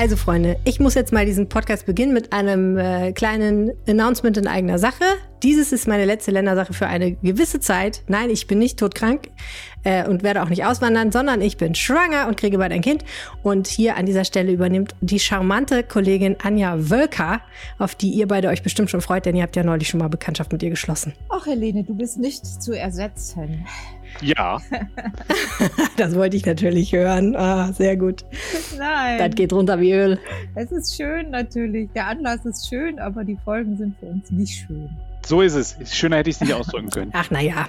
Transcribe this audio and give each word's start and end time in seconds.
Also 0.00 0.14
Freunde, 0.14 0.60
ich 0.64 0.78
muss 0.78 0.94
jetzt 0.94 1.12
mal 1.12 1.26
diesen 1.26 1.48
Podcast 1.48 1.84
beginnen 1.84 2.14
mit 2.14 2.32
einem 2.32 2.78
äh, 2.78 3.10
kleinen 3.10 3.72
Announcement 3.88 4.36
in 4.36 4.46
eigener 4.46 4.78
Sache. 4.78 5.02
Dieses 5.42 5.72
ist 5.72 5.88
meine 5.88 6.04
letzte 6.04 6.30
Ländersache 6.30 6.72
für 6.72 6.86
eine 6.86 7.14
gewisse 7.14 7.58
Zeit. 7.58 8.04
Nein, 8.06 8.30
ich 8.30 8.46
bin 8.46 8.60
nicht 8.60 8.78
todkrank 8.78 9.30
äh, 9.82 10.06
und 10.06 10.22
werde 10.22 10.44
auch 10.44 10.50
nicht 10.50 10.64
auswandern, 10.64 11.10
sondern 11.10 11.40
ich 11.40 11.56
bin 11.56 11.74
schwanger 11.74 12.28
und 12.28 12.36
kriege 12.36 12.58
bald 12.58 12.70
ein 12.70 12.80
Kind. 12.80 13.04
Und 13.42 13.66
hier 13.66 13.96
an 13.96 14.06
dieser 14.06 14.24
Stelle 14.24 14.52
übernimmt 14.52 14.94
die 15.00 15.18
charmante 15.18 15.82
Kollegin 15.82 16.36
Anja 16.40 16.76
Wölker, 16.90 17.40
auf 17.80 17.96
die 17.96 18.10
ihr 18.10 18.28
beide 18.28 18.50
euch 18.50 18.62
bestimmt 18.62 18.90
schon 18.90 19.00
freut, 19.00 19.26
denn 19.26 19.34
ihr 19.34 19.42
habt 19.42 19.56
ja 19.56 19.64
neulich 19.64 19.88
schon 19.88 19.98
mal 19.98 20.08
Bekanntschaft 20.08 20.52
mit 20.52 20.62
ihr 20.62 20.70
geschlossen. 20.70 21.12
Ach, 21.28 21.44
Helene, 21.44 21.82
du 21.82 21.96
bist 21.96 22.18
nicht 22.18 22.46
zu 22.46 22.72
ersetzen. 22.72 23.66
Ja. 24.20 24.60
das 25.96 26.14
wollte 26.14 26.36
ich 26.36 26.44
natürlich 26.46 26.92
hören. 26.92 27.36
Ah, 27.36 27.72
sehr 27.72 27.96
gut. 27.96 28.24
Nein. 28.76 29.18
Das 29.18 29.34
geht 29.34 29.52
runter 29.52 29.80
wie 29.80 29.92
Öl. 29.92 30.18
Es 30.54 30.72
ist 30.72 30.96
schön 30.96 31.30
natürlich. 31.30 31.90
Der 31.94 32.06
Anlass 32.08 32.44
ist 32.44 32.68
schön, 32.68 32.98
aber 32.98 33.24
die 33.24 33.38
Folgen 33.44 33.76
sind 33.76 33.96
für 33.98 34.06
uns 34.06 34.30
nicht 34.30 34.66
schön. 34.66 34.90
So 35.26 35.42
ist 35.42 35.54
es. 35.54 35.76
Schöner 35.94 36.16
hätte 36.16 36.30
ich 36.30 36.36
es 36.36 36.40
nicht 36.40 36.52
ausdrücken 36.54 36.90
können. 36.90 37.10
Ach, 37.14 37.30
naja. 37.30 37.68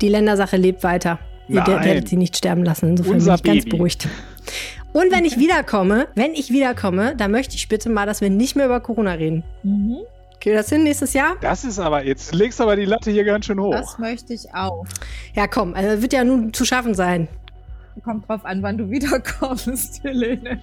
Die 0.00 0.08
Ländersache 0.08 0.56
lebt 0.56 0.82
weiter. 0.84 1.18
Ihr 1.48 1.62
Nein. 1.62 1.84
werdet 1.84 2.08
sie 2.08 2.16
nicht 2.16 2.36
sterben 2.36 2.64
lassen. 2.64 2.90
Insofern 2.90 3.14
Unser 3.14 3.38
bin 3.38 3.38
ich 3.38 3.44
ganz 3.44 3.64
Baby. 3.64 3.76
beruhigt. 3.76 4.08
Und 4.92 5.12
wenn 5.12 5.24
ich 5.24 5.38
wiederkomme, 5.38 6.08
wenn 6.14 6.34
ich 6.34 6.50
wiederkomme, 6.50 7.14
dann 7.16 7.30
möchte 7.30 7.56
ich 7.56 7.68
bitte 7.68 7.88
mal, 7.90 8.06
dass 8.06 8.20
wir 8.20 8.30
nicht 8.30 8.56
mehr 8.56 8.66
über 8.66 8.80
Corona 8.80 9.12
reden. 9.12 9.44
Mhm. 9.62 9.98
Kriegen 10.40 10.54
wir 10.54 10.60
das 10.62 10.68
hin 10.68 10.84
nächstes 10.84 11.12
Jahr? 11.14 11.36
Das 11.40 11.64
ist 11.64 11.78
aber, 11.78 12.04
jetzt 12.04 12.34
legst 12.34 12.58
du 12.60 12.64
aber 12.64 12.76
die 12.76 12.84
Latte 12.84 13.10
hier 13.10 13.24
ganz 13.24 13.46
schön 13.46 13.60
hoch. 13.60 13.72
Das 13.72 13.98
möchte 13.98 14.32
ich 14.32 14.54
auch. 14.54 14.86
Ja, 15.34 15.46
komm, 15.48 15.74
also 15.74 16.00
wird 16.00 16.12
ja 16.12 16.22
nun 16.24 16.52
zu 16.52 16.64
schaffen 16.64 16.94
sein. 16.94 17.28
Kommt 18.04 18.28
drauf 18.28 18.44
an, 18.44 18.62
wann 18.62 18.78
du 18.78 18.90
wiederkommst, 18.90 20.00
Helene. 20.04 20.60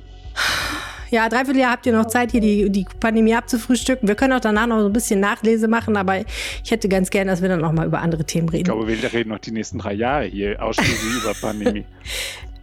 Ja, 1.11 1.29
dreiviertel 1.29 1.59
Jahr 1.59 1.71
habt 1.73 1.85
ihr 1.85 1.93
noch 1.93 2.07
Zeit, 2.07 2.31
hier 2.31 2.41
die, 2.41 2.69
die 2.69 2.85
Pandemie 2.99 3.35
abzufrühstücken. 3.35 4.07
Wir 4.07 4.15
können 4.15 4.33
auch 4.33 4.39
danach 4.39 4.67
noch 4.67 4.79
so 4.79 4.87
ein 4.87 4.93
bisschen 4.93 5.19
Nachlese 5.19 5.67
machen, 5.67 5.97
aber 5.97 6.21
ich 6.63 6.71
hätte 6.71 6.89
ganz 6.89 7.09
gern, 7.09 7.27
dass 7.27 7.41
wir 7.41 7.49
dann 7.49 7.61
noch 7.61 7.73
mal 7.73 7.85
über 7.85 7.99
andere 7.99 8.23
Themen 8.23 8.47
Ich 8.47 8.53
reden. 8.53 8.63
glaube, 8.65 8.87
wir 8.87 9.13
reden 9.13 9.29
noch 9.29 9.39
die 9.39 9.51
nächsten 9.51 9.77
drei 9.77 9.93
Jahre 9.93 10.25
hier 10.25 10.61
ausschließlich 10.63 11.23
über 11.23 11.33
Pandemie. 11.33 11.85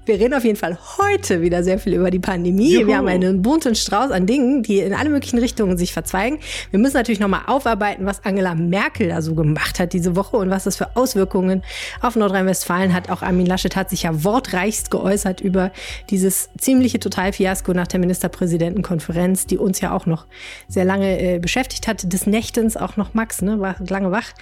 Wir 0.05 0.19
reden 0.19 0.35
auf 0.35 0.45
jeden 0.45 0.57
Fall 0.57 0.77
heute 0.99 1.43
wieder 1.43 1.63
sehr 1.63 1.79
viel 1.79 1.95
über 1.95 2.11
die 2.11 2.19
Pandemie. 2.19 2.75
Juhu. 2.75 2.89
Wir 2.89 2.97
haben 2.97 3.07
einen 3.07 3.41
bunten 3.41 3.77
Strauß 3.77 4.11
an 4.11 4.27
Dingen, 4.27 4.65
die 4.65 4.81
in 4.81 4.95
alle 4.95 5.11
möglichen 5.11 5.39
Richtungen 5.39 5.79
sich 5.79 5.93
verzweigen. 5.93 6.41
Wir 6.73 6.81
müssen 6.81 6.97
natürlich 6.97 7.21
nochmal 7.21 7.43
aufarbeiten, 7.47 8.05
was 8.05 8.25
Angela 8.25 8.57
Merkel 8.57 9.11
da 9.11 9.23
so 9.23 9.37
gemacht 9.37 9.79
hat 9.79 9.93
diese 9.93 10.17
Woche 10.17 10.39
und 10.39 10.51
was 10.51 10.65
das 10.65 10.77
für 10.77 10.97
Auswirkungen 10.97 11.63
auf 12.01 12.17
Nordrhein-Westfalen 12.17 12.93
hat. 12.93 13.11
Auch 13.11 13.23
Armin 13.23 13.47
Laschet 13.47 13.77
hat 13.77 13.91
sich 13.91 14.03
ja 14.03 14.25
wortreichst 14.25 14.91
geäußert 14.91 15.41
über 15.41 15.71
dieses 16.11 16.51
ziemliche 16.59 16.99
Totalfiasko 16.99 17.73
nach 17.73 17.87
der 17.87 18.01
Ministerpräsidentenkonferenz, 18.01 19.47
die 19.47 19.57
uns 19.57 19.81
ja 19.81 19.93
auch 19.93 20.07
noch 20.07 20.27
sehr 20.67 20.85
lange 20.85 21.21
äh, 21.21 21.39
beschäftigt 21.39 21.87
hat. 21.87 22.13
Des 22.13 22.27
Nächtens 22.27 22.77
auch 22.77 22.97
noch 22.97 23.15
Max, 23.15 23.41
ne, 23.41 23.61
war 23.61 23.77
lange 23.89 24.11
wach. 24.11 24.33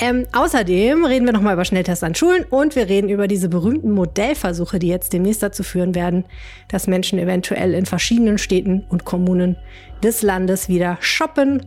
Ähm, 0.00 0.26
außerdem 0.32 1.06
reden 1.06 1.24
wir 1.24 1.32
nochmal 1.32 1.54
über 1.54 1.64
Schnelltests 1.64 2.04
an 2.04 2.14
Schulen 2.14 2.44
und 2.50 2.76
wir 2.76 2.90
reden 2.90 3.08
über 3.08 3.26
diese 3.26 3.48
berühmten 3.48 3.92
Modellversuche, 3.92 4.78
die 4.78 4.88
jetzt 4.88 4.97
demnächst 5.00 5.42
dazu 5.42 5.62
führen 5.62 5.94
werden, 5.94 6.24
dass 6.68 6.86
Menschen 6.86 7.18
eventuell 7.18 7.74
in 7.74 7.86
verschiedenen 7.86 8.38
Städten 8.38 8.84
und 8.88 9.04
Kommunen 9.04 9.56
des 10.02 10.22
Landes 10.22 10.68
wieder 10.68 10.98
shoppen, 11.00 11.66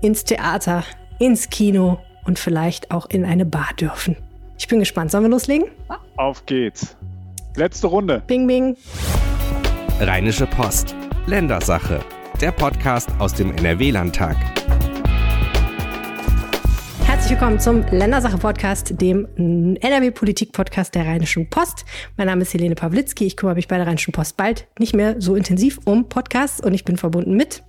ins 0.00 0.24
Theater, 0.24 0.84
ins 1.18 1.50
Kino 1.50 1.98
und 2.24 2.38
vielleicht 2.38 2.90
auch 2.90 3.06
in 3.08 3.24
eine 3.24 3.44
Bar 3.44 3.70
dürfen. 3.78 4.16
Ich 4.58 4.68
bin 4.68 4.78
gespannt. 4.78 5.10
Sollen 5.10 5.24
wir 5.24 5.30
loslegen? 5.30 5.68
Auf 6.16 6.46
geht's. 6.46 6.96
Letzte 7.56 7.86
Runde. 7.86 8.22
Bing, 8.26 8.46
bing. 8.46 8.76
Rheinische 10.00 10.46
Post. 10.46 10.94
Ländersache. 11.26 12.00
Der 12.40 12.52
Podcast 12.52 13.08
aus 13.18 13.34
dem 13.34 13.54
NRW-Landtag. 13.56 14.36
Herzlich 17.24 17.40
willkommen 17.40 17.58
zum 17.58 17.80
Ländersache-Podcast, 17.90 19.00
dem 19.00 19.26
NRW-Politik-Podcast 19.80 20.94
der 20.94 21.06
Rheinischen 21.06 21.48
Post. 21.48 21.86
Mein 22.18 22.26
Name 22.26 22.42
ist 22.42 22.52
Helene 22.52 22.74
Pawlitzki. 22.74 23.24
Ich 23.24 23.38
kümmere 23.38 23.54
mich 23.54 23.66
bei 23.66 23.78
der 23.78 23.86
Rheinischen 23.86 24.12
Post 24.12 24.36
bald 24.36 24.68
nicht 24.78 24.94
mehr 24.94 25.18
so 25.22 25.34
intensiv 25.34 25.80
um 25.86 26.06
Podcasts 26.10 26.60
und 26.60 26.74
ich 26.74 26.84
bin 26.84 26.98
verbunden 26.98 27.34
mit. 27.34 27.64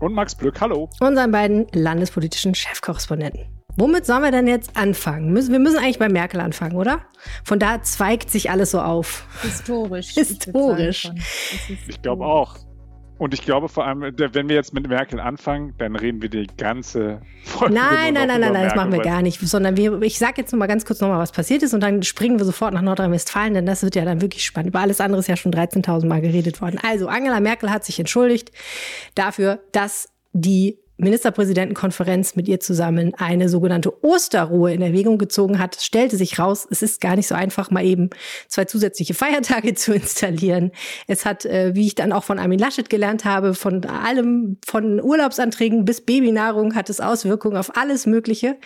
Und 0.00 0.14
Max 0.14 0.34
Blöck, 0.34 0.60
hallo. 0.60 0.90
unseren 0.98 1.30
beiden 1.30 1.68
landespolitischen 1.72 2.56
Chefkorrespondenten. 2.56 3.42
Womit 3.76 4.04
sollen 4.04 4.24
wir 4.24 4.32
denn 4.32 4.48
jetzt 4.48 4.76
anfangen? 4.76 5.32
Müssen, 5.32 5.52
wir 5.52 5.60
müssen 5.60 5.78
eigentlich 5.78 6.00
bei 6.00 6.08
Merkel 6.08 6.40
anfangen, 6.40 6.74
oder? 6.74 7.02
Von 7.44 7.60
da 7.60 7.84
zweigt 7.84 8.30
sich 8.30 8.50
alles 8.50 8.72
so 8.72 8.80
auf. 8.80 9.28
Historisch. 9.42 10.08
Historisch. 10.14 11.08
Ich, 11.68 11.88
Ich 11.88 12.02
glaube 12.02 12.26
auch. 12.26 12.56
Und 13.18 13.34
ich 13.34 13.42
glaube 13.42 13.68
vor 13.68 13.84
allem, 13.84 14.00
wenn 14.00 14.48
wir 14.48 14.54
jetzt 14.54 14.72
mit 14.72 14.88
Merkel 14.88 15.18
anfangen, 15.18 15.74
dann 15.78 15.96
reden 15.96 16.22
wir 16.22 16.28
die 16.28 16.46
ganze 16.56 17.20
Folge. 17.44 17.74
Nein, 17.74 18.14
nur 18.14 18.26
nein, 18.26 18.28
nein, 18.28 18.40
nein, 18.40 18.52
nein, 18.52 18.64
das 18.64 18.76
machen 18.76 18.92
wir 18.92 19.00
gar 19.00 19.22
nicht. 19.22 19.40
Sondern 19.40 19.76
wir, 19.76 20.00
ich 20.02 20.18
sage 20.18 20.34
jetzt 20.38 20.52
noch 20.52 20.58
mal 20.58 20.66
ganz 20.66 20.84
kurz 20.84 21.00
noch 21.00 21.08
mal, 21.08 21.18
was 21.18 21.32
passiert 21.32 21.64
ist 21.64 21.74
und 21.74 21.80
dann 21.80 22.04
springen 22.04 22.38
wir 22.38 22.44
sofort 22.44 22.72
nach 22.72 22.82
Nordrhein-Westfalen, 22.82 23.54
denn 23.54 23.66
das 23.66 23.82
wird 23.82 23.96
ja 23.96 24.04
dann 24.04 24.20
wirklich 24.20 24.44
spannend. 24.44 24.68
Über 24.68 24.80
alles 24.80 25.00
andere 25.00 25.18
ist 25.20 25.26
ja 25.26 25.36
schon 25.36 25.52
13.000 25.52 26.06
Mal 26.06 26.20
geredet 26.20 26.60
worden. 26.60 26.78
Also, 26.82 27.08
Angela 27.08 27.40
Merkel 27.40 27.70
hat 27.70 27.84
sich 27.84 27.98
entschuldigt 27.98 28.52
dafür, 29.16 29.58
dass 29.72 30.08
die 30.32 30.78
Ministerpräsidentenkonferenz 30.98 32.34
mit 32.34 32.48
ihr 32.48 32.60
zusammen 32.60 33.14
eine 33.16 33.48
sogenannte 33.48 34.04
Osterruhe 34.04 34.72
in 34.72 34.82
Erwägung 34.82 35.16
gezogen 35.16 35.58
hat. 35.58 35.76
Stellte 35.80 36.16
sich 36.16 36.38
raus, 36.38 36.66
es 36.70 36.82
ist 36.82 37.00
gar 37.00 37.16
nicht 37.16 37.28
so 37.28 37.34
einfach, 37.34 37.70
mal 37.70 37.84
eben 37.84 38.10
zwei 38.48 38.64
zusätzliche 38.64 39.14
Feiertage 39.14 39.74
zu 39.76 39.94
installieren. 39.94 40.72
Es 41.06 41.24
hat, 41.24 41.44
äh, 41.44 41.74
wie 41.74 41.86
ich 41.86 41.94
dann 41.94 42.12
auch 42.12 42.24
von 42.24 42.38
Armin 42.38 42.58
Laschet 42.58 42.90
gelernt 42.90 43.24
habe, 43.24 43.54
von 43.54 43.84
allem, 43.84 44.58
von 44.66 45.00
Urlaubsanträgen 45.00 45.84
bis 45.84 46.00
Babynahrung 46.00 46.74
hat 46.74 46.90
es 46.90 47.00
Auswirkungen 47.00 47.56
auf 47.56 47.76
alles 47.76 48.06
Mögliche. 48.06 48.56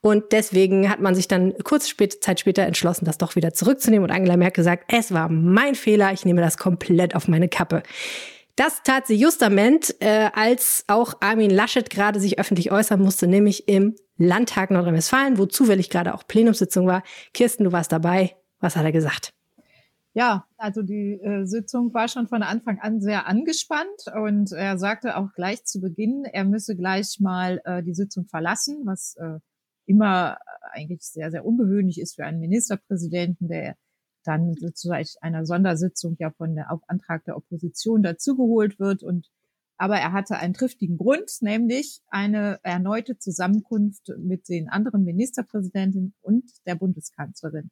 Und 0.00 0.32
deswegen 0.32 0.90
hat 0.90 1.00
man 1.00 1.14
sich 1.14 1.28
dann 1.28 1.54
kurz 1.62 1.88
spät, 1.88 2.22
Zeit 2.22 2.40
später 2.40 2.62
entschlossen, 2.62 3.04
das 3.04 3.18
doch 3.18 3.36
wieder 3.36 3.54
zurückzunehmen. 3.54 4.10
Und 4.10 4.14
Angela 4.14 4.36
Merkel 4.36 4.64
sagt, 4.64 4.92
es 4.92 5.12
war 5.12 5.28
mein 5.28 5.76
Fehler, 5.76 6.12
ich 6.12 6.24
nehme 6.24 6.42
das 6.42 6.58
komplett 6.58 7.14
auf 7.14 7.28
meine 7.28 7.48
Kappe. 7.48 7.82
Das 8.56 8.82
tat 8.82 9.06
sie 9.06 9.16
justament, 9.16 9.94
äh, 10.00 10.30
als 10.32 10.84
auch 10.88 11.14
Armin 11.20 11.50
Laschet 11.50 11.90
gerade 11.90 12.20
sich 12.20 12.38
öffentlich 12.38 12.72
äußern 12.72 13.00
musste, 13.00 13.26
nämlich 13.26 13.68
im 13.68 13.94
Landtag 14.16 14.70
Nordrhein-Westfalen, 14.70 15.36
wo 15.36 15.44
zufällig 15.44 15.90
gerade 15.90 16.14
auch 16.14 16.26
Plenumssitzung 16.26 16.86
war. 16.86 17.02
Kirsten, 17.34 17.64
du 17.64 17.72
warst 17.72 17.92
dabei. 17.92 18.34
Was 18.60 18.74
hat 18.74 18.84
er 18.84 18.92
gesagt? 18.92 19.34
Ja, 20.14 20.46
also 20.56 20.80
die 20.80 21.20
äh, 21.22 21.44
Sitzung 21.44 21.92
war 21.92 22.08
schon 22.08 22.26
von 22.26 22.42
Anfang 22.42 22.78
an 22.80 23.02
sehr 23.02 23.26
angespannt 23.26 24.06
und 24.14 24.50
er 24.52 24.78
sagte 24.78 25.18
auch 25.18 25.34
gleich 25.34 25.62
zu 25.66 25.78
Beginn, 25.78 26.24
er 26.24 26.44
müsse 26.44 26.74
gleich 26.74 27.18
mal 27.20 27.60
äh, 27.66 27.82
die 27.82 27.92
Sitzung 27.92 28.24
verlassen, 28.24 28.80
was 28.86 29.16
äh, 29.16 29.38
immer 29.84 30.38
eigentlich 30.72 31.02
sehr, 31.02 31.30
sehr 31.30 31.44
ungewöhnlich 31.44 32.00
ist 32.00 32.14
für 32.14 32.24
einen 32.24 32.40
Ministerpräsidenten, 32.40 33.48
der 33.48 33.76
dann 34.26 34.54
sozusagen 34.54 35.06
einer 35.20 35.46
Sondersitzung 35.46 36.16
ja 36.18 36.30
von 36.30 36.54
der 36.54 36.72
auf 36.72 36.80
Antrag 36.88 37.24
der 37.24 37.36
Opposition 37.36 38.02
dazugeholt 38.02 38.78
wird 38.78 39.02
und 39.02 39.30
aber 39.78 39.98
er 39.98 40.12
hatte 40.12 40.38
einen 40.38 40.54
triftigen 40.54 40.96
Grund, 40.96 41.30
nämlich 41.42 42.00
eine 42.08 42.58
erneute 42.62 43.18
Zusammenkunft 43.18 44.10
mit 44.18 44.48
den 44.48 44.70
anderen 44.70 45.04
Ministerpräsidenten 45.04 46.14
und 46.22 46.44
der 46.66 46.76
Bundeskanzlerin. 46.76 47.70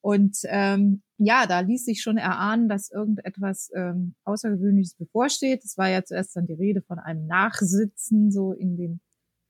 Und 0.00 0.38
ähm, 0.44 1.02
ja, 1.16 1.46
da 1.46 1.60
ließ 1.60 1.86
sich 1.86 2.02
schon 2.02 2.18
erahnen, 2.18 2.68
dass 2.68 2.90
irgendetwas 2.90 3.70
ähm, 3.74 4.14
Außergewöhnliches 4.24 4.96
bevorsteht. 4.96 5.64
Es 5.64 5.78
war 5.78 5.88
ja 5.88 6.04
zuerst 6.04 6.36
dann 6.36 6.46
die 6.46 6.54
Rede 6.54 6.82
von 6.82 6.98
einem 6.98 7.26
Nachsitzen, 7.26 8.30
so 8.30 8.52
in 8.52 8.76
den 8.76 9.00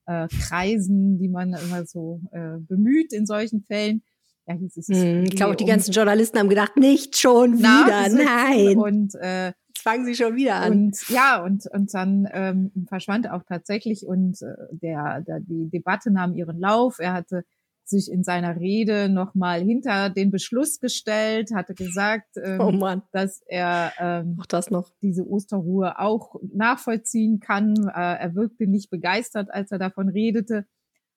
äh, 0.06 0.28
Kreisen, 0.28 1.18
die 1.18 1.28
man 1.28 1.54
immer 1.54 1.86
so 1.86 2.20
äh, 2.30 2.58
bemüht 2.58 3.12
in 3.12 3.26
solchen 3.26 3.62
Fällen. 3.62 4.02
Ja, 4.46 4.54
hieß 4.54 4.76
es, 4.76 4.88
Hm, 4.88 5.24
ich 5.24 5.36
glaube, 5.36 5.56
die 5.56 5.64
ganzen 5.64 5.92
Journalisten 5.92 6.38
haben 6.38 6.48
gedacht, 6.48 6.76
nicht 6.76 7.16
schon 7.16 7.58
wieder, 7.58 8.08
nein. 8.08 8.76
Und 8.78 9.14
äh, 9.14 9.52
Jetzt 9.68 9.82
fangen 9.82 10.04
sie 10.04 10.14
schon 10.14 10.36
wieder 10.36 10.56
an. 10.56 10.72
und 10.72 11.08
ja, 11.08 11.42
und, 11.42 11.66
und 11.72 11.92
dann 11.94 12.28
ähm, 12.32 12.70
verschwand 12.88 13.26
er 13.26 13.34
auch 13.34 13.42
tatsächlich 13.48 14.06
und 14.06 14.40
äh, 14.42 14.54
der, 14.70 15.20
der, 15.22 15.40
die 15.40 15.68
Debatte 15.70 16.10
nahm 16.12 16.34
ihren 16.34 16.58
Lauf. 16.60 16.98
Er 17.00 17.12
hatte 17.12 17.44
sich 17.86 18.10
in 18.10 18.24
seiner 18.24 18.56
Rede 18.56 19.08
nochmal 19.08 19.60
hinter 19.60 20.08
den 20.10 20.30
Beschluss 20.30 20.80
gestellt, 20.80 21.50
hatte 21.54 21.74
gesagt, 21.74 22.36
ähm, 22.42 22.60
oh 22.60 23.00
dass 23.12 23.42
er 23.46 23.92
ähm, 23.98 24.38
auch 24.40 24.46
das 24.46 24.70
noch. 24.70 24.90
diese 25.02 25.26
Osterruhe 25.26 25.98
auch 25.98 26.36
nachvollziehen 26.52 27.40
kann. 27.40 27.74
Äh, 27.88 28.18
er 28.20 28.34
wirkte 28.34 28.66
nicht 28.66 28.90
begeistert, 28.90 29.52
als 29.52 29.70
er 29.70 29.78
davon 29.78 30.08
redete. 30.08 30.66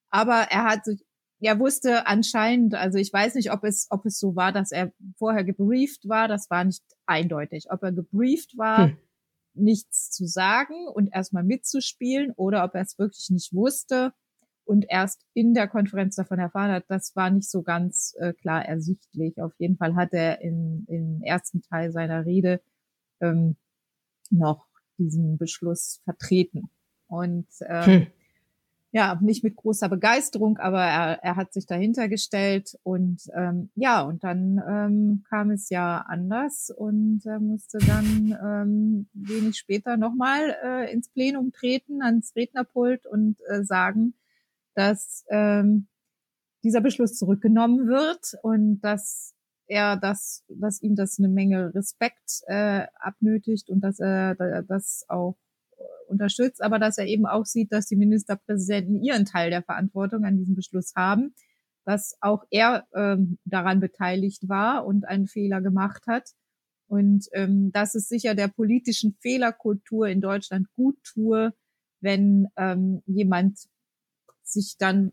Aber 0.10 0.48
er 0.50 0.66
hat 0.66 0.86
sich, 0.86 1.06
er 1.40 1.60
wusste 1.60 2.08
anscheinend, 2.08 2.74
also 2.76 2.98
ich 2.98 3.14
weiß 3.14 3.36
nicht, 3.36 3.52
ob 3.52 3.64
es, 3.64 3.88
ob 3.90 4.06
es 4.06 4.20
so 4.20 4.36
war, 4.36 4.52
dass 4.52 4.72
er 4.72 4.92
vorher 5.18 5.44
gebrieft 5.44 6.08
war. 6.08 6.28
Das 6.28 6.50
war 6.50 6.64
nicht 6.64 6.84
eindeutig. 7.06 7.66
Ob 7.70 7.84
er 7.84 7.92
gebrieft 7.92 8.58
war, 8.58 8.88
Hm. 8.88 8.98
nichts 9.54 10.12
zu 10.12 10.26
sagen 10.26 10.88
und 10.88 11.14
erstmal 11.14 11.44
mitzuspielen 11.44 12.32
oder 12.36 12.64
ob 12.64 12.76
er 12.76 12.82
es 12.82 12.98
wirklich 12.98 13.30
nicht 13.30 13.54
wusste 13.54 14.14
und 14.66 14.86
erst 14.90 15.26
in 15.34 15.54
der 15.54 15.68
Konferenz 15.68 16.16
davon 16.16 16.40
erfahren 16.40 16.72
hat, 16.72 16.86
das 16.90 17.16
war 17.16 17.30
nicht 17.30 17.50
so 17.50 17.62
ganz 17.62 18.16
äh, 18.20 18.34
klar 18.34 18.66
ersichtlich. 18.66 19.42
Auf 19.42 19.54
jeden 19.58 19.78
Fall 19.78 19.96
hat 19.96 20.14
er 20.14 20.42
in, 20.42 20.86
im 20.88 21.22
ersten 21.24 21.62
Teil 21.62 21.92
seiner 21.92 22.26
Rede 22.26 22.62
ähm, 23.22 23.56
noch 24.30 24.68
diesen 24.98 25.38
Beschluss 25.38 26.02
vertreten. 26.04 26.70
Und 27.08 27.48
ähm, 27.68 27.86
hm 27.86 28.08
ja, 28.92 29.20
nicht 29.22 29.44
mit 29.44 29.56
großer 29.56 29.90
Begeisterung, 29.90 30.58
aber 30.58 30.82
er, 30.82 31.24
er 31.24 31.36
hat 31.36 31.52
sich 31.52 31.66
dahinter 31.66 32.08
gestellt 32.08 32.78
und 32.84 33.22
ähm, 33.36 33.70
ja, 33.76 34.02
und 34.02 34.24
dann 34.24 34.62
ähm, 34.68 35.24
kam 35.30 35.52
es 35.52 35.70
ja 35.70 36.06
anders 36.08 36.72
und 36.76 37.26
er 37.26 37.40
musste 37.40 37.80
dann 37.80 38.38
ähm, 38.42 39.10
wenig 39.14 39.58
später 39.58 39.98
nochmal 39.98 40.56
äh, 40.64 40.94
ins 40.94 41.10
Plenum 41.10 41.52
treten, 41.52 42.02
ans 42.02 42.34
Rednerpult 42.36 43.06
und 43.06 43.38
äh, 43.50 43.64
sagen, 43.64 44.14
dass 44.74 45.26
ähm, 45.30 45.88
dieser 46.64 46.82
Beschluss 46.82 47.18
zurückgenommen 47.18 47.88
wird 47.88 48.36
und 48.42 48.80
dass 48.82 49.34
er 49.68 49.98
das, 49.98 50.46
dass 50.48 50.82
ihm 50.82 50.96
das 50.96 51.20
eine 51.20 51.28
Menge 51.28 51.74
Respekt 51.76 52.42
äh, 52.48 52.88
abnötigt 53.00 53.70
und 53.70 53.82
dass 53.82 54.00
er 54.00 54.64
das 54.64 55.06
auch 55.10 55.36
unterstützt, 56.08 56.64
aber 56.64 56.80
dass 56.80 56.98
er 56.98 57.06
eben 57.06 57.26
auch 57.26 57.46
sieht, 57.46 57.72
dass 57.72 57.88
die 57.88 57.96
Ministerpräsidenten 57.96 59.04
ihren 59.04 59.26
Teil 59.26 59.50
der 59.50 59.64
Verantwortung 59.64 60.24
an 60.24 60.38
diesem 60.38 60.56
Beschluss 60.56 60.94
haben, 60.96 61.34
dass 61.86 62.18
auch 62.22 62.44
er 62.52 62.86
ähm, 62.94 63.38
daran 63.46 63.80
beteiligt 63.80 64.50
war 64.50 64.86
und 64.86 65.08
einen 65.08 65.28
Fehler 65.28 65.62
gemacht 65.62 66.04
hat. 66.08 66.32
Und 66.88 67.28
ähm, 67.34 67.72
dass 67.72 67.96
es 67.96 68.08
sicher 68.08 68.34
der 68.34 68.48
politischen 68.48 69.16
Fehlerkultur 69.22 70.08
in 70.08 70.22
Deutschland 70.22 70.68
gut 70.74 70.98
tue, 71.04 71.54
wenn 72.00 72.48
ähm, 72.56 73.02
jemand 73.06 73.60
sich 74.44 74.78
dann 74.78 75.12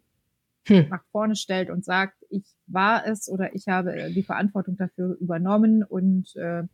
hm. 0.67 0.89
nach 0.89 1.05
vorne 1.11 1.37
stellt 1.37 1.71
und 1.71 1.85
sagt, 1.85 2.17
ich 2.31 2.45
war 2.67 3.07
es 3.07 3.29
oder 3.29 3.55
ich 3.55 3.69
habe 3.69 4.11
die 4.11 4.23
Verantwortung 4.23 4.77
dafür 4.77 5.17
übernommen 5.21 5.83
und 5.83 6.35
äh, 6.37 6.65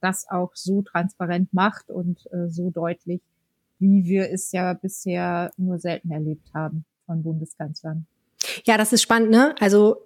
das 0.00 0.26
auch 0.28 0.54
so 0.54 0.82
transparent 0.82 1.52
macht 1.52 1.90
und 1.90 2.26
äh, 2.32 2.48
so 2.48 2.70
deutlich, 2.70 3.22
wie 3.78 4.04
wir 4.04 4.30
es 4.30 4.52
ja 4.52 4.74
bisher 4.74 5.50
nur 5.56 5.78
selten 5.78 6.10
erlebt 6.10 6.48
haben 6.54 6.84
von 7.04 7.22
Bundeskanzlern. 7.22 8.06
Ja, 8.64 8.76
das 8.76 8.92
ist 8.92 9.02
spannend, 9.02 9.30
ne? 9.30 9.54
Also 9.60 9.96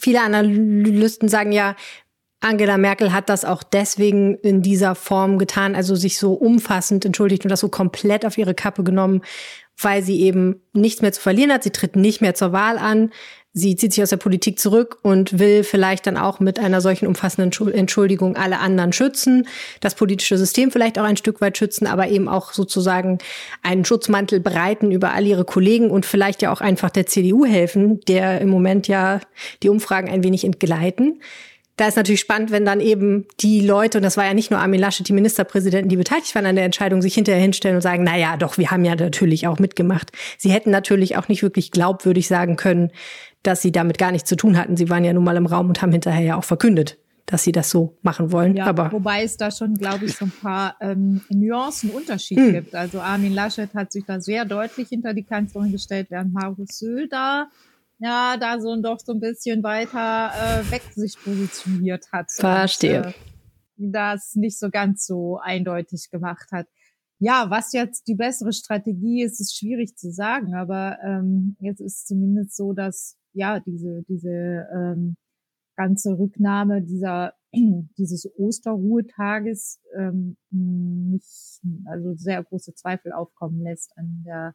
viele 0.00 0.22
Analysten 0.22 1.28
sagen 1.28 1.52
ja, 1.52 1.76
Angela 2.40 2.78
Merkel 2.78 3.12
hat 3.12 3.28
das 3.28 3.44
auch 3.44 3.62
deswegen 3.62 4.36
in 4.36 4.62
dieser 4.62 4.94
Form 4.94 5.38
getan, 5.38 5.74
also 5.74 5.94
sich 5.94 6.18
so 6.18 6.32
umfassend 6.32 7.04
entschuldigt 7.04 7.44
und 7.44 7.50
das 7.50 7.60
so 7.60 7.68
komplett 7.68 8.24
auf 8.24 8.38
ihre 8.38 8.54
Kappe 8.54 8.82
genommen, 8.82 9.20
weil 9.76 10.02
sie 10.02 10.20
eben 10.22 10.62
nichts 10.72 11.02
mehr 11.02 11.12
zu 11.12 11.20
verlieren 11.20 11.52
hat. 11.52 11.62
Sie 11.62 11.70
tritt 11.70 11.96
nicht 11.96 12.22
mehr 12.22 12.34
zur 12.34 12.52
Wahl 12.52 12.78
an. 12.78 13.10
Sie 13.52 13.74
zieht 13.74 13.92
sich 13.92 14.02
aus 14.02 14.10
der 14.10 14.16
Politik 14.16 14.60
zurück 14.60 14.98
und 15.02 15.40
will 15.40 15.64
vielleicht 15.64 16.06
dann 16.06 16.16
auch 16.16 16.38
mit 16.38 16.60
einer 16.60 16.80
solchen 16.80 17.08
umfassenden 17.08 17.72
Entschuldigung 17.72 18.36
alle 18.36 18.60
anderen 18.60 18.92
schützen, 18.92 19.48
das 19.80 19.96
politische 19.96 20.38
System 20.38 20.70
vielleicht 20.70 21.00
auch 21.00 21.04
ein 21.04 21.16
Stück 21.16 21.40
weit 21.40 21.58
schützen, 21.58 21.88
aber 21.88 22.08
eben 22.08 22.28
auch 22.28 22.52
sozusagen 22.52 23.18
einen 23.62 23.84
Schutzmantel 23.84 24.38
breiten 24.38 24.92
über 24.92 25.12
all 25.12 25.26
ihre 25.26 25.44
Kollegen 25.44 25.90
und 25.90 26.06
vielleicht 26.06 26.42
ja 26.42 26.52
auch 26.52 26.60
einfach 26.60 26.90
der 26.90 27.06
CDU 27.06 27.44
helfen, 27.44 28.00
der 28.06 28.40
im 28.40 28.50
Moment 28.50 28.86
ja 28.86 29.20
die 29.64 29.68
Umfragen 29.68 30.08
ein 30.08 30.22
wenig 30.22 30.44
entgleiten 30.44 31.20
da 31.80 31.86
ist 31.86 31.96
natürlich 31.96 32.20
spannend, 32.20 32.50
wenn 32.50 32.66
dann 32.66 32.80
eben 32.80 33.26
die 33.40 33.62
Leute, 33.62 33.96
und 33.96 34.02
das 34.02 34.18
war 34.18 34.26
ja 34.26 34.34
nicht 34.34 34.50
nur 34.50 34.60
Armin 34.60 34.80
Laschet, 34.80 35.08
die 35.08 35.14
Ministerpräsidenten, 35.14 35.88
die 35.88 35.96
beteiligt 35.96 36.34
waren 36.34 36.44
an 36.44 36.56
der 36.56 36.66
Entscheidung, 36.66 37.00
sich 37.00 37.14
hinterher 37.14 37.40
hinstellen 37.40 37.76
und 37.76 37.80
sagen, 37.80 38.04
na 38.04 38.18
ja, 38.18 38.36
doch, 38.36 38.58
wir 38.58 38.70
haben 38.70 38.84
ja 38.84 38.94
natürlich 38.94 39.46
auch 39.46 39.58
mitgemacht. 39.58 40.12
Sie 40.36 40.50
hätten 40.50 40.70
natürlich 40.70 41.16
auch 41.16 41.28
nicht 41.28 41.42
wirklich 41.42 41.70
glaubwürdig 41.70 42.28
sagen 42.28 42.56
können, 42.56 42.90
dass 43.42 43.62
sie 43.62 43.72
damit 43.72 43.98
gar 43.98 44.12
nichts 44.12 44.28
zu 44.28 44.36
tun 44.36 44.56
hatten. 44.56 44.76
Sie 44.76 44.90
waren 44.90 45.04
ja 45.04 45.12
nun 45.12 45.24
mal 45.24 45.36
im 45.36 45.46
Raum 45.46 45.68
und 45.68 45.82
haben 45.82 45.92
hinterher 45.92 46.24
ja 46.24 46.36
auch 46.36 46.44
verkündet, 46.44 46.98
dass 47.26 47.42
sie 47.42 47.52
das 47.52 47.70
so 47.70 47.96
machen 48.02 48.32
wollen. 48.32 48.56
Ja, 48.56 48.66
Aber 48.66 48.92
wobei 48.92 49.22
es 49.22 49.36
da 49.36 49.50
schon, 49.50 49.74
glaube 49.74 50.04
ich, 50.04 50.16
so 50.16 50.26
ein 50.26 50.32
paar 50.42 50.76
ähm, 50.80 51.22
Nuancen 51.30 51.90
Unterschied 51.90 52.38
hm. 52.38 52.52
gibt. 52.52 52.74
Also 52.74 53.00
Armin 53.00 53.32
Laschet 53.32 53.72
hat 53.74 53.92
sich 53.92 54.04
da 54.04 54.20
sehr 54.20 54.44
deutlich 54.44 54.88
hinter 54.88 55.14
die 55.14 55.24
Kanzlerin 55.24 55.72
gestellt, 55.72 56.08
während 56.10 56.32
Markus 56.32 56.78
Söder 56.78 57.48
ja, 58.00 58.36
da 58.38 58.58
so 58.60 58.74
doch 58.80 58.98
so 58.98 59.12
ein 59.12 59.20
bisschen 59.20 59.62
weiter 59.62 60.32
äh, 60.34 60.70
weg 60.70 60.82
sich 60.94 61.16
positioniert 61.22 62.10
hat. 62.12 62.32
Verstehe. 62.32 63.02
Und, 63.02 63.08
äh, 63.08 63.14
das 63.92 64.34
nicht 64.34 64.58
so 64.58 64.70
ganz 64.70 65.06
so 65.06 65.38
eindeutig 65.42 66.10
gemacht 66.10 66.48
hat. 66.52 66.66
Ja, 67.22 67.50
was 67.50 67.74
jetzt 67.74 68.08
die 68.08 68.14
bessere 68.14 68.54
Strategie 68.54 69.22
ist, 69.22 69.40
ist 69.40 69.54
schwierig 69.54 69.94
zu 69.94 70.10
sagen, 70.10 70.54
aber 70.54 70.96
ähm, 71.04 71.54
jetzt 71.60 71.80
ist 71.80 72.08
zumindest 72.08 72.56
so, 72.56 72.72
dass 72.72 73.18
ja 73.34 73.60
diese 73.60 74.02
diese 74.08 74.66
ähm, 74.74 75.16
ganze 75.76 76.18
Rücknahme 76.18 76.80
dieser 76.80 77.34
dieses 77.52 78.26
Osterruhetages 78.38 79.82
ähm, 79.98 80.38
nicht 80.50 81.60
also 81.84 82.14
sehr 82.14 82.42
große 82.42 82.72
Zweifel 82.74 83.12
aufkommen 83.12 83.60
lässt 83.60 83.92
an 83.98 84.22
der 84.24 84.54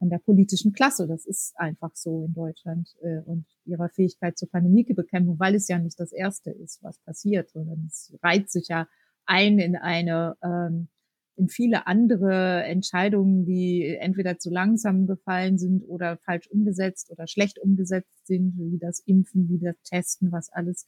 an 0.00 0.08
der 0.08 0.18
politischen 0.18 0.72
Klasse. 0.72 1.08
Das 1.08 1.26
ist 1.26 1.52
einfach 1.58 1.94
so 1.94 2.24
in 2.24 2.32
Deutschland 2.32 2.88
äh, 3.02 3.20
und 3.26 3.44
ihrer 3.66 3.90
Fähigkeit 3.90 4.38
zur 4.38 4.48
Pandemiebekämpfung, 4.48 5.38
weil 5.38 5.54
es 5.56 5.68
ja 5.68 5.78
nicht 5.78 6.00
das 6.00 6.12
Erste 6.12 6.52
ist, 6.52 6.82
was 6.82 6.98
passiert, 7.00 7.50
sondern 7.50 7.84
es 7.86 8.16
reiht 8.22 8.50
sich 8.50 8.68
ja 8.68 8.88
ein 9.26 9.58
in 9.58 9.76
eine 9.76 10.36
ähm, 10.42 10.88
in 11.38 11.48
viele 11.48 11.86
andere 11.86 12.64
Entscheidungen, 12.64 13.44
die 13.44 13.96
entweder 14.00 14.38
zu 14.38 14.50
langsam 14.50 15.06
gefallen 15.06 15.58
sind 15.58 15.84
oder 15.84 16.18
falsch 16.18 16.48
umgesetzt 16.48 17.10
oder 17.10 17.26
schlecht 17.26 17.58
umgesetzt 17.58 18.26
sind, 18.26 18.54
wie 18.58 18.78
das 18.78 19.00
Impfen, 19.00 19.48
wie 19.48 19.58
das 19.58 19.76
Testen, 19.84 20.32
was 20.32 20.50
alles 20.52 20.86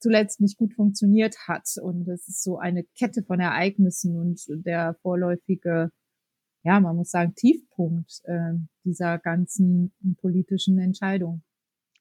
zuletzt 0.00 0.40
nicht 0.40 0.58
gut 0.58 0.74
funktioniert 0.74 1.36
hat. 1.46 1.68
Und 1.80 2.08
es 2.08 2.28
ist 2.28 2.42
so 2.42 2.58
eine 2.58 2.84
Kette 2.98 3.22
von 3.22 3.40
Ereignissen 3.40 4.16
und 4.16 4.44
der 4.48 4.96
vorläufige 5.02 5.90
ja, 6.64 6.80
man 6.80 6.96
muss 6.96 7.10
sagen, 7.10 7.34
Tiefpunkt 7.34 8.20
äh, 8.24 8.54
dieser 8.84 9.18
ganzen 9.18 9.92
politischen 10.20 10.78
Entscheidung. 10.78 11.42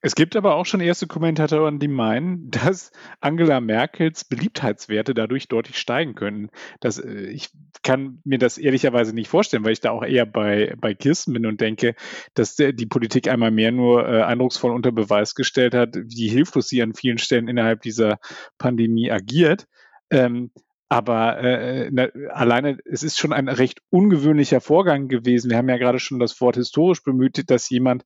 Es 0.08 0.16
gibt 0.16 0.38
aber 0.38 0.56
auch 0.56 0.66
schon 0.66 0.80
erste 0.80 1.06
Kommentatoren, 1.06 1.80
die 1.80 1.90
meinen, 1.90 2.50
dass 2.50 2.94
Angela 3.20 3.60
Merkels 3.60 4.24
Beliebtheitswerte 4.24 5.14
dadurch 5.14 5.50
deutlich 5.50 5.78
steigen 5.78 6.16
können. 6.16 6.50
Das, 6.80 6.98
äh, 6.98 7.26
ich 7.26 7.50
kann 7.84 8.22
mir 8.24 8.38
das 8.38 8.58
ehrlicherweise 8.58 9.14
nicht 9.14 9.28
vorstellen, 9.28 9.66
weil 9.66 9.74
ich 9.74 9.82
da 9.82 9.92
auch 9.92 10.04
eher 10.04 10.26
bei, 10.26 10.74
bei 10.80 10.94
Kirsten 10.94 11.34
bin 11.34 11.46
und 11.46 11.60
denke, 11.60 11.94
dass 12.36 12.56
die 12.56 12.86
Politik 12.86 13.28
einmal 13.28 13.52
mehr 13.52 13.74
nur 13.74 14.08
äh, 14.08 14.22
eindrucksvoll 14.22 14.72
unter 14.72 14.94
Beweis 14.94 15.36
gestellt 15.36 15.74
hat, 15.74 15.98
wie 15.98 16.30
hilflos 16.30 16.70
sie 16.70 16.82
an 16.82 16.94
vielen 16.94 17.18
Stellen 17.18 17.50
innerhalb 17.50 17.82
dieser 17.82 18.20
Pandemie 18.58 19.12
agiert. 19.12 19.68
Ähm, 20.10 20.52
aber 20.90 21.40
äh, 21.40 21.90
na, 21.92 22.08
alleine, 22.30 22.78
es 22.86 23.04
ist 23.04 23.18
schon 23.18 23.34
ein 23.34 23.50
recht 23.50 23.82
ungewöhnlicher 23.90 24.62
Vorgang 24.62 25.10
gewesen. 25.10 25.50
Wir 25.50 25.58
haben 25.58 25.70
ja 25.70 25.78
gerade 25.78 26.00
schon 26.00 26.20
das 26.20 26.40
Wort 26.40 26.56
historisch 26.56 27.04
bemüht, 27.04 27.50
dass 27.50 27.70
jemand 27.70 28.04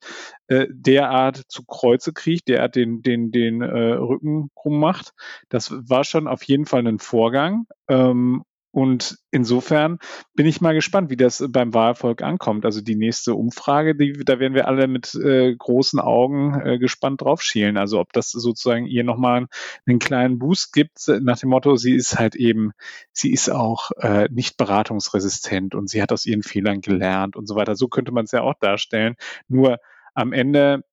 äh, 0.47 0.67
derart 0.69 1.43
zu 1.47 1.63
Kreuze 1.65 2.11
kriegt, 2.11 2.47
derart 2.47 2.75
den, 2.75 3.01
den, 3.03 3.31
den 3.31 3.61
äh, 3.61 3.93
Rücken 3.93 4.49
krumm 4.55 4.79
macht. 4.79 5.13
Das 5.49 5.71
war 5.71 6.03
schon 6.03 6.27
auf 6.27 6.43
jeden 6.43 6.65
Fall 6.65 6.87
ein 6.87 6.99
Vorgang. 6.99 7.65
Ähm, 7.87 8.43
und 8.71 9.17
insofern 9.31 9.99
bin 10.33 10.45
ich 10.45 10.61
mal 10.61 10.73
gespannt, 10.73 11.09
wie 11.09 11.17
das 11.17 11.43
beim 11.49 11.73
Wahlvolk 11.73 12.21
ankommt. 12.21 12.65
Also 12.65 12.79
die 12.79 12.95
nächste 12.95 13.35
Umfrage, 13.35 13.95
die, 13.95 14.13
da 14.13 14.39
werden 14.39 14.53
wir 14.53 14.67
alle 14.67 14.87
mit 14.87 15.13
äh, 15.13 15.53
großen 15.53 15.99
Augen 15.99 16.59
äh, 16.61 16.79
gespannt 16.79 17.21
drauf 17.21 17.41
schielen. 17.41 17.75
Also 17.77 17.99
ob 17.99 18.13
das 18.13 18.31
sozusagen 18.31 18.85
ihr 18.85 19.03
nochmal 19.03 19.47
einen 19.85 19.99
kleinen 19.99 20.39
Boost 20.39 20.71
gibt, 20.71 21.05
nach 21.21 21.37
dem 21.37 21.49
Motto, 21.49 21.75
sie 21.75 21.93
ist 21.93 22.17
halt 22.17 22.35
eben, 22.35 22.71
sie 23.11 23.33
ist 23.33 23.49
auch 23.49 23.91
äh, 23.97 24.29
nicht 24.31 24.55
beratungsresistent 24.55 25.75
und 25.75 25.89
sie 25.89 26.01
hat 26.01 26.13
aus 26.13 26.25
ihren 26.25 26.43
Fehlern 26.43 26.79
gelernt 26.79 27.35
und 27.35 27.47
so 27.47 27.55
weiter. 27.55 27.75
So 27.75 27.89
könnte 27.89 28.13
man 28.13 28.23
es 28.23 28.31
ja 28.31 28.41
auch 28.41 28.55
darstellen. 28.57 29.15
Nur 29.49 29.79
am 30.13 30.31
Ende, 30.31 30.85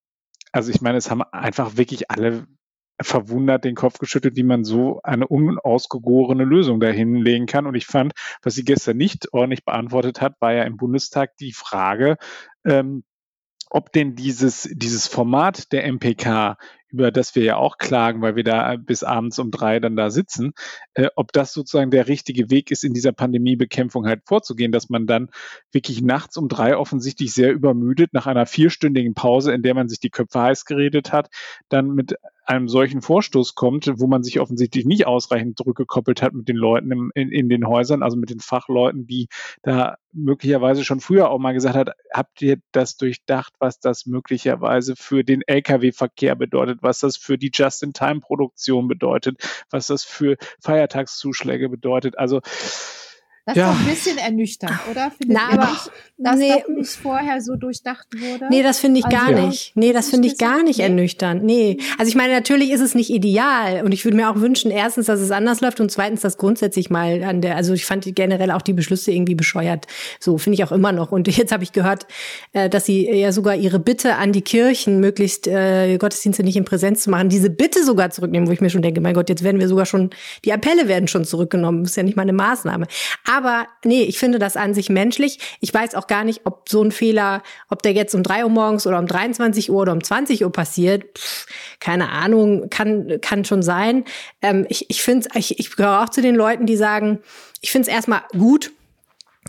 also 0.51 0.73
ich 0.73 0.81
meine, 0.81 0.99
es 0.99 1.13
haben 1.13 1.23
einfach 1.23 1.77
wirklich 1.77 2.11
alle 2.11 2.49
verwundert 3.01 3.65
den 3.65 3.75
Kopf 3.75 3.99
geschüttelt, 3.99 4.37
wie 4.37 4.43
man 4.43 4.65
so 4.65 5.01
eine 5.03 5.27
unausgegorene 5.27 6.45
Lösung 6.45 6.81
dahinlegen 6.81 7.47
kann. 7.47 7.67
Und 7.67 7.75
ich 7.75 7.87
fand, 7.87 8.13
was 8.43 8.55
sie 8.55 8.65
gestern 8.65 8.97
nicht 8.97 9.33
ordentlich 9.33 9.65
beantwortet 9.65 10.21
hat, 10.21 10.35
war 10.41 10.53
ja 10.53 10.65
im 10.65 10.77
Bundestag 10.77 11.37
die 11.37 11.53
Frage, 11.53 12.17
ähm, 12.65 13.05
ob 13.71 13.93
denn 13.93 14.15
dieses, 14.15 14.69
dieses 14.73 15.07
Format 15.07 15.73
der 15.73 15.85
MPK, 15.85 16.57
über 16.91 17.11
das 17.11 17.35
wir 17.35 17.43
ja 17.43 17.57
auch 17.57 17.77
klagen, 17.77 18.23
weil 18.23 18.35
wir 18.35 18.45
da 18.45 18.77
bis 18.77 19.03
abends 19.03 19.39
um 19.39 19.51
drei 19.51 19.79
dann 19.79 19.95
da 19.95 20.09
sitzen, 20.09 20.53
äh, 20.95 21.09
ob 21.17 21.33
das 21.33 21.53
sozusagen 21.53 21.91
der 21.91 22.09
richtige 22.09 22.51
Weg 22.51 22.71
ist, 22.71 22.83
in 22.83 22.95
dieser 22.95 23.13
Pandemiebekämpfung 23.13 24.07
halt 24.07 24.23
vorzugehen, 24.25 24.73
dass 24.73 24.89
man 24.89 25.07
dann 25.07 25.29
wirklich 25.71 26.01
nachts 26.01 26.39
um 26.39 26.49
drei 26.49 26.77
offensichtlich 26.77 27.35
sehr 27.35 27.53
übermüdet 27.53 28.15
nach 28.15 28.27
einer 28.27 28.47
vierstündigen 28.47 29.13
Pause, 29.13 29.53
in 29.53 29.63
der 29.63 29.75
man 29.75 29.89
sich 29.89 30.01
die 30.01 30.11
Köpfe 30.11 30.41
heiß 30.41 30.65
geredet 30.65 31.13
hat, 31.13 31.29
dann 31.69 31.91
mit 31.91 32.15
einem 32.49 32.67
solchen 32.67 33.03
Vorstoß 33.03 33.55
kommt, 33.55 33.93
wo 33.97 34.07
man 34.07 34.23
sich 34.23 34.41
offensichtlich 34.41 34.87
nicht 34.87 35.07
ausreichend 35.07 35.59
zurückgekoppelt 35.59 36.23
hat 36.23 36.33
mit 36.33 36.49
den 36.49 36.57
Leuten 36.57 36.91
im, 36.91 37.13
in, 37.15 37.31
in 37.31 37.51
den 37.51 37.67
Häusern, 37.67 38.03
also 38.03 38.17
mit 38.17 38.31
den 38.31 38.41
Fachleuten, 38.41 39.07
die 39.07 39.29
da 39.63 39.97
möglicherweise 40.13 40.83
schon 40.83 41.01
früher 41.01 41.29
auch 41.29 41.39
mal 41.39 41.53
gesagt 41.53 41.77
hat, 41.77 41.91
habt 42.11 42.41
ihr 42.41 42.57
das 42.73 42.97
durchdacht, 42.97 43.53
was 43.59 43.81
das 43.81 44.07
möglicherweise 44.07 44.97
für 44.97 45.25
den 45.25 45.43
Lkw-Verkehr 45.47 46.37
bedeutet, 46.37 46.79
was 46.81 47.01
das 47.01 47.19
für 47.19 47.37
die 47.37 47.51
Just-in-Time-Produktion 47.53 48.89
bedeutet, 48.89 49.37
was 49.69 49.89
das 49.89 50.05
für 50.05 50.37
Feiertagszuschläge 50.61 51.69
bedeutet. 51.69 52.19
Also 52.19 52.41
das 53.49 53.57
ja. 53.57 53.73
ist 53.73 53.79
ein 53.79 53.87
bisschen 53.87 54.19
ernüchternd, 54.19 54.79
oder? 54.91 55.11
Findet 55.11 55.39
Na, 55.39 55.55
aber, 55.55 55.71
nicht, 55.71 55.91
dass 56.19 56.37
nee, 56.37 56.51
das 56.51 56.69
nicht 56.69 56.91
vorher 56.91 57.41
so 57.41 57.57
durchdacht 57.57 58.07
wurde? 58.13 58.47
Nee, 58.51 58.63
das 58.63 58.79
finde 58.79 59.01
ich 59.01 59.07
also, 59.07 59.17
gar 59.17 59.33
nicht. 59.33 59.73
Nee, 59.75 59.95
das 59.95 60.11
finde 60.11 60.29
ich 60.29 60.37
gar 60.37 60.63
nicht 60.63 60.77
nee. 60.77 60.83
ernüchternd. 60.83 61.43
Nee. 61.43 61.79
Also 61.97 62.11
ich 62.11 62.15
meine, 62.15 62.35
natürlich 62.35 62.71
ist 62.71 62.83
es 62.83 62.95
nicht 62.95 63.09
ideal 63.09 63.87
und 63.87 63.93
ich 63.93 64.05
würde 64.05 64.19
mir 64.19 64.29
auch 64.31 64.37
wünschen, 64.37 64.71
erstens, 64.71 65.07
dass 65.07 65.21
es 65.21 65.31
anders 65.31 65.63
läuft 65.63 65.81
und 65.81 65.91
zweitens, 65.91 66.21
dass 66.21 66.37
grundsätzlich 66.37 66.91
mal 66.91 67.25
an 67.25 67.41
der, 67.41 67.57
also 67.57 67.73
ich 67.73 67.87
fand 67.87 68.05
generell 68.15 68.51
auch 68.51 68.61
die 68.61 68.75
Beschlüsse 68.75 69.13
irgendwie 69.13 69.35
bescheuert. 69.35 69.87
So 70.21 70.37
finde 70.37 70.57
ich 70.57 70.65
auch 70.65 70.73
immer 70.73 70.93
noch. 70.93 71.11
Und 71.11 71.27
jetzt 71.35 71.51
habe 71.51 71.65
ich 71.65 71.73
gehört, 71.73 72.07
äh, 72.53 72.69
dass 72.69 72.85
sie 72.85 73.11
ja 73.11 73.33
sogar 73.33 73.55
ihre 73.55 73.79
Bitte 73.79 74.17
an 74.17 74.33
die 74.33 74.43
Kirchen, 74.43 75.01
möglichst 75.01 75.47
äh, 75.47 75.97
Gottesdienste 75.97 76.43
nicht 76.43 76.57
in 76.57 76.67
Präsenz 76.67 77.03
zu 77.05 77.09
machen, 77.09 77.31
diese 77.31 77.49
Bitte 77.49 77.83
sogar 77.83 78.11
zurücknehmen, 78.11 78.47
wo 78.47 78.53
ich 78.53 78.61
mir 78.61 78.69
schon 78.69 78.83
denke, 78.83 79.01
mein 79.01 79.15
Gott, 79.15 79.31
jetzt 79.31 79.43
werden 79.43 79.59
wir 79.59 79.69
sogar 79.69 79.87
schon, 79.87 80.11
die 80.45 80.53
Appelle 80.53 80.87
werden 80.87 81.09
schon 81.09 81.25
zurückgenommen. 81.25 81.85
Das 81.85 81.93
ist 81.93 81.97
ja 81.97 82.03
nicht 82.03 82.17
mal 82.17 82.23
eine 82.23 82.35
Maßnahme. 82.35 82.87
Aber 83.25 83.38
nee, 83.85 84.03
ich 84.03 84.19
finde 84.19 84.39
das 84.39 84.57
an 84.57 84.75
sich 84.75 84.89
menschlich. 84.89 85.39
Ich 85.61 85.73
weiß 85.73 85.95
auch 85.95 86.07
gar 86.07 86.25
nicht, 86.25 86.43
ob 86.45 86.69
so 86.69 86.83
ein 86.83 86.93
Fehler, 86.93 87.43
ob 87.69 87.83
der 87.83 87.93
jetzt 87.93 88.15
um 88.15 88.23
drei 88.23 88.45
Uhr 88.45 88.51
morgens 88.51 88.87
oder 88.87 88.99
um 88.99 89.07
23 89.07 89.71
Uhr 89.71 89.83
oder 89.83 89.93
um 89.93 90.03
20 90.03 90.45
Uhr 90.45 90.53
passiert. 90.53 91.05
Pff, 91.19 91.47
keine 91.81 92.11
Ahnung, 92.11 92.71
kann, 92.71 93.21
kann 93.21 93.45
schon 93.45 93.63
sein. 93.63 94.05
Ähm, 94.43 94.67
ich 94.69 94.89
ich 94.91 95.07
ich, 95.35 95.59
ich 95.59 95.77
gehöre 95.77 96.03
auch 96.03 96.09
zu 96.09 96.23
den 96.23 96.35
Leuten, 96.35 96.67
die 96.67 96.77
sagen, 96.77 97.21
ich 97.61 97.73
finde 97.73 97.89
es 97.89 97.95
erstmal 97.95 98.23
gut, 98.33 98.73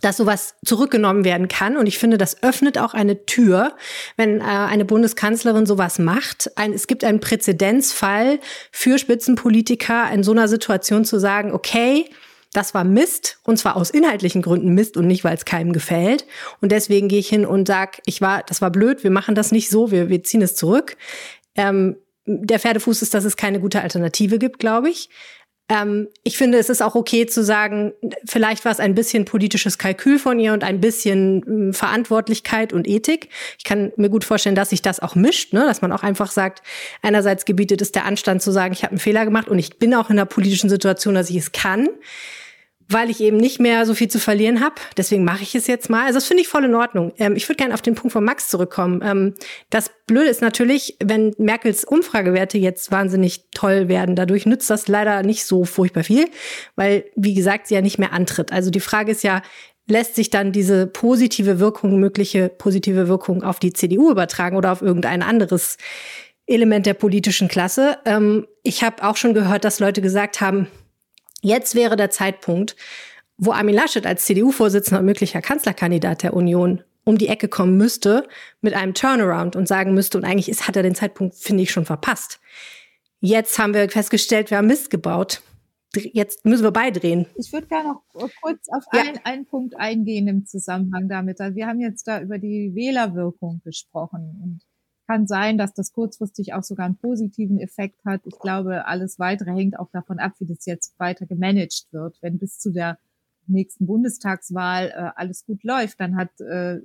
dass 0.02 0.18
sowas 0.18 0.56
zurückgenommen 0.64 1.24
werden 1.24 1.48
kann. 1.48 1.78
Und 1.78 1.88
ich 1.88 1.98
finde, 1.98 2.18
das 2.18 2.42
öffnet 2.44 2.78
auch 2.78 2.94
eine 2.94 3.26
Tür, 3.26 3.76
wenn 4.18 4.40
äh, 4.40 4.44
eine 4.44 4.86
Bundeskanzlerin 4.86 5.66
sowas 5.66 6.00
macht. 6.00 6.52
Ein, 6.56 6.74
es 6.74 6.88
gibt 6.88 7.04
einen 7.04 7.20
Präzedenzfall 7.20 8.40
für 8.72 8.98
Spitzenpolitiker 8.98 10.10
in 10.12 10.24
so 10.24 10.32
einer 10.32 10.48
Situation 10.48 11.06
zu 11.06 11.20
sagen, 11.20 11.52
okay, 11.54 12.10
das 12.54 12.74
war 12.74 12.84
Mist 12.84 13.40
und 13.44 13.58
zwar 13.58 13.76
aus 13.76 13.90
inhaltlichen 13.90 14.42
Gründen 14.42 14.74
Mist 14.74 14.98
und 14.98 15.08
nicht, 15.08 15.24
weil 15.24 15.36
es 15.36 15.46
keinem 15.46 15.72
gefällt. 15.74 16.26
Und 16.62 16.72
deswegen 16.72 17.08
gehe 17.08 17.20
ich 17.20 17.30
hin 17.30 17.46
und 17.46 17.68
sag, 17.68 18.02
ich 18.06 18.22
war, 18.22 18.44
das 18.44 18.62
war 18.62 18.72
blöd, 18.72 19.04
wir 19.04 19.12
machen 19.12 19.36
das 19.36 19.52
nicht 19.52 19.70
so, 19.70 19.92
wir, 19.92 20.10
wir 20.10 20.24
ziehen 20.24 20.42
es 20.42 20.56
zurück. 20.56 20.98
Ähm, 21.56 21.98
der 22.26 22.60
Pferdefuß 22.60 23.02
ist, 23.02 23.14
dass 23.14 23.24
es 23.24 23.38
keine 23.38 23.60
gute 23.60 23.82
Alternative 23.82 24.40
gibt, 24.40 24.60
glaube 24.60 24.90
ich. 24.90 25.10
Ähm, 25.68 26.08
ich 26.24 26.38
finde, 26.38 26.58
es 26.58 26.70
ist 26.70 26.82
auch 26.82 26.96
okay 26.96 27.28
zu 27.28 27.44
sagen, 27.44 27.94
vielleicht 28.26 28.66
war 28.66 28.72
es 28.72 28.80
ein 28.80 28.96
bisschen 28.96 29.26
politisches 29.26 29.78
Kalkül 29.78 30.18
von 30.18 30.40
ihr 30.40 30.54
und 30.54 30.64
ein 30.64 30.82
bisschen 30.82 31.70
äh, 31.70 31.74
Verantwortlichkeit 31.74 32.74
und 32.74 32.88
Ethik. 32.88 33.30
Ich 33.60 33.64
kann 33.64 33.92
mir 33.96 34.10
gut 34.10 34.24
vorstellen, 34.24 34.56
dass 34.56 34.72
sich 34.72 34.82
das 34.82 35.00
auch 35.00 35.14
mischt, 35.14 35.54
ne? 35.54 35.66
dass 35.66 35.84
man 35.84 35.92
auch 35.92 36.02
einfach 36.02 36.32
sagt, 36.32 36.64
einerseits 37.04 37.46
gebietet 37.46 37.82
es 37.82 37.92
der 37.92 38.06
Anstand 38.06 38.42
zu 38.42 38.52
sagen, 38.52 38.74
ich 38.74 38.84
habe 38.84 38.92
einen 38.92 39.00
Fehler 39.00 39.26
gemacht 39.26 39.48
und 39.48 39.60
ich 39.60 39.78
bin 39.78 39.94
auch 39.94 40.10
in 40.10 40.18
einer 40.18 40.26
politischen 40.26 40.70
Situation, 40.70 41.14
dass 41.14 41.30
ich 41.30 41.36
es 41.36 41.52
kann 41.52 41.88
weil 42.92 43.10
ich 43.10 43.22
eben 43.22 43.38
nicht 43.38 43.60
mehr 43.60 43.86
so 43.86 43.94
viel 43.94 44.08
zu 44.08 44.20
verlieren 44.20 44.62
habe. 44.62 44.76
Deswegen 44.98 45.24
mache 45.24 45.44
ich 45.44 45.54
es 45.54 45.68
jetzt 45.68 45.90
mal. 45.90 46.06
Also 46.06 46.16
das 46.16 46.26
finde 46.26 46.42
ich 46.42 46.48
voll 46.48 46.66
in 46.66 46.74
Ordnung. 46.74 47.14
Ähm, 47.18 47.36
ich 47.36 47.48
würde 47.48 47.58
gerne 47.58 47.74
auf 47.76 47.84
den 47.84 47.96
Punkt 47.96 48.12
von 48.12 48.26
Max 48.26 48.50
zurückkommen. 48.50 49.02
Ähm, 49.04 49.36
das 49.70 49.92
Blöde 50.08 50.30
ist 50.30 50.42
natürlich, 50.42 50.98
wenn 51.04 51.34
Merkels 51.38 51.86
Umfragewerte 51.86 52.58
jetzt 52.58 52.92
wahnsinnig 52.92 53.46
toll 53.54 53.88
werden, 53.88 54.16
dadurch 54.16 54.48
nützt 54.48 54.70
das 54.70 54.88
leider 54.88 55.22
nicht 55.22 55.46
so 55.46 55.66
furchtbar 55.66 56.04
viel, 56.04 56.28
weil, 56.76 57.06
wie 57.16 57.36
gesagt, 57.36 57.68
sie 57.68 57.76
ja 57.76 57.82
nicht 57.82 58.00
mehr 58.00 58.12
antritt. 58.12 58.52
Also 58.52 58.72
die 58.72 58.80
Frage 58.80 59.12
ist 59.12 59.24
ja, 59.24 59.44
lässt 59.88 60.16
sich 60.16 60.32
dann 60.32 60.52
diese 60.52 60.88
positive 60.88 61.60
Wirkung, 61.60 62.00
mögliche 62.00 62.50
positive 62.50 63.08
Wirkung 63.08 63.44
auf 63.44 63.60
die 63.60 63.74
CDU 63.74 64.10
übertragen 64.10 64.58
oder 64.58 64.72
auf 64.72 64.82
irgendein 64.82 65.22
anderes 65.22 65.78
Element 66.48 66.88
der 66.88 66.96
politischen 66.96 67.48
Klasse? 67.48 68.00
Ähm, 68.06 68.48
ich 68.64 68.84
habe 68.84 69.04
auch 69.04 69.16
schon 69.16 69.36
gehört, 69.36 69.64
dass 69.64 69.80
Leute 69.80 70.02
gesagt 70.02 70.42
haben, 70.42 70.68
Jetzt 71.42 71.76
wäre 71.76 71.96
der 71.96 72.10
Zeitpunkt, 72.10 72.76
wo 73.38 73.52
Armin 73.52 73.76
Laschet 73.76 74.06
als 74.06 74.26
CDU-Vorsitzender 74.26 75.00
und 75.00 75.06
möglicher 75.06 75.42
Kanzlerkandidat 75.42 76.24
der 76.24 76.34
Union 76.34 76.84
um 77.06 77.18
die 77.18 77.28
Ecke 77.28 77.48
kommen 77.48 77.78
müsste 77.78 78.28
mit 78.62 78.74
einem 78.74 78.94
Turnaround 78.94 79.56
und 79.56 79.68
sagen 79.68 79.94
müsste, 79.94 80.18
und 80.18 80.26
eigentlich 80.26 80.50
ist, 80.50 80.68
hat 80.68 80.76
er 80.76 80.84
den 80.84 80.96
Zeitpunkt, 80.96 81.36
finde 81.36 81.64
ich, 81.64 81.72
schon 81.72 81.86
verpasst. 81.86 82.40
Jetzt 83.22 83.58
haben 83.58 83.74
wir 83.74 83.90
festgestellt, 83.90 84.52
wir 84.52 84.58
haben 84.58 84.68
Mist 84.68 84.90
gebaut. 84.90 85.42
Jetzt 85.96 86.46
müssen 86.46 86.64
wir 86.64 86.72
beidrehen. 86.72 87.26
Ich 87.36 87.52
würde 87.52 87.68
gerne 87.68 87.90
noch 87.90 88.04
kurz 88.42 88.70
auf 88.70 88.84
ja. 88.94 89.02
einen, 89.02 89.20
einen 89.24 89.46
Punkt 89.46 89.76
eingehen 89.76 90.28
im 90.28 90.46
Zusammenhang 90.46 91.10
damit. 91.10 91.42
Also 91.42 91.56
wir 91.56 91.66
haben 91.66 91.80
jetzt 91.80 92.08
da 92.08 92.22
über 92.22 92.38
die 92.38 92.76
Wählerwirkung 92.76 93.62
gesprochen. 93.64 94.40
Und 94.44 94.62
kann 95.10 95.26
sein, 95.26 95.58
dass 95.58 95.74
das 95.74 95.92
kurzfristig 95.92 96.54
auch 96.54 96.62
sogar 96.62 96.86
einen 96.86 96.96
positiven 96.96 97.60
Effekt 97.60 98.06
hat. 98.06 98.22
Ich 98.26 98.38
glaube, 98.38 98.86
alles 98.86 99.18
weitere 99.18 99.50
hängt 99.52 99.80
auch 99.80 99.90
davon 99.90 100.20
ab, 100.20 100.34
wie 100.38 100.46
das 100.46 100.68
jetzt 100.68 101.00
weiter 101.00 101.26
gemanagt 101.26 101.88
wird. 101.90 102.20
Wenn 102.22 102.38
bis 102.38 102.60
zu 102.60 102.72
der 102.72 103.00
nächsten 103.48 103.88
Bundestagswahl 103.88 104.90
äh, 104.90 105.12
alles 105.16 105.48
gut 105.48 105.64
läuft, 105.64 106.00
dann 106.00 106.16
hat 106.16 106.30
äh, 106.42 106.78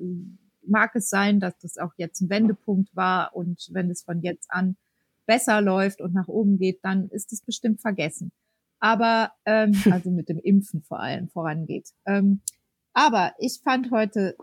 mag 0.67 0.97
es 0.97 1.11
sein, 1.11 1.39
dass 1.39 1.59
das 1.59 1.77
auch 1.77 1.93
jetzt 1.99 2.23
ein 2.23 2.31
Wendepunkt 2.31 2.97
war 2.97 3.37
und 3.37 3.69
wenn 3.73 3.91
es 3.91 4.05
von 4.05 4.23
jetzt 4.23 4.51
an 4.51 4.79
besser 5.27 5.61
läuft 5.61 6.01
und 6.01 6.15
nach 6.15 6.29
oben 6.29 6.57
geht, 6.57 6.79
dann 6.83 7.11
ist 7.11 7.31
es 7.31 7.43
bestimmt 7.43 7.83
vergessen. 7.83 8.33
Aber 8.81 9.33
ähm, 9.45 9.75
also 9.91 10.11
mit 10.11 10.31
dem 10.31 10.39
Impfen 10.39 10.81
vor 10.81 11.01
allem 11.01 11.29
vorangeht. 11.29 11.91
Ähm, 12.07 12.41
aber 12.95 13.35
ich 13.39 13.61
fand 13.63 13.91
heute 13.91 14.35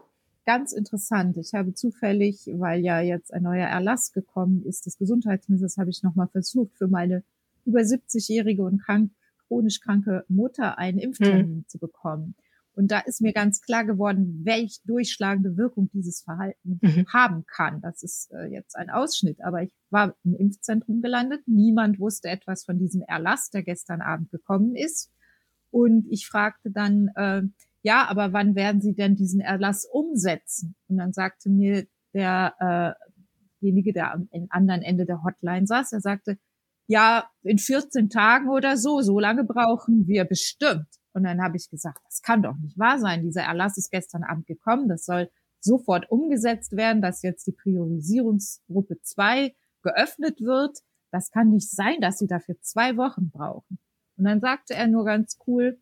ganz 0.45 0.73
interessant. 0.73 1.37
Ich 1.37 1.53
habe 1.53 1.73
zufällig, 1.73 2.49
weil 2.53 2.81
ja 2.81 3.01
jetzt 3.01 3.33
ein 3.33 3.43
neuer 3.43 3.67
Erlass 3.67 4.11
gekommen 4.11 4.63
ist, 4.63 4.85
des 4.85 4.97
Gesundheitsministers, 4.97 5.77
habe 5.77 5.89
ich 5.89 6.03
nochmal 6.03 6.27
versucht, 6.27 6.77
für 6.77 6.87
meine 6.87 7.23
über 7.65 7.81
70-jährige 7.81 8.63
und 8.63 8.81
krank, 8.81 9.11
chronisch 9.47 9.79
kranke 9.81 10.25
Mutter 10.27 10.77
einen 10.77 10.97
Impftermin 10.97 11.57
mhm. 11.57 11.65
zu 11.67 11.77
bekommen. 11.77 12.35
Und 12.73 12.89
da 12.89 12.99
ist 12.99 13.21
mir 13.21 13.33
ganz 13.33 13.61
klar 13.61 13.85
geworden, 13.85 14.41
welch 14.43 14.79
durchschlagende 14.85 15.57
Wirkung 15.57 15.89
dieses 15.93 16.21
Verhalten 16.21 16.79
mhm. 16.81 17.05
haben 17.11 17.45
kann. 17.45 17.81
Das 17.81 18.01
ist 18.01 18.31
äh, 18.31 18.45
jetzt 18.45 18.77
ein 18.77 18.89
Ausschnitt, 18.89 19.43
aber 19.43 19.61
ich 19.61 19.73
war 19.89 20.15
im 20.23 20.35
Impfzentrum 20.35 21.01
gelandet. 21.01 21.41
Niemand 21.47 21.99
wusste 21.99 22.29
etwas 22.29 22.63
von 22.63 22.79
diesem 22.79 23.01
Erlass, 23.01 23.49
der 23.49 23.63
gestern 23.63 24.01
Abend 24.01 24.31
gekommen 24.31 24.75
ist. 24.75 25.11
Und 25.69 26.07
ich 26.09 26.27
fragte 26.27 26.71
dann, 26.71 27.09
äh, 27.15 27.43
ja, 27.83 28.07
aber 28.07 28.33
wann 28.33 28.55
werden 28.55 28.81
Sie 28.81 28.93
denn 28.93 29.15
diesen 29.15 29.41
Erlass 29.41 29.85
umsetzen? 29.91 30.75
Und 30.87 30.97
dann 30.97 31.13
sagte 31.13 31.49
mir 31.49 31.85
der, 32.13 32.55
äh, 32.59 33.11
derjenige, 33.61 33.93
der 33.93 34.13
am 34.13 34.27
anderen 34.49 34.81
Ende 34.81 35.05
der 35.05 35.23
Hotline 35.23 35.65
saß, 35.67 35.93
er 35.93 36.01
sagte, 36.01 36.37
ja, 36.87 37.29
in 37.43 37.57
14 37.57 38.09
Tagen 38.09 38.49
oder 38.49 38.75
so, 38.77 39.01
so 39.01 39.19
lange 39.19 39.43
brauchen 39.43 40.07
wir 40.07 40.25
bestimmt. 40.25 40.87
Und 41.13 41.23
dann 41.23 41.41
habe 41.41 41.57
ich 41.57 41.69
gesagt, 41.69 41.99
das 42.05 42.21
kann 42.21 42.41
doch 42.41 42.55
nicht 42.57 42.77
wahr 42.77 42.99
sein. 42.99 43.23
Dieser 43.23 43.43
Erlass 43.43 43.77
ist 43.77 43.91
gestern 43.91 44.23
Abend 44.23 44.45
gekommen. 44.45 44.89
Das 44.89 45.05
soll 45.05 45.29
sofort 45.59 46.09
umgesetzt 46.09 46.73
werden, 46.73 47.01
dass 47.01 47.21
jetzt 47.21 47.45
die 47.47 47.53
Priorisierungsgruppe 47.53 49.01
2 49.01 49.55
geöffnet 49.83 50.41
wird. 50.41 50.79
Das 51.11 51.31
kann 51.31 51.49
nicht 51.49 51.69
sein, 51.69 51.99
dass 52.01 52.17
sie 52.17 52.27
dafür 52.27 52.55
zwei 52.61 52.97
Wochen 52.97 53.29
brauchen. 53.29 53.79
Und 54.17 54.25
dann 54.25 54.39
sagte 54.39 54.73
er 54.73 54.87
nur 54.87 55.05
ganz 55.05 55.37
cool, 55.47 55.79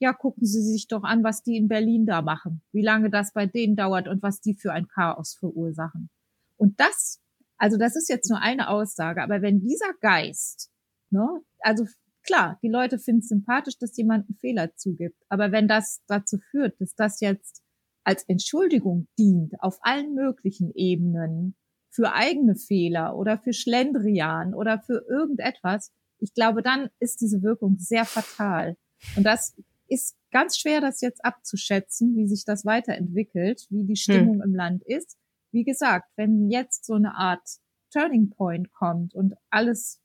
ja, 0.00 0.12
gucken 0.12 0.46
Sie 0.46 0.62
sich 0.62 0.86
doch 0.88 1.02
an, 1.02 1.24
was 1.24 1.42
die 1.42 1.56
in 1.56 1.68
Berlin 1.68 2.06
da 2.06 2.22
machen, 2.22 2.62
wie 2.72 2.82
lange 2.82 3.10
das 3.10 3.32
bei 3.32 3.46
denen 3.46 3.76
dauert 3.76 4.08
und 4.08 4.22
was 4.22 4.40
die 4.40 4.54
für 4.54 4.72
ein 4.72 4.88
Chaos 4.88 5.34
verursachen. 5.34 6.08
Und 6.56 6.78
das, 6.80 7.20
also 7.56 7.76
das 7.76 7.96
ist 7.96 8.08
jetzt 8.08 8.30
nur 8.30 8.40
eine 8.40 8.68
Aussage, 8.68 9.22
aber 9.22 9.42
wenn 9.42 9.60
dieser 9.60 9.92
Geist, 10.00 10.70
ne, 11.10 11.26
also 11.60 11.86
klar, 12.22 12.58
die 12.62 12.68
Leute 12.68 12.98
finden 12.98 13.20
es 13.20 13.28
sympathisch, 13.28 13.78
dass 13.78 13.96
jemand 13.96 14.28
einen 14.28 14.38
Fehler 14.38 14.74
zugibt, 14.76 15.20
aber 15.28 15.52
wenn 15.52 15.68
das 15.68 16.02
dazu 16.06 16.38
führt, 16.50 16.80
dass 16.80 16.94
das 16.94 17.20
jetzt 17.20 17.62
als 18.04 18.24
Entschuldigung 18.24 19.08
dient 19.18 19.60
auf 19.60 19.78
allen 19.82 20.14
möglichen 20.14 20.72
Ebenen 20.74 21.56
für 21.90 22.12
eigene 22.14 22.54
Fehler 22.54 23.16
oder 23.16 23.38
für 23.38 23.52
Schlendrian 23.52 24.54
oder 24.54 24.80
für 24.80 25.04
irgendetwas, 25.08 25.92
ich 26.20 26.34
glaube, 26.34 26.62
dann 26.62 26.88
ist 27.00 27.20
diese 27.20 27.42
Wirkung 27.42 27.76
sehr 27.78 28.04
fatal. 28.04 28.76
Und 29.16 29.24
das 29.24 29.54
ist 29.88 30.16
ganz 30.30 30.58
schwer, 30.58 30.80
das 30.80 31.00
jetzt 31.00 31.24
abzuschätzen, 31.24 32.16
wie 32.16 32.26
sich 32.26 32.44
das 32.44 32.64
weiterentwickelt, 32.64 33.66
wie 33.70 33.84
die 33.84 33.96
Stimmung 33.96 34.36
hm. 34.36 34.42
im 34.42 34.54
Land 34.54 34.82
ist. 34.84 35.16
Wie 35.50 35.64
gesagt, 35.64 36.10
wenn 36.16 36.50
jetzt 36.50 36.84
so 36.84 36.94
eine 36.94 37.14
Art 37.14 37.46
Turning 37.90 38.30
Point 38.30 38.70
kommt 38.72 39.14
und 39.14 39.34
alles 39.50 40.00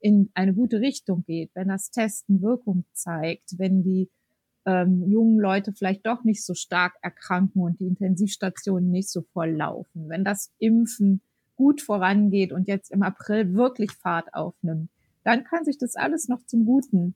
in 0.00 0.30
eine 0.34 0.54
gute 0.54 0.80
Richtung 0.80 1.24
geht, 1.24 1.50
wenn 1.54 1.68
das 1.68 1.90
Testen 1.90 2.40
Wirkung 2.40 2.84
zeigt, 2.92 3.58
wenn 3.58 3.82
die 3.82 4.10
ähm, 4.64 5.04
jungen 5.06 5.38
Leute 5.38 5.72
vielleicht 5.72 6.06
doch 6.06 6.24
nicht 6.24 6.44
so 6.44 6.54
stark 6.54 6.94
erkranken 7.02 7.62
und 7.62 7.80
die 7.80 7.86
Intensivstationen 7.86 8.90
nicht 8.90 9.10
so 9.10 9.22
voll 9.22 9.50
laufen, 9.50 10.08
wenn 10.08 10.24
das 10.24 10.52
Impfen 10.58 11.20
gut 11.56 11.82
vorangeht 11.82 12.52
und 12.52 12.68
jetzt 12.68 12.90
im 12.90 13.02
April 13.02 13.54
wirklich 13.54 13.92
Fahrt 13.92 14.32
aufnimmt, 14.32 14.90
dann 15.24 15.44
kann 15.44 15.64
sich 15.64 15.76
das 15.76 15.94
alles 15.94 16.28
noch 16.28 16.44
zum 16.46 16.64
Guten 16.64 17.14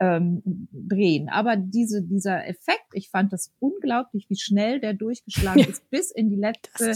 ähm, 0.00 0.42
drehen. 0.72 1.28
Aber 1.28 1.56
diese, 1.56 2.02
dieser 2.02 2.46
Effekt, 2.46 2.86
ich 2.92 3.10
fand 3.10 3.32
das 3.32 3.52
unglaublich, 3.58 4.26
wie 4.28 4.36
schnell 4.36 4.80
der 4.80 4.94
durchgeschlagen 4.94 5.60
ja. 5.62 5.68
ist, 5.68 5.88
bis 5.90 6.10
in 6.10 6.30
die 6.30 6.36
letzte, 6.36 6.92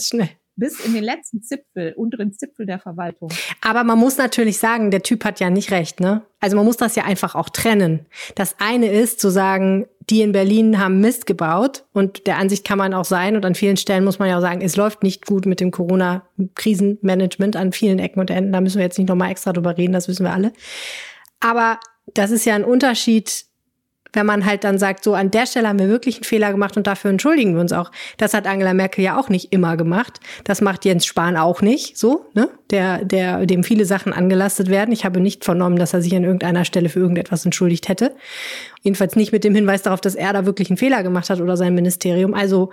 bis 0.57 0.78
in 0.85 0.92
den 0.92 1.02
letzten 1.02 1.42
Zipfel, 1.42 1.95
unteren 1.95 2.33
Zipfel 2.33 2.66
der 2.66 2.78
Verwaltung. 2.78 3.30
Aber 3.62 3.83
man 3.83 3.99
muss 3.99 4.19
natürlich 4.19 4.59
sagen, 4.59 4.90
der 4.90 5.02
Typ 5.02 5.25
hat 5.25 5.40
ja 5.40 5.49
nicht 5.49 5.71
recht, 5.71 6.00
ne? 6.00 6.23
Also 6.38 6.57
man 6.57 6.66
muss 6.66 6.76
das 6.76 6.97
ja 6.97 7.04
einfach 7.04 7.35
auch 7.35 7.49
trennen. 7.49 8.07
Das 8.35 8.57
eine 8.59 8.90
ist 8.90 9.21
zu 9.21 9.30
sagen, 9.30 9.87
die 10.11 10.21
in 10.21 10.33
Berlin 10.33 10.78
haben 10.78 11.00
Mist 11.00 11.26
gebaut 11.26 11.85
und 11.92 12.26
der 12.26 12.37
Ansicht 12.37 12.66
kann 12.66 12.78
man 12.78 12.92
auch 12.95 13.04
sein 13.04 13.37
und 13.37 13.47
an 13.47 13.54
vielen 13.54 13.76
Stellen 13.78 14.04
muss 14.04 14.19
man 14.19 14.28
ja 14.28 14.37
auch 14.37 14.42
sagen, 14.42 14.61
es 14.61 14.76
läuft 14.76 15.02
nicht 15.02 15.25
gut 15.25 15.47
mit 15.47 15.61
dem 15.61 15.71
Corona-Krisenmanagement 15.71 17.57
an 17.57 17.73
vielen 17.73 17.99
Ecken 17.99 18.21
und 18.21 18.30
Enden. 18.30 18.52
Da 18.52 18.61
müssen 18.61 18.78
wir 18.78 18.85
jetzt 18.85 18.99
nicht 18.99 19.09
nochmal 19.09 19.30
extra 19.30 19.52
drüber 19.52 19.78
reden, 19.78 19.92
das 19.92 20.09
wissen 20.09 20.25
wir 20.25 20.33
alle. 20.33 20.52
Aber 21.40 21.78
das 22.14 22.31
ist 22.31 22.45
ja 22.45 22.55
ein 22.55 22.64
Unterschied, 22.64 23.45
wenn 24.12 24.26
man 24.26 24.45
halt 24.45 24.64
dann 24.64 24.76
sagt, 24.76 25.05
so 25.05 25.14
an 25.14 25.31
der 25.31 25.47
Stelle 25.47 25.69
haben 25.69 25.79
wir 25.79 25.88
wirklich 25.88 26.17
einen 26.17 26.25
Fehler 26.25 26.50
gemacht 26.50 26.76
und 26.76 26.87
dafür 26.87 27.11
entschuldigen 27.11 27.55
wir 27.55 27.61
uns 27.61 27.73
auch. 27.73 27.93
Das 28.17 28.35
hat 28.35 28.47
Angela 28.47 28.75
Merkel 28.75 29.05
ja 29.05 29.17
auch 29.17 29.29
nicht 29.29 29.52
immer 29.52 29.76
gemacht. 29.76 30.19
Das 30.43 30.61
macht 30.61 30.85
Jens 30.85 31.07
Spahn 31.07 31.37
auch 31.37 31.62
nicht, 31.62 31.97
so, 31.97 32.26
ne? 32.35 32.49
Der, 32.71 33.05
der, 33.05 33.47
dem 33.47 33.62
viele 33.62 33.85
Sachen 33.85 34.12
angelastet 34.12 34.69
werden. 34.69 34.90
Ich 34.90 35.05
habe 35.05 35.21
nicht 35.21 35.45
vernommen, 35.45 35.79
dass 35.79 35.95
er 35.95 36.02
sich 36.02 36.14
an 36.17 36.25
irgendeiner 36.25 36.64
Stelle 36.64 36.88
für 36.88 36.99
irgendetwas 36.99 37.45
entschuldigt 37.45 37.88
hätte. 37.88 38.14
Jedenfalls 38.83 39.14
nicht 39.14 39.31
mit 39.31 39.45
dem 39.45 39.55
Hinweis 39.55 39.83
darauf, 39.83 40.00
dass 40.00 40.17
er 40.17 40.33
da 40.33 40.45
wirklich 40.45 40.71
einen 40.71 40.76
Fehler 40.76 41.05
gemacht 41.05 41.31
hat 41.31 41.40
oder 41.40 41.57
sein 41.57 41.75
Ministerium. 41.75 42.35
Also, 42.35 42.71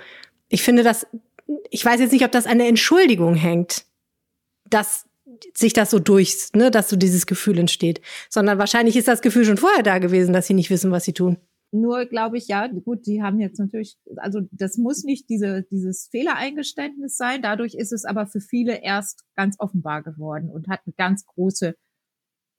ich 0.50 0.64
finde 0.64 0.82
das, 0.82 1.06
ich 1.70 1.86
weiß 1.86 2.00
jetzt 2.00 2.14
nicht, 2.14 2.26
ob 2.26 2.32
das 2.32 2.48
an 2.48 2.58
der 2.58 2.68
Entschuldigung 2.68 3.36
hängt. 3.36 3.86
dass 4.70 5.07
sich 5.54 5.74
das 5.74 5.92
so 5.92 6.00
durch, 6.00 6.50
ne, 6.56 6.72
dass 6.72 6.90
so 6.90 6.96
dieses 6.96 7.26
Gefühl 7.26 7.60
entsteht, 7.60 8.02
sondern 8.30 8.58
wahrscheinlich 8.58 8.96
ist 8.96 9.08
das 9.08 9.22
Gefühl 9.22 9.46
schon 9.46 9.58
vorher 9.58 9.84
da 9.84 10.00
gewesen, 10.00 10.34
dass 10.34 10.48
sie 10.48 10.54
nicht 10.54 10.70
wissen, 10.70 10.92
was 10.92 11.04
sie 11.04 11.14
tun. 11.14 11.38
Nur 11.72 12.06
glaube 12.06 12.38
ich, 12.38 12.48
ja, 12.48 12.68
gut, 12.68 13.06
die 13.08 13.22
haben 13.22 13.40
jetzt 13.40 13.60
natürlich, 13.60 13.98
also 14.18 14.42
das 14.52 14.78
muss 14.78 15.04
nicht 15.04 15.30
diese, 15.30 15.64
dieses 15.64 16.08
Fehlereingeständnis 16.08 17.18
sein. 17.18 17.42
Dadurch 17.42 17.76
ist 17.76 17.92
es 17.92 18.06
aber 18.06 18.26
für 18.26 18.40
viele 18.40 18.82
erst 18.82 19.26
ganz 19.36 19.58
offenbar 19.60 20.02
geworden 20.02 20.50
und 20.50 20.70
hat 20.70 20.82
eine 20.86 20.94
ganz 20.96 21.26
große 21.26 21.76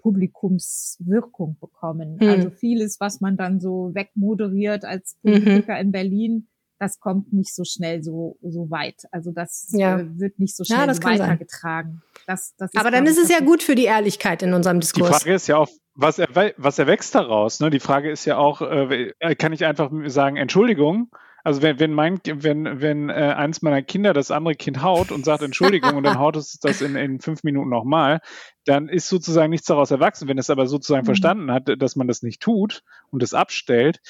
Publikumswirkung 0.00 1.58
bekommen. 1.58 2.20
Hm. 2.20 2.28
Also 2.28 2.50
vieles, 2.50 3.00
was 3.00 3.20
man 3.20 3.36
dann 3.36 3.60
so 3.60 3.90
wegmoderiert 3.94 4.84
als 4.84 5.16
mhm. 5.22 5.32
Politiker 5.32 5.74
mhm. 5.74 5.80
in 5.80 5.92
Berlin, 5.92 6.48
das 6.78 7.00
kommt 7.00 7.32
nicht 7.32 7.54
so 7.54 7.64
schnell 7.64 8.02
so, 8.02 8.38
so 8.42 8.70
weit. 8.70 9.02
Also 9.10 9.32
das 9.32 9.68
ja. 9.72 9.98
äh, 9.98 10.18
wird 10.18 10.38
nicht 10.38 10.56
so 10.56 10.64
schnell 10.64 10.86
ja, 10.86 10.94
so 10.94 11.02
weitergetragen. 11.02 12.02
Das, 12.26 12.54
das 12.56 12.72
ist, 12.72 12.80
Aber 12.80 12.90
dann 12.90 13.06
ist 13.06 13.18
es 13.18 13.28
ja 13.30 13.40
gut 13.40 13.62
für 13.62 13.74
die 13.74 13.84
Ehrlichkeit 13.84 14.42
in 14.42 14.52
unserem 14.52 14.80
Diskurs. 14.80 15.08
Die 15.08 15.14
Frage 15.14 15.34
ist 15.34 15.46
ja 15.48 15.56
auch, 15.56 15.68
was, 15.94 16.18
er, 16.18 16.28
was 16.56 16.78
erwächst 16.78 17.14
daraus? 17.14 17.60
Ne? 17.60 17.70
Die 17.70 17.80
Frage 17.80 18.10
ist 18.10 18.24
ja 18.24 18.36
auch, 18.36 18.62
äh, 18.62 19.12
kann 19.36 19.52
ich 19.52 19.64
einfach 19.64 19.90
sagen, 20.06 20.36
Entschuldigung, 20.36 21.10
also 21.44 21.62
wenn, 21.62 21.80
wenn 21.80 21.92
mein, 21.92 22.20
wenn, 22.24 22.80
wenn 22.80 23.08
äh, 23.08 23.12
eins 23.12 23.62
meiner 23.62 23.82
Kinder 23.82 24.12
das 24.12 24.30
andere 24.30 24.54
Kind 24.54 24.82
haut 24.82 25.10
und 25.10 25.24
sagt 25.24 25.42
Entschuldigung 25.42 25.96
und 25.96 26.04
dann 26.04 26.18
haut 26.18 26.36
es 26.36 26.58
das 26.60 26.82
in, 26.82 26.94
in 26.94 27.20
fünf 27.20 27.42
Minuten 27.42 27.70
nochmal, 27.70 28.20
dann 28.68 28.88
ist 28.88 29.08
sozusagen 29.08 29.50
nichts 29.50 29.66
daraus 29.66 29.90
erwachsen. 29.90 30.28
Wenn 30.28 30.38
es 30.38 30.50
aber 30.50 30.66
sozusagen 30.66 31.02
mhm. 31.02 31.06
verstanden 31.06 31.52
hat, 31.52 31.70
dass 31.78 31.96
man 31.96 32.06
das 32.06 32.22
nicht 32.22 32.40
tut 32.40 32.82
und 33.10 33.22
es 33.22 33.34
abstellt, 33.34 34.00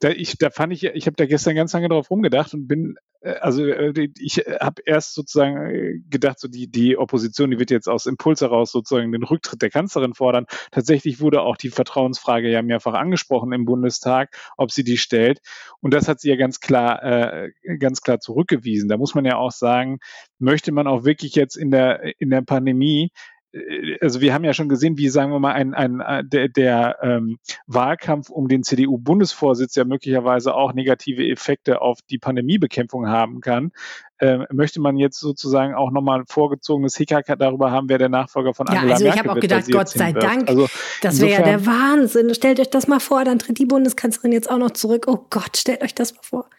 da, 0.00 0.10
ich, 0.10 0.36
da 0.38 0.50
fand 0.50 0.72
ich, 0.72 0.84
ich 0.84 1.06
habe 1.06 1.16
da 1.16 1.26
gestern 1.26 1.54
ganz 1.54 1.72
lange 1.72 1.88
drauf 1.88 2.10
rumgedacht 2.10 2.52
und 2.54 2.66
bin 2.66 2.96
äh, 3.20 3.34
also 3.40 3.64
äh, 3.64 4.08
ich 4.18 4.38
habe 4.60 4.82
erst 4.84 5.14
sozusagen 5.14 5.56
äh, 5.56 5.98
gedacht, 6.08 6.38
so 6.38 6.48
die, 6.48 6.68
die 6.70 6.96
Opposition, 6.96 7.50
die 7.50 7.58
wird 7.58 7.70
jetzt 7.70 7.88
aus 7.88 8.06
Impuls 8.06 8.40
heraus 8.40 8.72
sozusagen 8.72 9.12
den 9.12 9.22
Rücktritt 9.22 9.62
der 9.62 9.70
Kanzlerin 9.70 10.14
fordern. 10.14 10.46
Tatsächlich 10.70 11.20
wurde 11.20 11.42
auch 11.42 11.56
die 11.56 11.70
Vertrauensfrage 11.70 12.50
ja 12.50 12.62
mehrfach 12.62 12.94
angesprochen 12.94 13.52
im 13.52 13.64
Bundestag, 13.64 14.36
ob 14.56 14.70
sie 14.70 14.84
die 14.84 14.98
stellt. 14.98 15.40
Und 15.80 15.94
das 15.94 16.08
hat 16.08 16.20
sie 16.20 16.30
ja 16.30 16.36
ganz 16.36 16.60
klar, 16.60 17.02
äh, 17.02 17.50
ganz 17.78 18.00
klar 18.00 18.20
zurückgewiesen. 18.20 18.88
Da 18.88 18.96
muss 18.96 19.14
man 19.14 19.24
ja 19.24 19.36
auch 19.36 19.52
sagen, 19.52 19.98
möchte 20.38 20.72
man 20.72 20.86
auch 20.86 21.04
wirklich 21.04 21.34
jetzt 21.34 21.56
in 21.56 21.70
der, 21.70 22.20
in 22.20 22.30
der 22.30 22.42
Pandemie 22.42 23.04
äh, 23.04 23.37
also 24.00 24.20
wir 24.20 24.34
haben 24.34 24.44
ja 24.44 24.52
schon 24.52 24.68
gesehen, 24.68 24.98
wie 24.98 25.08
sagen 25.08 25.32
wir 25.32 25.38
mal 25.38 25.52
ein, 25.52 25.72
ein 25.72 26.00
äh, 26.00 26.22
der, 26.24 26.48
der 26.48 26.98
ähm, 27.02 27.38
Wahlkampf 27.66 28.28
um 28.28 28.46
den 28.48 28.62
CDU-Bundesvorsitz 28.62 29.74
ja 29.74 29.84
möglicherweise 29.84 30.54
auch 30.54 30.74
negative 30.74 31.26
Effekte 31.26 31.80
auf 31.80 32.00
die 32.02 32.18
Pandemiebekämpfung 32.18 33.08
haben 33.08 33.40
kann. 33.40 33.72
Ähm, 34.20 34.44
möchte 34.50 34.80
man 34.80 34.96
jetzt 34.96 35.18
sozusagen 35.20 35.74
auch 35.74 35.90
nochmal 35.90 36.20
ein 36.20 36.26
vorgezogenes 36.26 36.96
Hickhack 36.96 37.26
darüber 37.38 37.70
haben, 37.70 37.88
wer 37.88 37.98
der 37.98 38.08
Nachfolger 38.08 38.52
von 38.52 38.68
Angela 38.68 38.86
ja, 38.86 38.92
also 38.92 39.04
Merkel 39.04 39.20
ich 39.20 39.28
habe 39.28 39.38
auch 39.38 39.40
gedacht, 39.40 39.70
Gott 39.70 39.88
sei 39.88 40.12
Dank, 40.12 40.48
also 40.48 40.68
das 41.02 41.20
wäre 41.20 41.30
ja 41.30 41.42
der 41.42 41.66
Wahnsinn. 41.66 42.34
Stellt 42.34 42.60
euch 42.60 42.70
das 42.70 42.88
mal 42.88 43.00
vor, 43.00 43.24
dann 43.24 43.38
tritt 43.38 43.58
die 43.58 43.66
Bundeskanzlerin 43.66 44.32
jetzt 44.32 44.50
auch 44.50 44.58
noch 44.58 44.72
zurück. 44.72 45.06
Oh 45.06 45.24
Gott, 45.30 45.56
stellt 45.56 45.82
euch 45.82 45.94
das 45.94 46.14
mal 46.14 46.22
vor. 46.22 46.50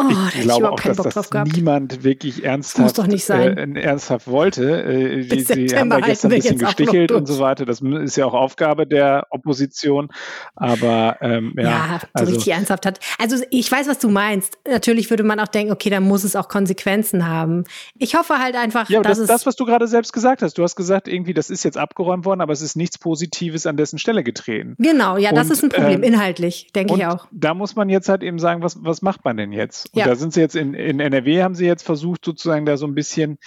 Oh, 0.00 0.28
ich 0.34 0.42
glaube 0.42 0.70
auch, 0.70 0.80
dass 0.80 0.96
das 0.96 1.30
niemand 1.54 2.04
wirklich 2.04 2.44
ernsthaft, 2.44 2.98
äh, 2.98 3.80
ernsthaft 3.80 4.26
wollte. 4.26 4.82
Äh, 4.82 5.24
die, 5.26 5.40
sie 5.40 5.76
haben 5.76 5.90
da 5.90 6.00
gestern 6.00 6.32
ein 6.32 6.38
bisschen 6.38 6.58
gestichelt 6.58 7.12
und 7.12 7.26
so 7.26 7.38
weiter. 7.38 7.66
Das 7.66 7.80
ist 7.80 8.16
ja 8.16 8.26
auch 8.26 8.34
Aufgabe 8.34 8.86
der 8.86 9.26
Opposition. 9.30 10.08
Aber 10.54 11.18
ähm, 11.20 11.54
ja, 11.56 11.62
ja 11.62 12.00
so 12.00 12.06
also, 12.12 12.32
richtig 12.32 12.52
ernsthaft 12.52 12.86
hat. 12.86 13.00
Also 13.18 13.36
ich 13.50 13.70
weiß, 13.70 13.88
was 13.88 13.98
du 13.98 14.08
meinst. 14.08 14.58
Natürlich 14.68 15.10
würde 15.10 15.22
man 15.22 15.40
auch 15.40 15.48
denken, 15.48 15.72
okay, 15.72 15.90
dann 15.90 16.04
muss 16.04 16.24
es 16.24 16.36
auch 16.36 16.48
Konsequenzen 16.48 17.26
haben. 17.26 17.64
Ich 17.98 18.14
hoffe 18.14 18.38
halt 18.38 18.56
einfach, 18.56 18.88
ja, 18.88 19.02
dass 19.02 19.18
das, 19.18 19.20
es 19.20 19.28
das, 19.28 19.46
was 19.46 19.56
du 19.56 19.64
gerade 19.64 19.86
selbst 19.86 20.12
gesagt 20.12 20.42
hast. 20.42 20.56
Du 20.58 20.62
hast 20.62 20.76
gesagt, 20.76 21.08
irgendwie, 21.08 21.34
das 21.34 21.50
ist 21.50 21.64
jetzt 21.64 21.76
abgeräumt 21.76 22.24
worden, 22.24 22.40
aber 22.40 22.52
es 22.52 22.62
ist 22.62 22.76
nichts 22.76 22.98
Positives 22.98 23.66
an 23.66 23.76
dessen 23.76 23.98
Stelle 23.98 24.24
getreten. 24.24 24.74
Genau, 24.78 25.16
ja, 25.16 25.30
und, 25.30 25.36
das 25.36 25.50
ist 25.50 25.62
ein 25.62 25.70
Problem, 25.70 26.02
ähm, 26.02 26.14
inhaltlich, 26.14 26.68
denke 26.74 26.94
ich 26.94 27.06
auch. 27.06 27.26
Da 27.30 27.54
muss 27.54 27.76
man 27.76 27.88
jetzt 27.88 28.08
halt 28.08 28.22
eben 28.22 28.38
sagen, 28.38 28.62
was, 28.62 28.82
was 28.82 29.02
macht 29.02 29.24
man 29.24 29.36
denn 29.36 29.52
jetzt? 29.52 29.89
Und 29.92 30.00
ja. 30.00 30.06
da 30.06 30.14
sind 30.14 30.32
sie 30.32 30.40
jetzt 30.40 30.54
in, 30.54 30.74
in 30.74 31.00
NRW 31.00 31.42
haben 31.42 31.54
sie 31.54 31.66
jetzt 31.66 31.82
versucht, 31.82 32.24
sozusagen 32.24 32.64
da 32.64 32.76
so 32.76 32.86
ein 32.86 32.94
bisschen 32.94 33.38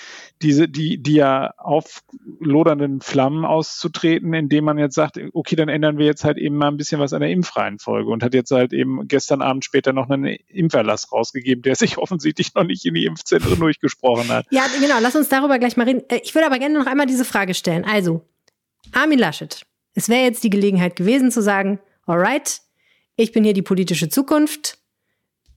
diese, 0.41 0.67
die, 0.67 1.01
die 1.01 1.13
ja 1.13 1.53
auflodernden 1.57 2.99
Flammen 2.99 3.45
auszutreten, 3.45 4.33
indem 4.33 4.65
man 4.65 4.77
jetzt 4.77 4.95
sagt, 4.95 5.17
okay, 5.33 5.55
dann 5.55 5.69
ändern 5.69 5.97
wir 5.97 6.05
jetzt 6.05 6.25
halt 6.25 6.37
eben 6.37 6.57
mal 6.57 6.67
ein 6.67 6.75
bisschen 6.75 6.99
was 6.99 7.13
an 7.13 7.21
der 7.21 7.29
Impfreihenfolge 7.29 8.09
und 8.09 8.23
hat 8.23 8.33
jetzt 8.33 8.51
halt 8.51 8.73
eben 8.73 9.07
gestern 9.07 9.41
Abend 9.41 9.63
später 9.63 9.93
noch 9.93 10.09
einen 10.09 10.25
Impferlass 10.25 11.11
rausgegeben, 11.13 11.61
der 11.61 11.75
sich 11.83 11.97
offensichtlich 11.97 12.53
noch 12.55 12.65
nicht 12.65 12.85
in 12.85 12.93
die 12.93 13.05
Impfzentren 13.05 13.57
durchgesprochen 13.57 14.27
hat. 14.29 14.45
Ja, 14.51 14.65
genau, 14.79 14.95
lass 15.01 15.15
uns 15.15 15.29
darüber 15.29 15.59
gleich 15.59 15.77
mal 15.77 15.85
reden. 15.85 16.03
Äh, 16.09 16.19
ich 16.23 16.35
würde 16.35 16.47
aber 16.47 16.59
gerne 16.59 16.77
noch 16.77 16.87
einmal 16.87 17.05
diese 17.05 17.25
Frage 17.25 17.53
stellen. 17.53 17.85
Also, 17.85 18.21
Armin 18.91 19.19
Laschet, 19.19 19.65
es 19.93 20.09
wäre 20.09 20.23
jetzt 20.23 20.43
die 20.43 20.49
Gelegenheit 20.49 20.95
gewesen 20.97 21.31
zu 21.31 21.41
sagen, 21.41 21.79
alright, 22.05 22.59
ich 23.15 23.31
bin 23.31 23.43
hier 23.43 23.53
die 23.53 23.61
politische 23.61 24.09
Zukunft 24.09 24.82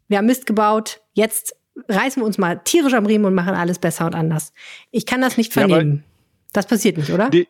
wir 0.09 0.19
haben 0.19 0.27
Mist 0.27 0.47
gebaut, 0.47 1.01
jetzt 1.15 1.57
reißen 1.89 2.23
wir 2.23 2.27
uns 2.27 2.39
mal 2.39 2.61
tierisch 2.65 2.95
am 2.95 3.07
Riemen 3.07 3.27
und 3.27 3.35
machen 3.35 3.55
alles 3.55 3.79
besser 3.79 4.07
und 4.07 4.15
anders. 4.15 4.53
Ich 4.91 5.07
kann 5.07 5.21
das 5.21 5.37
nicht 5.37 5.53
vernehmen. 5.53 6.05
Ja, 6.05 6.05
das 6.53 6.67
passiert 6.67 6.97
nicht, 6.97 7.11
oder? 7.11 7.31
Die, 7.31 7.47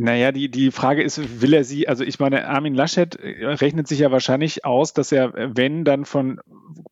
naja, 0.00 0.32
die, 0.32 0.50
die 0.50 0.70
Frage 0.70 1.02
ist, 1.02 1.42
will 1.42 1.52
er 1.52 1.62
sie, 1.62 1.86
also 1.86 2.04
ich 2.04 2.18
meine, 2.18 2.48
Armin 2.48 2.74
Laschet 2.74 3.16
äh, 3.16 3.44
rechnet 3.44 3.86
sich 3.86 3.98
ja 3.98 4.10
wahrscheinlich 4.10 4.64
aus, 4.64 4.94
dass 4.94 5.12
er, 5.12 5.34
wenn 5.34 5.84
dann 5.84 6.06
von 6.06 6.40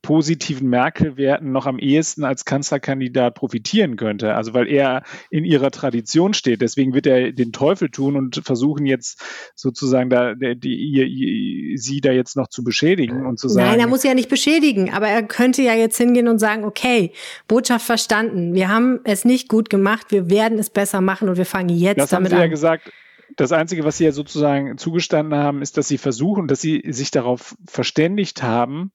positiven 0.03 0.69
Merkel-Werten 0.69 1.51
noch 1.51 1.67
am 1.67 1.79
ehesten 1.79 2.25
als 2.25 2.45
Kanzlerkandidat 2.45 3.35
profitieren 3.35 3.97
könnte. 3.97 4.35
Also 4.35 4.53
weil 4.53 4.69
er 4.69 5.03
in 5.31 5.45
ihrer 5.45 5.71
Tradition 5.71 6.35
steht. 6.35 6.61
Deswegen 6.61 6.95
wird 6.95 7.07
er 7.07 7.33
den 7.33 7.53
Teufel 7.53 7.91
tun 7.91 8.17
und 8.17 8.43
versuchen 8.45 8.87
jetzt 8.87 9.23
sozusagen 9.55 10.11
da 10.11 10.35
die, 10.35 10.57
die, 10.59 11.75
sie 11.77 12.01
da 12.01 12.13
jetzt 12.13 12.37
noch 12.37 12.49
zu 12.49 12.63
beschädigen 12.63 13.27
und 13.27 13.39
zu 13.39 13.49
sagen. 13.49 13.71
Nein, 13.71 13.81
er 13.81 13.87
muss 13.87 14.03
ja 14.03 14.15
nicht 14.15 14.29
beschädigen, 14.29 14.93
aber 14.93 15.09
er 15.09 15.23
könnte 15.23 15.63
ja 15.63 15.75
jetzt 15.75 15.97
hingehen 15.97 16.29
und 16.29 16.39
sagen, 16.39 16.65
okay, 16.65 17.13
Botschaft 17.47 17.87
verstanden. 17.87 18.55
Wir 18.55 18.69
haben 18.69 19.01
es 19.05 19.25
nicht 19.25 19.49
gut 19.49 19.71
gemacht, 19.71 20.07
wir 20.11 20.31
werden 20.31 20.59
es 20.59 20.71
besser 20.71 21.01
machen 21.01 21.29
und 21.29 21.37
wir 21.37 21.47
fangen 21.47 21.71
jetzt 21.71 21.99
das 21.99 22.11
damit 22.11 22.33
an. 22.33 22.39
Das 22.39 22.41
haben 22.41 22.41
Sie 22.41 22.45
ja 22.45 22.51
gesagt, 22.51 22.93
das 23.37 23.53
Einzige, 23.53 23.85
was 23.85 23.99
Sie 23.99 24.05
ja 24.05 24.13
sozusagen 24.13 24.79
zugestanden 24.79 25.39
haben, 25.39 25.63
ist, 25.63 25.77
dass 25.77 25.89
Sie 25.89 25.99
versuchen, 25.99 26.49
dass 26.49 26.61
Sie 26.61 26.83
sich 26.89 27.11
darauf 27.11 27.57
verständigt 27.67 28.43
haben, 28.43 28.93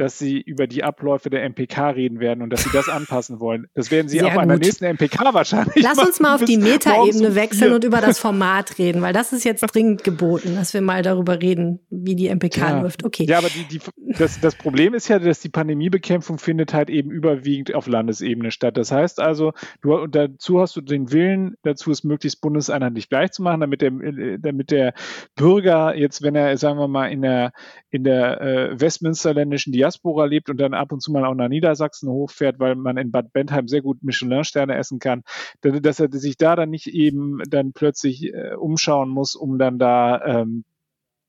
dass 0.00 0.18
sie 0.18 0.40
über 0.40 0.66
die 0.66 0.82
Abläufe 0.82 1.28
der 1.28 1.44
MPK 1.44 1.90
reden 1.90 2.20
werden 2.20 2.42
und 2.42 2.50
dass 2.50 2.64
sie 2.64 2.70
das 2.72 2.88
anpassen 2.88 3.38
wollen. 3.38 3.66
Das 3.74 3.90
werden 3.90 4.08
sie 4.08 4.18
Sehr 4.18 4.28
auch 4.28 4.32
gut. 4.32 4.42
an 4.42 4.48
der 4.48 4.58
nächsten 4.58 4.86
MPK 4.86 5.34
wahrscheinlich. 5.34 5.82
Lass 5.82 5.96
machen, 5.96 6.08
uns 6.08 6.20
mal 6.20 6.34
auf 6.34 6.44
die 6.44 6.56
Metaebene 6.56 7.34
wechseln 7.34 7.74
und 7.74 7.84
über 7.84 8.00
das 8.00 8.18
Format 8.20 8.78
reden, 8.78 9.02
weil 9.02 9.12
das 9.12 9.32
ist 9.32 9.44
jetzt 9.44 9.60
dringend 9.60 10.02
geboten, 10.02 10.54
dass 10.56 10.72
wir 10.72 10.80
mal 10.80 11.02
darüber 11.02 11.40
reden, 11.40 11.80
wie 11.90 12.16
die 12.16 12.28
MPK 12.28 12.56
ja. 12.56 12.80
läuft. 12.80 13.04
Okay. 13.04 13.26
Ja, 13.28 13.38
aber 13.38 13.48
die, 13.48 13.64
die, 13.64 13.80
das, 14.18 14.40
das 14.40 14.54
Problem 14.54 14.94
ist 14.94 15.08
ja, 15.08 15.18
dass 15.18 15.40
die 15.40 15.50
Pandemiebekämpfung 15.50 16.38
findet 16.38 16.72
halt 16.72 16.88
eben 16.88 17.10
überwiegend 17.10 17.74
auf 17.74 17.86
Landesebene 17.86 18.50
statt. 18.50 18.76
Das 18.76 18.90
heißt 18.90 19.20
also, 19.20 19.52
du, 19.82 20.06
dazu 20.06 20.60
hast 20.60 20.76
du 20.76 20.80
den 20.80 21.12
Willen, 21.12 21.56
dazu 21.62 21.90
es 21.90 22.04
möglichst 22.04 22.40
bundeseinheitlich 22.40 23.08
gleich 23.08 23.32
zu 23.32 23.42
machen, 23.42 23.60
damit 23.60 23.82
der, 23.82 23.90
damit 24.38 24.70
der 24.70 24.94
Bürger 25.36 25.94
jetzt, 25.94 26.22
wenn 26.22 26.34
er, 26.34 26.56
sagen 26.56 26.78
wir 26.78 26.88
mal, 26.88 27.12
in 27.12 27.22
der, 27.22 27.52
in 27.90 28.04
der 28.04 28.40
äh, 28.40 28.80
westmünsterländischen 28.80 29.72
Diaspora 29.72 29.89
lebt 30.28 30.50
und 30.50 30.58
dann 30.58 30.74
ab 30.74 30.92
und 30.92 31.00
zu 31.00 31.12
mal 31.12 31.24
auch 31.24 31.34
nach 31.34 31.48
Niedersachsen 31.48 32.08
hochfährt, 32.08 32.58
weil 32.58 32.74
man 32.74 32.96
in 32.96 33.10
Bad 33.10 33.32
Bentheim 33.32 33.68
sehr 33.68 33.82
gut 33.82 34.02
Michelin-Sterne 34.02 34.76
essen 34.76 34.98
kann, 34.98 35.22
dass 35.60 36.00
er 36.00 36.08
sich 36.10 36.36
da 36.36 36.56
dann 36.56 36.70
nicht 36.70 36.88
eben 36.88 37.40
dann 37.48 37.72
plötzlich 37.72 38.32
äh, 38.32 38.54
umschauen 38.54 39.08
muss, 39.08 39.34
um 39.34 39.58
dann 39.58 39.78
da 39.78 40.24
ähm, 40.24 40.64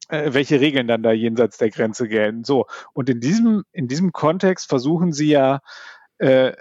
äh, 0.10 0.34
welche 0.34 0.60
Regeln 0.60 0.88
dann 0.88 1.04
da 1.04 1.12
jenseits 1.12 1.58
der 1.58 1.70
Grenze 1.70 2.08
gelten. 2.08 2.44
So 2.44 2.66
und 2.94 3.10
in 3.10 3.20
diesem 3.20 3.64
in 3.72 3.88
diesem 3.88 4.12
Kontext 4.12 4.70
versuchen 4.70 5.14
sie 5.14 5.30
ja 5.30 5.62
äh, 6.18 6.54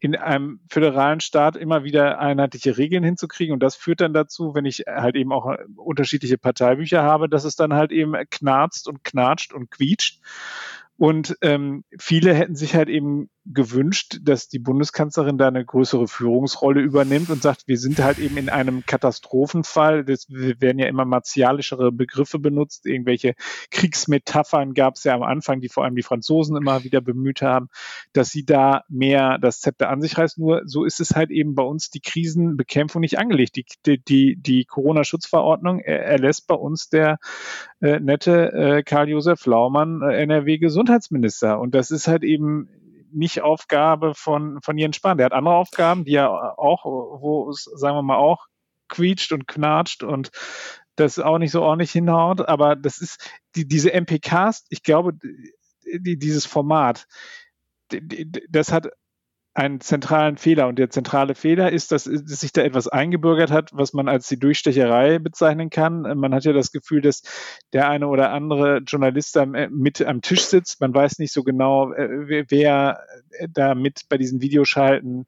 in 0.00 0.14
einem 0.14 0.60
föderalen 0.68 1.20
Staat 1.20 1.56
immer 1.56 1.82
wieder 1.82 2.20
einheitliche 2.20 2.78
Regeln 2.78 3.02
hinzukriegen. 3.02 3.52
Und 3.52 3.62
das 3.62 3.74
führt 3.74 4.00
dann 4.00 4.12
dazu, 4.12 4.54
wenn 4.54 4.64
ich 4.64 4.84
halt 4.86 5.16
eben 5.16 5.32
auch 5.32 5.52
unterschiedliche 5.76 6.38
Parteibücher 6.38 7.02
habe, 7.02 7.28
dass 7.28 7.44
es 7.44 7.56
dann 7.56 7.74
halt 7.74 7.90
eben 7.90 8.14
knarzt 8.30 8.86
und 8.86 9.02
knatscht 9.02 9.52
und 9.52 9.70
quietscht. 9.70 10.20
Und 10.98 11.36
ähm, 11.42 11.84
viele 11.96 12.34
hätten 12.34 12.56
sich 12.56 12.74
halt 12.74 12.88
eben 12.88 13.30
gewünscht, 13.44 14.18
dass 14.22 14.48
die 14.48 14.58
Bundeskanzlerin 14.58 15.38
da 15.38 15.46
eine 15.46 15.64
größere 15.64 16.08
Führungsrolle 16.08 16.80
übernimmt 16.80 17.30
und 17.30 17.40
sagt, 17.40 17.68
wir 17.68 17.78
sind 17.78 18.00
halt 18.00 18.18
eben 18.18 18.36
in 18.36 18.48
einem 18.48 18.84
Katastrophenfall. 18.84 20.04
Das 20.04 20.26
werden 20.28 20.80
ja 20.80 20.88
immer 20.88 21.04
martialischere 21.04 21.92
Begriffe 21.92 22.40
benutzt. 22.40 22.84
Irgendwelche 22.84 23.34
Kriegsmetaphern 23.70 24.74
gab 24.74 24.96
es 24.96 25.04
ja 25.04 25.14
am 25.14 25.22
Anfang, 25.22 25.60
die 25.60 25.68
vor 25.68 25.84
allem 25.84 25.94
die 25.94 26.02
Franzosen 26.02 26.56
immer 26.56 26.82
wieder 26.82 27.00
bemüht 27.00 27.42
haben, 27.42 27.68
dass 28.12 28.30
sie 28.30 28.44
da 28.44 28.82
mehr 28.88 29.38
das 29.38 29.60
Zepter 29.60 29.90
an 29.90 30.02
sich 30.02 30.18
reißt. 30.18 30.36
Nur 30.38 30.62
so 30.64 30.84
ist 30.84 30.98
es 30.98 31.14
halt 31.14 31.30
eben 31.30 31.54
bei 31.54 31.62
uns 31.62 31.90
die 31.90 32.00
Krisenbekämpfung 32.00 33.00
nicht 33.00 33.20
angelegt. 33.20 33.54
Die, 33.54 33.64
die, 33.86 34.02
die, 34.02 34.36
die 34.36 34.64
Corona-Schutzverordnung 34.64 35.78
erlässt 35.78 36.48
bei 36.48 36.56
uns 36.56 36.88
der 36.88 37.18
äh, 37.80 38.00
nette 38.00 38.52
äh, 38.52 38.82
Karl-Josef 38.82 39.46
Laumann, 39.46 40.02
äh, 40.02 40.22
NRW-Gesundheitsminister. 40.22 41.60
Und 41.60 41.74
das 41.74 41.90
ist 41.90 42.08
halt 42.08 42.24
eben 42.24 42.68
nicht 43.12 43.40
Aufgabe 43.40 44.14
von, 44.14 44.60
von 44.62 44.76
Jens 44.76 44.96
Spahn. 44.96 45.18
Der 45.18 45.26
hat 45.26 45.32
andere 45.32 45.54
Aufgaben, 45.54 46.04
die 46.04 46.12
ja 46.12 46.28
auch, 46.28 46.84
wo 46.84 47.48
es, 47.50 47.64
sagen 47.64 47.96
wir 47.96 48.02
mal, 48.02 48.16
auch 48.16 48.46
quietscht 48.88 49.32
und 49.32 49.46
knatscht 49.46 50.02
und 50.02 50.30
das 50.96 51.18
auch 51.18 51.38
nicht 51.38 51.52
so 51.52 51.62
ordentlich 51.62 51.92
hinhaut. 51.92 52.46
Aber 52.48 52.76
das 52.76 52.98
ist, 52.98 53.30
die, 53.54 53.66
diese 53.66 53.92
MPKs, 53.92 54.66
ich 54.68 54.82
glaube, 54.82 55.12
die, 55.84 56.18
dieses 56.18 56.46
Format, 56.46 57.06
die, 57.92 58.30
das 58.48 58.72
hat 58.72 58.88
einen 59.54 59.80
zentralen 59.80 60.36
Fehler. 60.36 60.68
Und 60.68 60.78
der 60.78 60.88
zentrale 60.88 61.34
Fehler 61.34 61.72
ist, 61.72 61.90
dass, 61.90 62.04
sich 62.04 62.52
da 62.52 62.62
etwas 62.62 62.86
eingebürgert 62.86 63.50
hat, 63.50 63.70
was 63.72 63.92
man 63.92 64.08
als 64.08 64.28
die 64.28 64.38
Durchstecherei 64.38 65.18
bezeichnen 65.18 65.68
kann. 65.68 66.02
Man 66.16 66.32
hat 66.32 66.44
ja 66.44 66.52
das 66.52 66.70
Gefühl, 66.70 67.00
dass 67.00 67.22
der 67.72 67.88
eine 67.88 68.06
oder 68.06 68.30
andere 68.30 68.78
Journalist 68.86 69.34
da 69.34 69.46
mit 69.46 70.00
am 70.02 70.20
Tisch 70.22 70.42
sitzt. 70.42 70.80
Man 70.80 70.94
weiß 70.94 71.18
nicht 71.18 71.32
so 71.32 71.42
genau, 71.42 71.92
äh, 71.92 72.46
wer 72.48 73.00
da 73.50 73.74
mit 73.74 74.02
bei 74.08 74.16
diesen 74.16 74.40
Videoschalten 74.40 75.26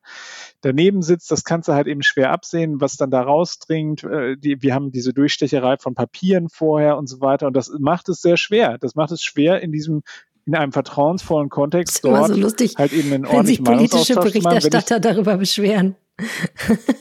daneben 0.60 1.02
sitzt. 1.02 1.30
Das 1.30 1.42
kannst 1.42 1.68
du 1.68 1.72
halt 1.72 1.88
eben 1.88 2.02
schwer 2.02 2.30
absehen, 2.30 2.80
was 2.80 2.96
dann 2.96 3.10
da 3.10 3.22
rausdringt. 3.22 4.04
Äh, 4.04 4.36
wir 4.40 4.74
haben 4.74 4.92
diese 4.92 5.12
Durchstecherei 5.12 5.76
von 5.78 5.94
Papieren 5.94 6.48
vorher 6.48 6.96
und 6.98 7.08
so 7.08 7.20
weiter. 7.20 7.48
Und 7.48 7.56
das 7.56 7.70
macht 7.80 8.08
es 8.08 8.20
sehr 8.20 8.36
schwer. 8.36 8.78
Das 8.78 8.94
macht 8.94 9.10
es 9.10 9.22
schwer, 9.22 9.60
in 9.60 9.72
diesem 9.72 10.02
in 10.50 10.56
einem 10.56 10.72
vertrauensvollen 10.72 11.48
Kontext 11.48 12.04
dort 12.04 12.26
so 12.26 12.34
lustig, 12.34 12.74
halt 12.76 12.92
eben 12.92 13.12
einen 13.12 13.30
wenn 13.30 13.46
sich 13.46 13.62
politische 13.62 14.16
Berichterstatter 14.16 14.96
machen, 14.96 15.02
darüber 15.02 15.36
beschweren. 15.36 15.94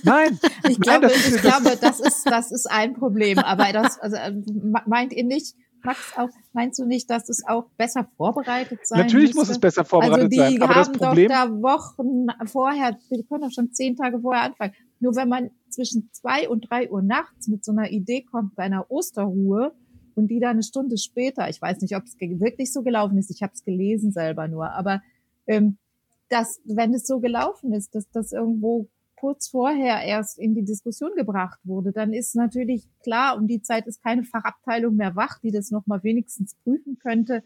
Nein, 0.04 0.40
ich 0.70 0.80
glaube, 0.80 1.08
Nein, 1.08 1.16
das, 1.16 1.34
ich 1.34 1.42
glaube, 1.42 1.78
das 1.82 2.00
ist 2.00 2.30
das 2.30 2.52
ist 2.52 2.70
ein 2.70 2.94
Problem. 2.94 3.40
Aber 3.40 3.74
das 3.74 3.98
also, 4.00 4.18
meint 4.86 5.14
ihr 5.14 5.24
nicht? 5.24 5.56
Max, 5.84 6.14
auch, 6.16 6.30
meinst 6.54 6.78
du 6.78 6.86
nicht, 6.86 7.10
dass 7.10 7.28
es 7.28 7.42
auch 7.48 7.66
besser 7.76 8.08
vorbereitet 8.18 8.82
sein 8.84 9.00
Natürlich 9.00 9.34
müsste? 9.34 9.40
muss 9.40 9.50
es 9.50 9.60
besser 9.60 9.84
vorbereitet 9.84 10.26
also 10.26 10.30
die 10.30 10.36
sein. 10.36 10.62
Aber 10.62 10.76
haben 10.76 10.92
das 10.92 10.92
Problem, 10.92 11.30
doch 11.30 11.36
da 11.36 11.50
Wochen 11.50 12.28
vorher, 12.48 13.00
wir 13.10 13.24
können 13.24 13.42
doch 13.42 13.52
schon 13.52 13.72
zehn 13.72 13.96
Tage 13.96 14.20
vorher 14.20 14.44
anfangen. 14.44 14.74
Nur 15.00 15.16
wenn 15.16 15.30
man 15.30 15.50
zwischen 15.70 16.10
zwei 16.12 16.48
und 16.48 16.70
drei 16.70 16.92
Uhr 16.92 17.02
nachts 17.02 17.48
mit 17.48 17.66
so 17.66 17.72
einer 17.72 17.90
Idee 17.90 18.26
kommt, 18.30 18.56
bei 18.56 18.64
einer 18.64 18.92
Osterruhe, 18.92 19.74
und 20.16 20.28
die 20.28 20.40
dann 20.40 20.52
eine 20.52 20.64
Stunde 20.64 20.98
später, 20.98 21.50
ich 21.50 21.62
weiß 21.62 21.82
nicht, 21.82 21.96
ob 21.96 22.04
es 22.04 22.16
wirklich 22.20 22.72
so 22.74 22.84
gelaufen 22.84 23.18
ist, 23.18 23.32
ich 23.32 23.42
habe 23.42 23.54
es 23.54 23.64
gelesen 23.64 24.12
selber 24.12 24.48
nur, 24.48 24.72
aber 24.72 25.02
ähm, 25.48 25.78
dass, 26.30 26.62
wenn 26.66 26.94
es 26.94 27.08
so 27.08 27.20
gelaufen 27.20 27.74
ist, 27.74 27.96
dass 27.96 28.10
das 28.12 28.32
irgendwo 28.32 28.88
kurz 29.16 29.50
vorher 29.50 30.02
erst 30.02 30.40
in 30.40 30.56
die 30.56 30.64
Diskussion 30.64 31.12
gebracht 31.16 31.60
wurde, 31.64 31.92
dann 31.92 32.14
ist 32.14 32.36
natürlich 32.36 32.88
klar, 33.04 33.38
um 33.38 33.48
die 33.48 33.62
Zeit 33.62 33.86
ist 33.86 34.02
keine 34.02 34.24
Fachabteilung 34.24 34.96
mehr 34.96 35.16
wach, 35.16 35.40
die 35.40 35.52
das 35.52 35.72
nochmal 35.72 36.04
wenigstens 36.04 36.56
prüfen 36.64 36.98
könnte. 37.00 37.44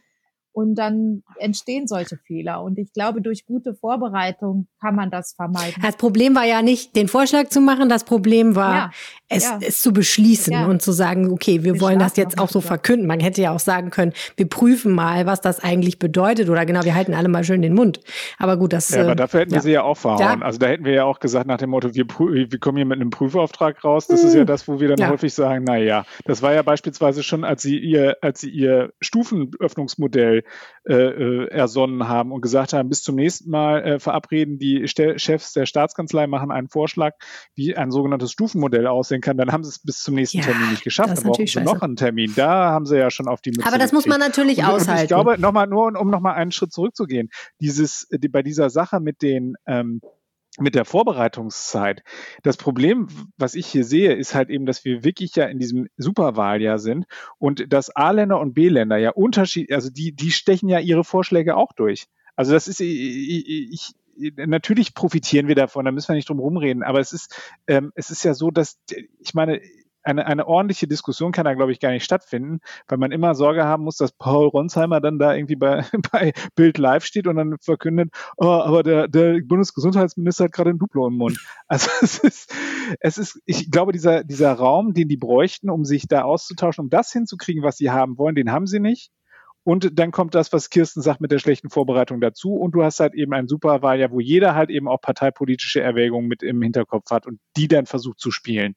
Und 0.53 0.75
dann 0.75 1.23
entstehen 1.39 1.87
solche 1.87 2.17
Fehler. 2.17 2.61
Und 2.61 2.77
ich 2.77 2.93
glaube, 2.93 3.21
durch 3.23 3.47
gute 3.47 3.73
Vorbereitung 3.73 4.67
kann 4.79 4.95
man 4.95 5.09
das 5.09 5.33
vermeiden. 5.33 5.81
Das 5.81 5.97
Problem 5.97 6.35
war 6.35 6.45
ja 6.45 6.61
nicht, 6.61 6.95
den 6.95 7.07
Vorschlag 7.07 7.49
zu 7.49 7.59
machen. 7.59 7.89
Das 7.89 8.03
Problem 8.03 8.55
war, 8.55 8.75
ja, 8.75 8.91
es, 9.29 9.45
ja. 9.45 9.57
es 9.61 9.81
zu 9.81 9.91
beschließen 9.91 10.53
ja. 10.53 10.67
und 10.67 10.83
zu 10.83 10.91
sagen, 10.91 11.31
okay, 11.31 11.63
wir, 11.63 11.73
wir 11.73 11.81
wollen 11.81 11.97
das 11.97 12.17
jetzt 12.17 12.37
auch 12.37 12.49
so 12.49 12.61
verkünden. 12.61 13.07
Man 13.07 13.19
hätte 13.19 13.41
ja 13.41 13.51
auch 13.51 13.59
sagen 13.59 13.89
können, 13.89 14.13
wir 14.37 14.47
prüfen 14.47 14.91
mal, 14.91 15.25
was 15.25 15.41
das 15.41 15.59
eigentlich 15.59 15.97
bedeutet. 15.97 16.49
Oder 16.49 16.67
genau, 16.67 16.83
wir 16.83 16.93
halten 16.93 17.15
alle 17.15 17.29
mal 17.29 17.43
schön 17.43 17.63
den 17.63 17.73
Mund. 17.73 18.01
Aber 18.37 18.55
gut, 18.57 18.73
das. 18.73 18.91
Ja, 18.91 19.01
aber 19.01 19.13
äh, 19.13 19.15
dafür 19.15 19.39
hätten 19.39 19.53
wir 19.53 19.61
sie 19.61 19.71
ja 19.71 19.81
auch 19.81 19.97
verhauen. 19.97 20.43
Also 20.43 20.59
da 20.59 20.67
hätten 20.67 20.85
wir 20.85 20.93
ja 20.93 21.05
auch 21.05 21.19
gesagt 21.19 21.47
nach 21.47 21.57
dem 21.57 21.71
Motto, 21.71 21.95
wir, 21.95 22.05
wir 22.05 22.59
kommen 22.59 22.77
hier 22.77 22.85
mit 22.85 23.01
einem 23.01 23.09
Prüfauftrag 23.09 23.83
raus. 23.83 24.05
Das 24.05 24.21
hm. 24.21 24.27
ist 24.27 24.35
ja 24.35 24.45
das, 24.45 24.67
wo 24.67 24.79
wir 24.79 24.95
dann 24.95 25.09
häufig 25.09 25.33
sagen, 25.33 25.63
na 25.67 25.77
ja, 25.77 26.05
das 26.25 26.43
war 26.43 26.53
ja 26.53 26.61
beispielsweise 26.61 27.23
schon, 27.23 27.43
als 27.43 27.63
sie 27.63 27.79
ihr, 27.79 28.17
als 28.21 28.41
sie 28.41 28.51
ihr 28.51 28.93
Stufenöffnungsmodell 29.01 30.42
äh, 30.85 30.93
äh, 30.93 31.47
ersonnen 31.47 32.07
haben 32.07 32.31
und 32.31 32.41
gesagt 32.41 32.73
haben, 32.73 32.89
bis 32.89 33.03
zum 33.03 33.15
nächsten 33.15 33.49
Mal 33.49 33.83
äh, 33.83 33.99
verabreden 33.99 34.59
die 34.59 34.87
Ste 34.87 35.17
Chefs 35.17 35.53
der 35.53 35.65
Staatskanzlei, 35.65 36.27
machen 36.27 36.51
einen 36.51 36.69
Vorschlag, 36.69 37.13
wie 37.55 37.75
ein 37.75 37.89
sogenanntes 37.91 38.31
Stufenmodell 38.31 38.87
aussehen 38.87 39.21
kann. 39.21 39.37
Dann 39.37 39.51
haben 39.51 39.63
sie 39.63 39.69
es 39.69 39.79
bis 39.79 40.03
zum 40.03 40.15
nächsten 40.15 40.39
ja, 40.39 40.45
Termin 40.45 40.71
nicht 40.71 40.83
geschafft. 40.83 41.17
Dann 41.17 41.23
brauchen 41.23 41.47
sie 41.47 41.61
noch 41.61 41.81
einen 41.81 41.95
Termin. 41.95 42.33
Da 42.35 42.71
haben 42.71 42.85
sie 42.85 42.97
ja 42.97 43.09
schon 43.11 43.27
auf 43.27 43.41
die 43.41 43.51
Mütze 43.51 43.65
Aber 43.65 43.77
das 43.77 43.91
gekriegt. 43.91 43.93
muss 43.93 44.07
man 44.07 44.19
natürlich 44.19 44.57
und, 44.57 44.65
aushalten. 44.65 44.91
Und 44.91 45.01
ich 45.03 45.07
glaube, 45.07 45.39
nochmal, 45.39 45.67
nur 45.67 45.97
um 45.99 46.09
nochmal 46.09 46.35
einen 46.35 46.51
Schritt 46.51 46.73
zurückzugehen, 46.73 47.29
dieses, 47.61 48.07
die, 48.11 48.27
bei 48.27 48.43
dieser 48.43 48.69
Sache 48.69 48.99
mit 48.99 49.21
den 49.21 49.55
ähm, 49.65 50.01
mit 50.59 50.75
der 50.75 50.85
Vorbereitungszeit. 50.85 52.03
Das 52.43 52.57
Problem, 52.57 53.07
was 53.37 53.55
ich 53.55 53.67
hier 53.67 53.83
sehe, 53.83 54.13
ist 54.13 54.35
halt 54.35 54.49
eben, 54.49 54.65
dass 54.65 54.85
wir 54.85 55.03
wirklich 55.03 55.35
ja 55.35 55.45
in 55.45 55.59
diesem 55.59 55.87
Superwahljahr 55.97 56.79
sind 56.79 57.05
und 57.39 57.71
dass 57.73 57.95
A-Länder 57.95 58.39
und 58.39 58.53
B-Länder 58.53 58.97
ja 58.97 59.11
Unterschied, 59.11 59.71
also 59.71 59.89
die, 59.89 60.13
die 60.15 60.31
stechen 60.31 60.69
ja 60.69 60.79
ihre 60.79 61.03
Vorschläge 61.03 61.55
auch 61.55 61.73
durch. 61.73 62.07
Also 62.35 62.51
das 62.51 62.67
ist, 62.67 62.81
ich, 62.81 63.47
ich, 63.47 63.93
natürlich 64.35 64.93
profitieren 64.93 65.47
wir 65.47 65.55
davon, 65.55 65.85
da 65.85 65.91
müssen 65.91 66.09
wir 66.09 66.15
nicht 66.15 66.29
drum 66.29 66.39
rumreden, 66.39 66.83
aber 66.83 66.99
es 66.99 67.13
ist, 67.13 67.35
ähm, 67.67 67.91
es 67.95 68.09
ist 68.09 68.23
ja 68.23 68.33
so, 68.33 68.51
dass, 68.51 68.79
ich 69.19 69.33
meine, 69.33 69.61
eine, 70.03 70.25
eine 70.25 70.47
ordentliche 70.47 70.87
Diskussion 70.87 71.31
kann 71.31 71.45
da, 71.45 71.53
glaube 71.53 71.71
ich, 71.71 71.79
gar 71.79 71.91
nicht 71.91 72.03
stattfinden, 72.03 72.59
weil 72.87 72.97
man 72.97 73.11
immer 73.11 73.35
Sorge 73.35 73.63
haben 73.63 73.83
muss, 73.83 73.97
dass 73.97 74.11
Paul 74.11 74.47
Ronsheimer 74.47 75.01
dann 75.01 75.19
da 75.19 75.33
irgendwie 75.33 75.55
bei, 75.55 75.85
bei 76.11 76.33
Bild 76.55 76.77
Live 76.77 77.05
steht 77.05 77.27
und 77.27 77.37
dann 77.37 77.55
verkündet, 77.59 78.09
oh, 78.37 78.45
aber 78.45 78.83
der, 78.83 79.07
der 79.07 79.39
Bundesgesundheitsminister 79.45 80.45
hat 80.45 80.51
gerade 80.51 80.71
ein 80.71 80.79
Duplo 80.79 81.07
im 81.07 81.17
Mund. 81.17 81.39
Also 81.67 81.89
es 82.01 82.19
ist, 82.19 82.53
es 82.99 83.17
ist, 83.17 83.41
ich 83.45 83.71
glaube, 83.71 83.93
dieser, 83.93 84.23
dieser 84.23 84.53
Raum, 84.53 84.93
den 84.93 85.07
die 85.07 85.17
bräuchten, 85.17 85.71
um 85.71 85.85
sich 85.85 86.07
da 86.07 86.21
auszutauschen, 86.21 86.83
um 86.83 86.89
das 86.89 87.11
hinzukriegen, 87.11 87.63
was 87.63 87.77
sie 87.77 87.89
haben 87.89 88.17
wollen, 88.19 88.35
den 88.35 88.51
haben 88.51 88.67
sie 88.67 88.79
nicht. 88.79 89.11
Und 89.63 89.97
dann 89.97 90.11
kommt 90.11 90.35
das, 90.35 90.51
was 90.51 90.69
Kirsten 90.69 91.01
sagt, 91.01 91.21
mit 91.21 91.31
der 91.31 91.39
schlechten 91.39 91.69
Vorbereitung 91.69 92.19
dazu. 92.19 92.53
Und 92.53 92.71
du 92.71 92.83
hast 92.83 92.99
halt 92.99 93.13
eben 93.13 93.33
ein 93.33 93.47
Superwahljahr, 93.47 94.11
wo 94.11 94.19
jeder 94.19 94.55
halt 94.55 94.69
eben 94.69 94.89
auch 94.89 94.99
parteipolitische 94.99 95.81
Erwägungen 95.81 96.27
mit 96.27 96.43
im 96.43 96.61
Hinterkopf 96.61 97.09
hat 97.11 97.25
und 97.25 97.39
die 97.55 97.69
dann 97.69 97.85
versucht 97.85 98.19
zu 98.19 98.29
spielen. 98.29 98.75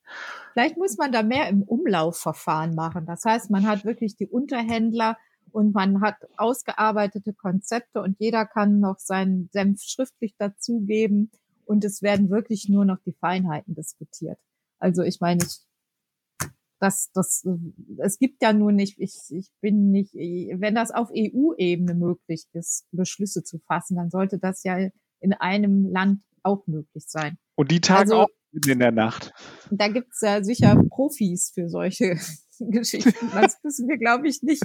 Vielleicht 0.53 0.77
muss 0.77 0.97
man 0.97 1.11
da 1.11 1.23
mehr 1.23 1.49
im 1.49 1.63
Umlaufverfahren 1.63 2.75
machen. 2.75 3.05
Das 3.07 3.25
heißt, 3.25 3.51
man 3.51 3.67
hat 3.67 3.85
wirklich 3.85 4.17
die 4.17 4.29
Unterhändler 4.29 5.17
und 5.51 5.75
man 5.75 6.03
hat 6.03 6.17
ausgearbeitete 6.37 7.33
Konzepte 7.33 8.01
und 8.01 8.17
jeder 8.21 8.47
kann 8.47 8.79
noch 8.79 8.99
seinen 8.99 9.49
Senf 9.53 9.83
schriftlich 9.83 10.35
dazugeben 10.39 11.31
und 11.65 11.85
es 11.85 12.03
werden 12.03 12.31
wirklich 12.31 12.69
nur 12.69 12.85
noch 12.85 12.99
die 13.05 13.15
Feinheiten 13.21 13.75
diskutiert. 13.75 14.39
Also 14.79 15.03
ich 15.03 15.21
meine, 15.21 15.43
ich 15.43 15.66
das, 16.79 17.11
das, 17.15 17.47
es 17.99 18.19
gibt 18.19 18.43
ja 18.43 18.53
nur 18.53 18.73
nicht, 18.73 18.99
ich, 18.99 19.15
ich 19.31 19.51
bin 19.61 19.91
nicht, 19.91 20.15
wenn 20.15 20.75
das 20.75 20.91
auf 20.91 21.11
EU-Ebene 21.11 21.95
möglich 21.95 22.47
ist, 22.53 22.87
Beschlüsse 22.93 23.43
zu 23.43 23.59
fassen, 23.67 23.97
dann 23.97 24.11
sollte 24.11 24.39
das 24.39 24.63
ja 24.65 24.79
in 25.21 25.33
einem 25.33 25.91
Land 25.91 26.21
auch 26.43 26.67
möglich 26.67 27.05
sein. 27.07 27.39
Und 27.57 27.71
die 27.71 27.81
Tage 27.81 28.13
also, 28.13 28.17
auch 28.23 28.29
in 28.53 28.79
der 28.79 28.93
Nacht. 28.93 29.33
Da 29.71 29.89
gibt's 29.89 30.21
ja 30.21 30.43
sicher 30.43 30.83
Profis 30.89 31.51
für 31.55 31.69
solche 31.69 32.19
Geschichten. 32.59 33.15
Das 33.35 33.59
müssen 33.63 33.89
wir, 33.89 33.99
glaube 33.99 34.29
ich, 34.29 34.43
nicht 34.43 34.63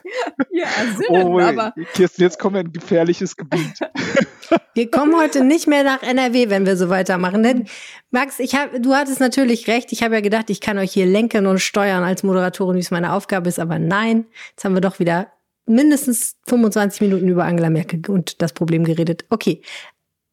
hier 0.52 0.64
ersinnen. 0.64 1.28
Oh, 1.28 1.40
aber 1.40 1.74
Kirsten, 1.94 2.22
jetzt 2.22 2.40
kommen 2.40 2.56
wir 2.56 2.62
in 2.62 2.68
ein 2.68 2.74
gefährliches 2.74 3.36
Gebiet. 3.36 3.80
Wir 4.74 4.90
kommen 4.90 5.16
heute 5.16 5.44
nicht 5.44 5.68
mehr 5.68 5.84
nach 5.84 6.04
NRW, 6.04 6.50
wenn 6.50 6.66
wir 6.66 6.78
so 6.78 6.90
weitermachen. 6.90 7.44
Denn 7.44 7.66
Max, 8.10 8.40
ich 8.40 8.56
hab, 8.56 8.82
du 8.82 8.94
hattest 8.94 9.20
natürlich 9.20 9.68
recht. 9.68 9.92
Ich 9.92 10.04
habe 10.04 10.16
ja 10.16 10.22
gedacht, 10.22 10.50
ich 10.50 10.62
kann 10.62 10.78
euch 10.78 10.92
hier 10.92 11.06
lenken 11.06 11.46
und 11.48 11.60
steuern 11.60 12.04
als 12.04 12.24
Moderatorin, 12.24 12.76
wie 12.76 12.82
es 12.82 12.92
meine 12.92 13.14
Aufgabe 13.14 13.50
ist. 13.50 13.60
Aber 13.60 13.80
nein, 13.80 14.26
jetzt 14.52 14.66
haben 14.66 14.74
wir 14.74 14.82
doch 14.82 15.00
wieder 15.00 15.28
mindestens 15.66 16.38
25 16.48 17.02
Minuten 17.02 17.28
über 17.28 17.46
Angela 17.46 17.70
Merkel 17.70 18.02
und 18.08 18.42
das 18.42 18.54
Problem 18.54 18.84
geredet. 18.84 19.26
Okay. 19.30 19.62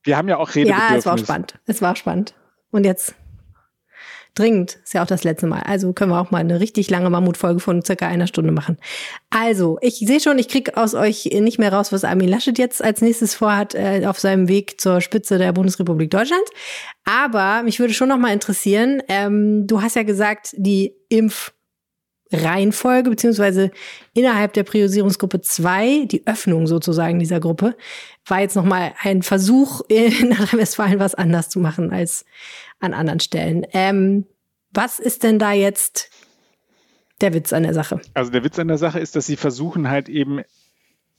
Wir 0.03 0.17
haben 0.17 0.29
ja 0.29 0.39
auch 0.39 0.55
Redebedürfnis. 0.55 0.91
Ja, 0.91 0.97
es 0.97 1.07
war 1.07 1.15
auch 1.15 1.19
spannend. 1.19 1.55
Es 1.67 1.83
war 1.83 1.97
spannend. 1.97 2.35
Und 2.71 2.85
jetzt 2.85 3.15
dringend, 4.39 4.79
ist 4.85 4.95
ja 4.95 5.03
auch 5.03 5.07
das 5.07 5.25
letzte 5.25 5.47
Mal. 5.47 5.61
Also 5.61 5.93
können 5.93 6.11
wir 6.11 6.21
auch 6.21 6.31
mal 6.31 6.39
eine 6.39 6.61
richtig 6.61 6.91
lange 6.91 7.11
Mammutfolge 7.11 7.61
von 7.61 7.85
circa 7.85 8.07
einer 8.07 8.27
Stunde 8.27 8.53
machen. 8.53 8.79
Also, 9.31 9.79
ich 9.81 9.99
sehe 9.99 10.21
schon, 10.21 10.39
ich 10.39 10.49
kriege 10.49 10.77
aus 10.77 10.95
euch 10.95 11.27
nicht 11.27 11.59
mehr 11.59 11.73
raus, 11.73 11.93
was 11.93 12.05
Armin 12.05 12.29
Laschet 12.29 12.59
jetzt 12.59 12.83
als 12.83 13.01
nächstes 13.01 13.35
vorhat 13.35 13.75
äh, 13.75 14.07
auf 14.07 14.19
seinem 14.19 14.49
Weg 14.49 14.81
zur 14.81 15.01
Spitze 15.01 15.39
der 15.39 15.53
Bundesrepublik 15.53 16.11
Deutschland. 16.11 16.45
Aber 17.05 17.63
mich 17.63 17.81
würde 17.81 17.95
schon 17.95 18.09
noch 18.09 18.19
mal 18.19 18.33
interessieren, 18.33 19.03
ähm, 19.09 19.67
du 19.67 19.83
hast 19.83 19.97
ja 19.97 20.03
gesagt, 20.03 20.55
die 20.57 20.95
Impf- 21.11 21.53
Reihenfolge, 22.31 23.11
beziehungsweise 23.11 23.71
innerhalb 24.13 24.53
der 24.53 24.65
Priorisierungsgruppe 24.65 25.41
2, 25.41 26.05
die 26.05 26.27
Öffnung 26.27 26.67
sozusagen 26.67 27.19
dieser 27.19 27.41
Gruppe, 27.41 27.75
war 28.27 28.41
jetzt 28.41 28.57
nochmal 28.57 28.93
ein 29.03 29.23
Versuch, 29.23 29.81
in 29.89 30.29
Nordrhein-Westfalen 30.29 30.99
was 30.99 31.15
anders 31.15 31.49
zu 31.49 31.59
machen 31.59 31.93
als 31.93 32.27
an 32.81 32.95
anderen 32.95 33.21
Stellen. 33.21 33.67
Ähm, 33.73 34.27
was 34.71 34.99
ist 34.99 35.23
denn 35.23 35.39
da 35.39 35.53
jetzt 35.53 36.11
der 37.21 37.35
Witz 37.35 37.53
an 37.53 37.65
der 37.65 37.75
Sache? 37.75 38.01
Also 38.15 38.31
der 38.31 38.45
Witz 38.45 38.59
an 38.59 38.69
der 38.69 38.79
Sache 38.79 39.01
ist, 39.01 39.17
dass 39.17 39.27
sie 39.27 39.37
versuchen 39.37 39.89
halt 39.89 40.09
eben 40.09 40.43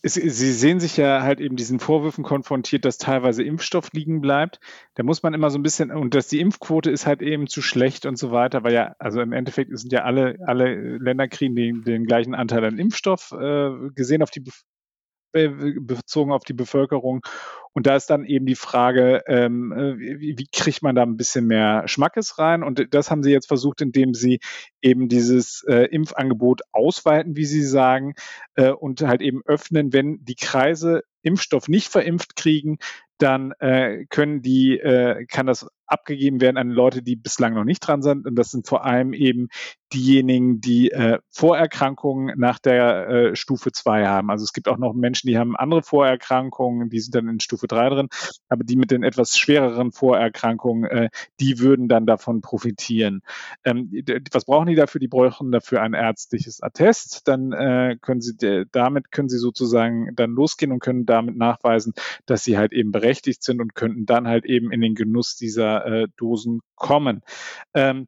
Sie 0.01 0.29
sehen 0.29 0.79
sich 0.79 0.95
ja 0.95 1.23
halt 1.23 1.41
eben 1.41 1.57
diesen 1.57 1.81
Vorwürfen 1.81 2.23
konfrontiert, 2.23 2.85
dass 2.85 2.97
teilweise 2.97 3.43
Impfstoff 3.43 3.91
liegen 3.91 4.21
bleibt. 4.21 4.61
Da 4.95 5.03
muss 5.03 5.23
man 5.23 5.33
immer 5.33 5.49
so 5.49 5.59
ein 5.59 5.63
bisschen, 5.63 5.91
und 5.91 6.15
dass 6.15 6.29
die 6.29 6.39
Impfquote 6.39 6.89
ist 6.89 7.05
halt 7.05 7.21
eben 7.21 7.47
zu 7.47 7.61
schlecht 7.61 8.05
und 8.05 8.17
so 8.17 8.31
weiter, 8.31 8.63
weil 8.63 8.73
ja, 8.73 8.95
also 8.97 9.19
im 9.19 9.33
Endeffekt 9.33 9.77
sind 9.77 9.91
ja 9.91 10.05
alle, 10.05 10.37
alle 10.45 10.97
Länder 10.99 11.27
kriegen 11.27 11.53
den, 11.53 11.83
den 11.83 12.05
gleichen 12.05 12.33
Anteil 12.33 12.63
an 12.63 12.79
Impfstoff 12.79 13.33
äh, 13.33 13.71
gesehen 13.93 14.23
auf 14.23 14.31
die 14.31 14.39
bezogen 15.31 16.31
auf 16.31 16.43
die 16.43 16.53
Bevölkerung. 16.53 17.21
Und 17.73 17.85
da 17.85 17.95
ist 17.95 18.09
dann 18.09 18.25
eben 18.25 18.45
die 18.45 18.55
Frage, 18.55 19.23
ähm, 19.27 19.71
äh, 19.71 19.97
wie, 19.97 20.37
wie, 20.37 20.47
kriegt 20.51 20.81
man 20.81 20.95
da 20.95 21.03
ein 21.03 21.17
bisschen 21.17 21.45
mehr 21.45 21.87
Schmackes 21.87 22.39
rein? 22.39 22.63
Und 22.63 22.93
das 22.93 23.11
haben 23.11 23.23
sie 23.23 23.31
jetzt 23.31 23.47
versucht, 23.47 23.81
indem 23.81 24.13
sie 24.13 24.39
eben 24.81 25.07
dieses 25.07 25.63
äh, 25.67 25.83
Impfangebot 25.85 26.61
ausweiten, 26.71 27.37
wie 27.37 27.45
sie 27.45 27.63
sagen, 27.63 28.15
äh, 28.55 28.71
und 28.71 29.01
halt 29.01 29.21
eben 29.21 29.41
öffnen, 29.45 29.93
wenn 29.93 30.23
die 30.25 30.35
Kreise 30.35 31.03
Impfstoff 31.21 31.67
nicht 31.67 31.89
verimpft 31.89 32.35
kriegen, 32.35 32.79
dann 33.17 33.51
äh, 33.59 34.05
können 34.09 34.41
die, 34.41 34.79
äh, 34.79 35.25
kann 35.25 35.45
das 35.45 35.67
abgegeben 35.89 36.41
werden 36.41 36.57
an 36.57 36.69
Leute, 36.69 37.01
die 37.01 37.15
bislang 37.15 37.53
noch 37.53 37.63
nicht 37.63 37.79
dran 37.79 38.01
sind. 38.01 38.25
Und 38.25 38.35
das 38.35 38.51
sind 38.51 38.67
vor 38.67 38.85
allem 38.85 39.13
eben 39.13 39.49
diejenigen, 39.93 40.61
die 40.61 40.91
äh, 40.91 41.19
Vorerkrankungen 41.31 42.37
nach 42.37 42.59
der 42.59 43.07
äh, 43.09 43.35
Stufe 43.35 43.71
2 43.71 44.05
haben. 44.05 44.29
Also 44.29 44.43
es 44.43 44.53
gibt 44.53 44.67
auch 44.67 44.77
noch 44.77 44.93
Menschen, 44.93 45.27
die 45.27 45.37
haben 45.37 45.55
andere 45.55 45.81
Vorerkrankungen, 45.81 46.89
die 46.89 46.99
sind 46.99 47.15
dann 47.15 47.27
in 47.27 47.39
Stufe 47.39 47.67
3 47.67 47.89
drin, 47.89 48.07
aber 48.49 48.63
die 48.63 48.75
mit 48.75 48.91
den 48.91 49.03
etwas 49.03 49.37
schwereren 49.37 49.91
Vorerkrankungen, 49.91 50.89
äh, 50.89 51.09
die 51.39 51.59
würden 51.59 51.87
dann 51.87 52.05
davon 52.05 52.41
profitieren. 52.41 53.21
Ähm, 53.63 53.91
was 54.31 54.45
brauchen 54.45 54.67
die 54.67 54.75
dafür? 54.75 54.99
Die 54.99 55.07
brauchen 55.07 55.51
dafür 55.51 55.81
ein 55.81 55.93
ärztliches 55.93 56.61
Attest. 56.61 57.27
Dann 57.27 57.51
äh, 57.51 57.97
können 57.99 58.21
sie, 58.21 58.65
damit 58.71 59.11
können 59.11 59.29
sie 59.29 59.39
sozusagen 59.39 60.15
dann 60.15 60.31
losgehen 60.31 60.71
und 60.71 60.79
können 60.79 61.05
damit 61.05 61.35
nachweisen, 61.35 61.93
dass 62.25 62.43
sie 62.43 62.57
halt 62.57 62.73
eben 62.73 62.91
berechtigt 62.91 63.43
sind 63.43 63.59
und 63.59 63.73
könnten 63.73 64.05
dann 64.05 64.27
halt 64.27 64.45
eben 64.45 64.71
in 64.71 64.81
den 64.81 64.93
Genuss 64.93 65.35
dieser 65.35 65.78
Dosen 66.17 66.61
kommen. 66.75 67.21
Ähm, 67.73 68.07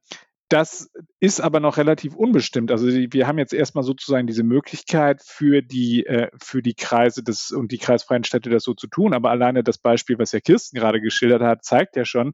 das 0.52 0.92
ist 1.22 1.40
aber 1.40 1.62
noch 1.62 1.78
relativ 1.78 2.14
unbestimmt. 2.14 2.72
Also 2.72 2.88
wir 2.88 3.26
haben 3.26 3.38
jetzt 3.38 3.54
erstmal 3.54 3.86
sozusagen 3.86 4.28
diese 4.28 4.44
Möglichkeit 4.44 5.22
für 5.24 5.62
die, 5.62 6.06
äh, 6.06 6.30
für 6.42 6.62
die 6.62 6.74
Kreise 6.74 7.24
des 7.24 7.52
und 7.52 7.72
die 7.72 7.78
kreisfreien 7.78 8.26
Städte 8.26 8.50
das 8.50 8.64
so 8.64 8.74
zu 8.74 8.88
tun. 8.88 9.14
Aber 9.14 9.30
alleine 9.30 9.64
das 9.64 9.78
Beispiel, 9.78 10.20
was 10.20 10.34
Herr 10.34 10.42
Kirsten 10.42 10.78
gerade 10.78 11.00
geschildert 11.00 11.42
hat, 11.42 11.64
zeigt 11.64 11.96
ja 11.96 12.04
schon, 12.04 12.34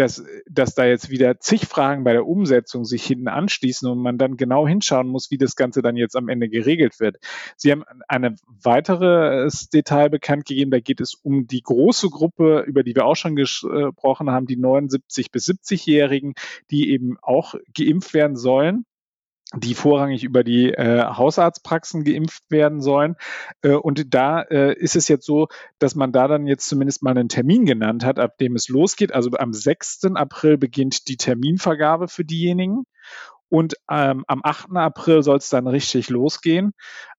dass, 0.00 0.24
dass 0.48 0.74
da 0.74 0.86
jetzt 0.86 1.10
wieder 1.10 1.38
zig 1.40 1.66
Fragen 1.66 2.04
bei 2.04 2.12
der 2.12 2.26
Umsetzung 2.26 2.86
sich 2.86 3.04
hinten 3.04 3.28
anschließen 3.28 3.88
und 3.88 3.98
man 3.98 4.16
dann 4.16 4.38
genau 4.38 4.66
hinschauen 4.66 5.08
muss, 5.08 5.30
wie 5.30 5.36
das 5.36 5.56
Ganze 5.56 5.82
dann 5.82 5.96
jetzt 5.96 6.16
am 6.16 6.28
Ende 6.28 6.48
geregelt 6.48 7.00
wird. 7.00 7.18
Sie 7.56 7.70
haben 7.70 7.84
ein 8.08 8.36
weiteres 8.46 9.68
Detail 9.68 10.08
bekannt 10.08 10.46
gegeben, 10.46 10.70
da 10.70 10.80
geht 10.80 11.00
es 11.00 11.14
um 11.14 11.46
die 11.46 11.60
große 11.60 12.08
Gruppe, 12.08 12.64
über 12.66 12.82
die 12.82 12.94
wir 12.94 13.04
auch 13.04 13.16
schon 13.16 13.36
gesprochen 13.36 14.30
haben, 14.30 14.46
die 14.46 14.56
79 14.56 15.30
bis 15.30 15.46
70-Jährigen, 15.46 16.32
die 16.70 16.90
eben 16.90 17.18
auch 17.20 17.54
geimpft 17.74 18.14
werden 18.14 18.36
sollen 18.36 18.86
die 19.56 19.74
vorrangig 19.74 20.22
über 20.22 20.44
die 20.44 20.72
äh, 20.72 21.04
Hausarztpraxen 21.04 22.04
geimpft 22.04 22.44
werden 22.50 22.80
sollen. 22.80 23.16
Äh, 23.62 23.74
und 23.74 24.14
da 24.14 24.42
äh, 24.42 24.74
ist 24.74 24.94
es 24.94 25.08
jetzt 25.08 25.26
so, 25.26 25.48
dass 25.78 25.94
man 25.94 26.12
da 26.12 26.28
dann 26.28 26.46
jetzt 26.46 26.68
zumindest 26.68 27.02
mal 27.02 27.10
einen 27.10 27.28
Termin 27.28 27.66
genannt 27.66 28.04
hat, 28.04 28.18
ab 28.18 28.38
dem 28.38 28.54
es 28.54 28.68
losgeht. 28.68 29.12
Also 29.12 29.30
am 29.32 29.52
6. 29.52 30.04
April 30.14 30.56
beginnt 30.56 31.08
die 31.08 31.16
Terminvergabe 31.16 32.06
für 32.06 32.24
diejenigen. 32.24 32.84
Und 33.48 33.74
ähm, 33.90 34.24
am 34.28 34.42
8. 34.44 34.76
April 34.76 35.24
soll 35.24 35.38
es 35.38 35.48
dann 35.48 35.66
richtig 35.66 36.08
losgehen. 36.08 36.72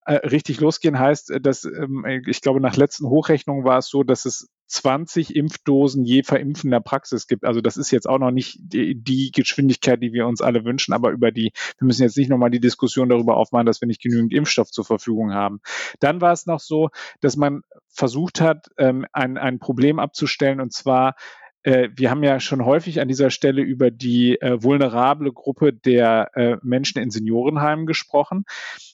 Äh, 0.06 0.28
richtig 0.28 0.60
losgehen 0.60 0.98
heißt, 0.98 1.32
dass 1.42 1.64
ähm, 1.64 2.06
ich 2.26 2.42
glaube, 2.42 2.60
nach 2.60 2.76
letzten 2.76 3.08
Hochrechnungen 3.08 3.64
war 3.64 3.78
es 3.78 3.88
so, 3.88 4.04
dass 4.04 4.26
es 4.26 4.50
20 4.66 5.36
Impfdosen 5.36 6.04
je 6.04 6.24
Verimpfen 6.24 6.68
in 6.68 6.72
der 6.72 6.80
Praxis 6.80 7.28
gibt. 7.28 7.46
Also 7.46 7.62
das 7.62 7.78
ist 7.78 7.92
jetzt 7.92 8.10
auch 8.10 8.18
noch 8.18 8.32
nicht 8.32 8.58
die, 8.62 9.32
Geschwindigkeit, 9.32 10.02
die 10.02 10.12
wir 10.14 10.26
uns 10.26 10.42
alle 10.42 10.66
wünschen, 10.66 10.94
aber 10.94 11.12
über 11.12 11.32
die, 11.32 11.52
wir 11.78 11.86
müssen 11.86 12.02
jetzt 12.02 12.18
nicht 12.18 12.30
nochmal 12.30 12.50
die 12.50 12.60
Diskussion 12.60 13.10
darüber 13.10 13.38
aufmachen, 13.38 13.66
dass 13.68 13.82
wir 13.82 13.88
nicht 13.88 14.02
genügend 14.02 14.34
Impfstoff 14.34 14.72
zur 14.72 14.86
Verfügung 14.86 15.34
haben. 15.34 15.60
Dann 16.00 16.20
war 16.20 16.32
es 16.32 16.48
noch 16.48 16.62
so, 16.62 16.90
dass 17.20 17.36
man 17.36 17.62
versucht 17.90 18.42
hat, 18.42 18.70
ähm, 18.78 19.06
ein, 19.12 19.38
ein 19.38 19.60
Problem 19.60 20.00
abzustellen 20.00 20.62
und 20.62 20.74
zwar 20.74 21.16
äh, 21.64 21.90
wir 21.96 22.10
haben 22.10 22.24
ja 22.24 22.40
schon 22.40 22.66
häufig 22.66 23.02
an 23.02 23.08
dieser 23.08 23.30
Stelle 23.30 23.62
über 23.62 23.92
die 23.92 24.42
äh, 24.42 24.64
vulnerable 24.64 25.32
Gruppe 25.32 25.74
der 25.74 26.32
äh, 26.34 26.58
Menschen 26.64 27.02
in 27.02 27.12
Seniorenheimen 27.12 27.86
gesprochen. 27.86 28.46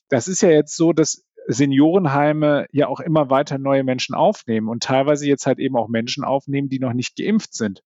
Das 0.10 0.28
ist 0.28 0.42
ja 0.42 0.50
jetzt 0.50 0.76
so, 0.76 0.94
dass 0.94 1.26
Seniorenheime 1.48 2.68
ja 2.72 2.88
auch 2.88 3.00
immer 3.00 3.30
weiter 3.30 3.58
neue 3.58 3.84
Menschen 3.84 4.14
aufnehmen 4.14 4.68
und 4.68 4.84
teilweise 4.84 5.28
jetzt 5.28 5.46
halt 5.46 5.60
eben 5.60 5.78
auch 5.78 5.88
Menschen 5.88 6.26
aufnehmen, 6.26 6.68
die 6.68 6.80
noch 6.80 6.94
nicht 6.94 7.16
geimpft 7.16 7.54
sind. 7.54 7.84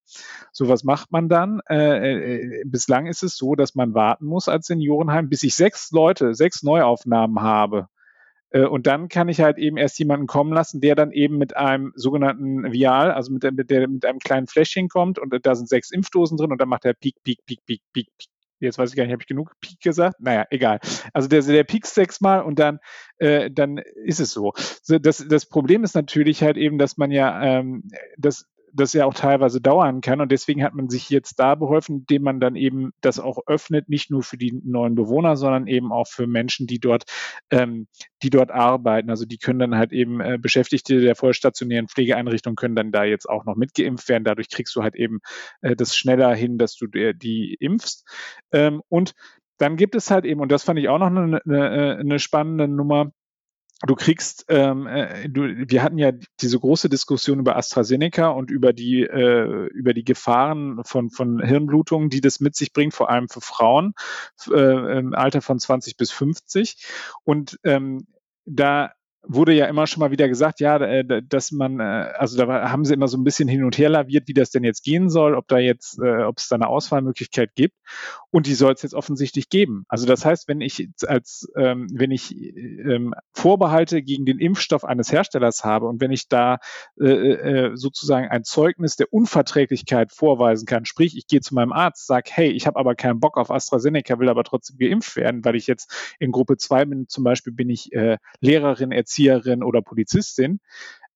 So 0.52 0.68
was 0.68 0.82
macht 0.82 1.12
man 1.12 1.28
dann? 1.28 1.60
Äh, 1.68 2.14
äh, 2.14 2.62
bislang 2.66 3.06
ist 3.06 3.22
es 3.22 3.36
so, 3.36 3.54
dass 3.54 3.76
man 3.76 3.94
warten 3.94 4.26
muss 4.26 4.48
als 4.48 4.66
Seniorenheim, 4.66 5.28
bis 5.28 5.44
ich 5.44 5.54
sechs 5.54 5.92
Leute, 5.92 6.34
sechs 6.34 6.64
Neuaufnahmen 6.64 7.40
habe. 7.40 7.86
Äh, 8.50 8.64
und 8.64 8.88
dann 8.88 9.08
kann 9.08 9.28
ich 9.28 9.40
halt 9.40 9.58
eben 9.58 9.76
erst 9.76 9.98
jemanden 9.98 10.26
kommen 10.26 10.52
lassen, 10.52 10.80
der 10.80 10.96
dann 10.96 11.12
eben 11.12 11.38
mit 11.38 11.56
einem 11.56 11.92
sogenannten 11.94 12.72
Vial, 12.72 13.12
also 13.12 13.32
mit, 13.32 13.44
der, 13.44 13.52
mit, 13.88 14.04
einem 14.04 14.18
kleinen 14.18 14.48
Fläschchen 14.48 14.88
kommt 14.88 15.20
und 15.20 15.34
da 15.44 15.54
sind 15.54 15.68
sechs 15.68 15.90
Impfdosen 15.90 16.36
drin 16.36 16.50
und 16.50 16.60
dann 16.60 16.68
macht 16.68 16.84
er 16.84 16.94
Piek, 16.94 17.16
Piek, 17.22 17.44
Piek, 17.46 17.64
Piek, 17.64 17.80
Piek, 17.92 18.08
Piek, 18.18 18.28
jetzt 18.66 18.78
weiß 18.78 18.90
ich 18.90 18.96
gar 18.96 19.04
nicht, 19.04 19.12
habe 19.12 19.22
ich 19.22 19.28
genug 19.28 19.54
Peak 19.60 19.80
gesagt? 19.80 20.20
Naja, 20.20 20.46
egal. 20.50 20.80
Also 21.12 21.28
der, 21.28 21.42
der 21.42 21.64
piekst 21.64 21.94
sechsmal 21.94 22.42
und 22.42 22.58
dann, 22.58 22.78
äh, 23.18 23.50
dann 23.50 23.78
ist 23.78 24.20
es 24.20 24.32
so. 24.32 24.52
Das, 24.88 25.24
das 25.28 25.46
Problem 25.46 25.84
ist 25.84 25.94
natürlich 25.94 26.42
halt 26.42 26.56
eben, 26.56 26.78
dass 26.78 26.96
man 26.96 27.10
ja 27.10 27.42
ähm, 27.42 27.84
das 28.16 28.46
das 28.72 28.92
ja 28.92 29.04
auch 29.04 29.14
teilweise 29.14 29.60
dauern 29.60 30.00
kann. 30.00 30.20
Und 30.20 30.32
deswegen 30.32 30.62
hat 30.64 30.74
man 30.74 30.88
sich 30.88 31.10
jetzt 31.10 31.38
da 31.38 31.54
beholfen, 31.54 32.00
indem 32.00 32.22
man 32.22 32.40
dann 32.40 32.56
eben 32.56 32.92
das 33.00 33.20
auch 33.20 33.38
öffnet, 33.46 33.88
nicht 33.88 34.10
nur 34.10 34.22
für 34.22 34.36
die 34.36 34.60
neuen 34.64 34.94
Bewohner, 34.94 35.36
sondern 35.36 35.66
eben 35.66 35.92
auch 35.92 36.06
für 36.08 36.26
Menschen, 36.26 36.66
die 36.66 36.78
dort, 36.78 37.04
ähm, 37.50 37.86
die 38.22 38.30
dort 38.30 38.50
arbeiten. 38.50 39.10
Also 39.10 39.24
die 39.24 39.38
können 39.38 39.58
dann 39.58 39.76
halt 39.76 39.92
eben 39.92 40.20
äh, 40.20 40.38
Beschäftigte 40.40 41.00
der 41.00 41.16
vollstationären 41.16 41.88
Pflegeeinrichtung 41.88 42.56
können 42.56 42.76
dann 42.76 42.92
da 42.92 43.04
jetzt 43.04 43.28
auch 43.28 43.44
noch 43.44 43.56
mitgeimpft 43.56 44.08
werden. 44.08 44.24
Dadurch 44.24 44.48
kriegst 44.48 44.74
du 44.76 44.82
halt 44.82 44.94
eben 44.94 45.20
äh, 45.60 45.76
das 45.76 45.96
schneller 45.96 46.34
hin, 46.34 46.58
dass 46.58 46.76
du 46.76 46.86
äh, 46.94 47.14
die 47.14 47.54
impfst. 47.60 48.04
Ähm, 48.52 48.82
und 48.88 49.12
dann 49.58 49.76
gibt 49.76 49.94
es 49.94 50.10
halt 50.10 50.24
eben, 50.24 50.40
und 50.40 50.50
das 50.50 50.64
fand 50.64 50.78
ich 50.78 50.88
auch 50.88 50.98
noch 50.98 51.06
eine, 51.06 51.40
eine, 51.44 51.96
eine 51.98 52.18
spannende 52.18 52.66
Nummer, 52.66 53.12
du 53.86 53.94
kriegst, 53.94 54.44
ähm, 54.48 54.86
äh, 54.86 55.28
du, 55.28 55.42
wir 55.42 55.82
hatten 55.82 55.98
ja 55.98 56.12
diese 56.40 56.58
große 56.58 56.88
Diskussion 56.88 57.38
über 57.38 57.56
AstraZeneca 57.56 58.28
und 58.28 58.50
über 58.50 58.72
die 58.72 59.02
äh, 59.02 59.66
über 59.68 59.94
die 59.94 60.04
Gefahren 60.04 60.82
von 60.84 61.10
von 61.10 61.42
Hirnblutungen, 61.42 62.08
die 62.10 62.20
das 62.20 62.40
mit 62.40 62.56
sich 62.56 62.72
bringt, 62.72 62.94
vor 62.94 63.10
allem 63.10 63.28
für 63.28 63.40
Frauen 63.40 63.94
äh, 64.50 64.98
im 64.98 65.14
Alter 65.14 65.42
von 65.42 65.58
20 65.58 65.96
bis 65.96 66.10
50. 66.12 66.76
Und 67.24 67.58
ähm, 67.64 68.06
da 68.44 68.92
wurde 69.24 69.52
ja 69.54 69.66
immer 69.66 69.86
schon 69.86 70.00
mal 70.00 70.10
wieder 70.10 70.28
gesagt, 70.28 70.60
ja, 70.60 70.76
äh, 70.78 71.22
dass 71.22 71.52
man, 71.52 71.78
äh, 71.78 72.12
also 72.18 72.36
da 72.36 72.70
haben 72.70 72.84
sie 72.84 72.94
immer 72.94 73.08
so 73.08 73.16
ein 73.16 73.24
bisschen 73.24 73.48
hin 73.48 73.64
und 73.64 73.78
her 73.78 73.88
laviert, 73.88 74.26
wie 74.26 74.34
das 74.34 74.50
denn 74.50 74.64
jetzt 74.64 74.82
gehen 74.82 75.08
soll, 75.10 75.34
ob 75.34 75.46
da 75.48 75.58
jetzt, 75.58 75.98
äh, 76.00 76.24
ob 76.24 76.38
es 76.38 76.48
da 76.48 76.56
eine 76.56 76.66
Auswahlmöglichkeit 76.66 77.54
gibt. 77.54 77.76
Und 78.30 78.46
die 78.46 78.54
soll 78.54 78.72
es 78.72 78.82
jetzt 78.82 78.94
offensichtlich 78.94 79.48
geben. 79.48 79.84
Also 79.88 80.06
das 80.06 80.24
heißt, 80.24 80.48
wenn 80.48 80.60
ich 80.60 80.88
als, 81.06 81.48
ähm, 81.56 81.86
wenn 81.92 82.10
ich 82.10 82.34
ähm, 82.34 83.14
Vorbehalte 83.32 84.02
gegen 84.02 84.24
den 84.24 84.38
Impfstoff 84.38 84.84
eines 84.84 85.12
Herstellers 85.12 85.64
habe 85.64 85.86
und 85.86 86.00
wenn 86.00 86.12
ich 86.12 86.28
da 86.28 86.58
sozusagen 86.94 88.28
ein 88.28 88.44
Zeugnis 88.44 88.96
der 88.96 89.12
Unverträglichkeit 89.12 90.12
vorweisen 90.12 90.66
kann, 90.66 90.84
sprich, 90.84 91.16
ich 91.16 91.26
gehe 91.26 91.40
zu 91.40 91.54
meinem 91.54 91.72
Arzt, 91.72 92.06
sage, 92.06 92.30
hey, 92.32 92.50
ich 92.50 92.66
habe 92.66 92.78
aber 92.78 92.94
keinen 92.94 93.20
Bock 93.20 93.36
auf 93.36 93.50
AstraZeneca, 93.50 94.18
will 94.18 94.28
aber 94.28 94.44
trotzdem 94.44 94.78
geimpft 94.78 95.16
werden, 95.16 95.44
weil 95.44 95.56
ich 95.56 95.66
jetzt 95.66 96.14
in 96.18 96.32
Gruppe 96.32 96.56
2 96.56 96.84
bin, 96.84 97.08
zum 97.08 97.24
Beispiel 97.24 97.52
bin 97.52 97.68
ich 97.70 97.90
Lehrerin, 98.40 98.92
Erzieherin 98.92 99.11
oder 99.18 99.82
Polizistin, 99.82 100.60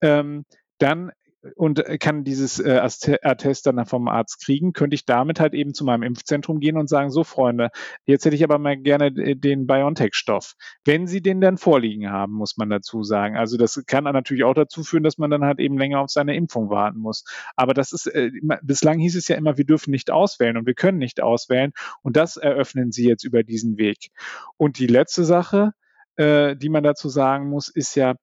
ähm, 0.00 0.44
dann 0.78 1.12
und 1.54 1.82
kann 2.00 2.24
dieses 2.24 2.58
äh, 2.58 2.80
Attest 3.22 3.66
dann 3.66 3.84
vom 3.86 4.08
Arzt 4.08 4.44
kriegen, 4.44 4.72
könnte 4.72 4.94
ich 4.94 5.04
damit 5.04 5.40
halt 5.40 5.54
eben 5.54 5.74
zu 5.74 5.84
meinem 5.84 6.02
Impfzentrum 6.02 6.60
gehen 6.60 6.76
und 6.76 6.88
sagen, 6.88 7.10
so 7.10 7.24
Freunde, 7.24 7.70
jetzt 8.04 8.24
hätte 8.24 8.36
ich 8.36 8.44
aber 8.44 8.58
mal 8.58 8.76
gerne 8.76 9.12
den 9.12 9.66
BioNTech-Stoff. 9.66 10.54
Wenn 10.84 11.06
Sie 11.06 11.22
den 11.22 11.40
dann 11.40 11.58
vorliegen 11.58 12.10
haben, 12.10 12.32
muss 12.32 12.56
man 12.56 12.70
dazu 12.70 13.02
sagen. 13.02 13.36
Also 13.36 13.56
das 13.56 13.82
kann 13.86 14.04
natürlich 14.04 14.44
auch 14.44 14.54
dazu 14.54 14.82
führen, 14.82 15.04
dass 15.04 15.18
man 15.18 15.30
dann 15.30 15.44
halt 15.44 15.60
eben 15.60 15.78
länger 15.78 16.00
auf 16.00 16.10
seine 16.10 16.34
Impfung 16.36 16.70
warten 16.70 16.98
muss. 16.98 17.24
Aber 17.54 17.74
das 17.74 17.92
ist, 17.92 18.06
äh, 18.06 18.30
bislang 18.62 18.98
hieß 18.98 19.16
es 19.16 19.28
ja 19.28 19.36
immer, 19.36 19.56
wir 19.56 19.66
dürfen 19.66 19.90
nicht 19.90 20.10
auswählen 20.10 20.56
und 20.56 20.66
wir 20.66 20.74
können 20.74 20.98
nicht 20.98 21.20
auswählen. 21.20 21.72
Und 22.02 22.16
das 22.16 22.36
eröffnen 22.36 22.92
Sie 22.92 23.06
jetzt 23.06 23.24
über 23.24 23.42
diesen 23.42 23.78
Weg. 23.78 24.10
Und 24.56 24.78
die 24.78 24.86
letzte 24.86 25.24
Sache, 25.24 25.72
äh, 26.16 26.56
die 26.56 26.68
man 26.68 26.82
dazu 26.82 27.08
sagen 27.08 27.48
muss, 27.48 27.68
ist 27.68 27.94
ja, 27.94 28.14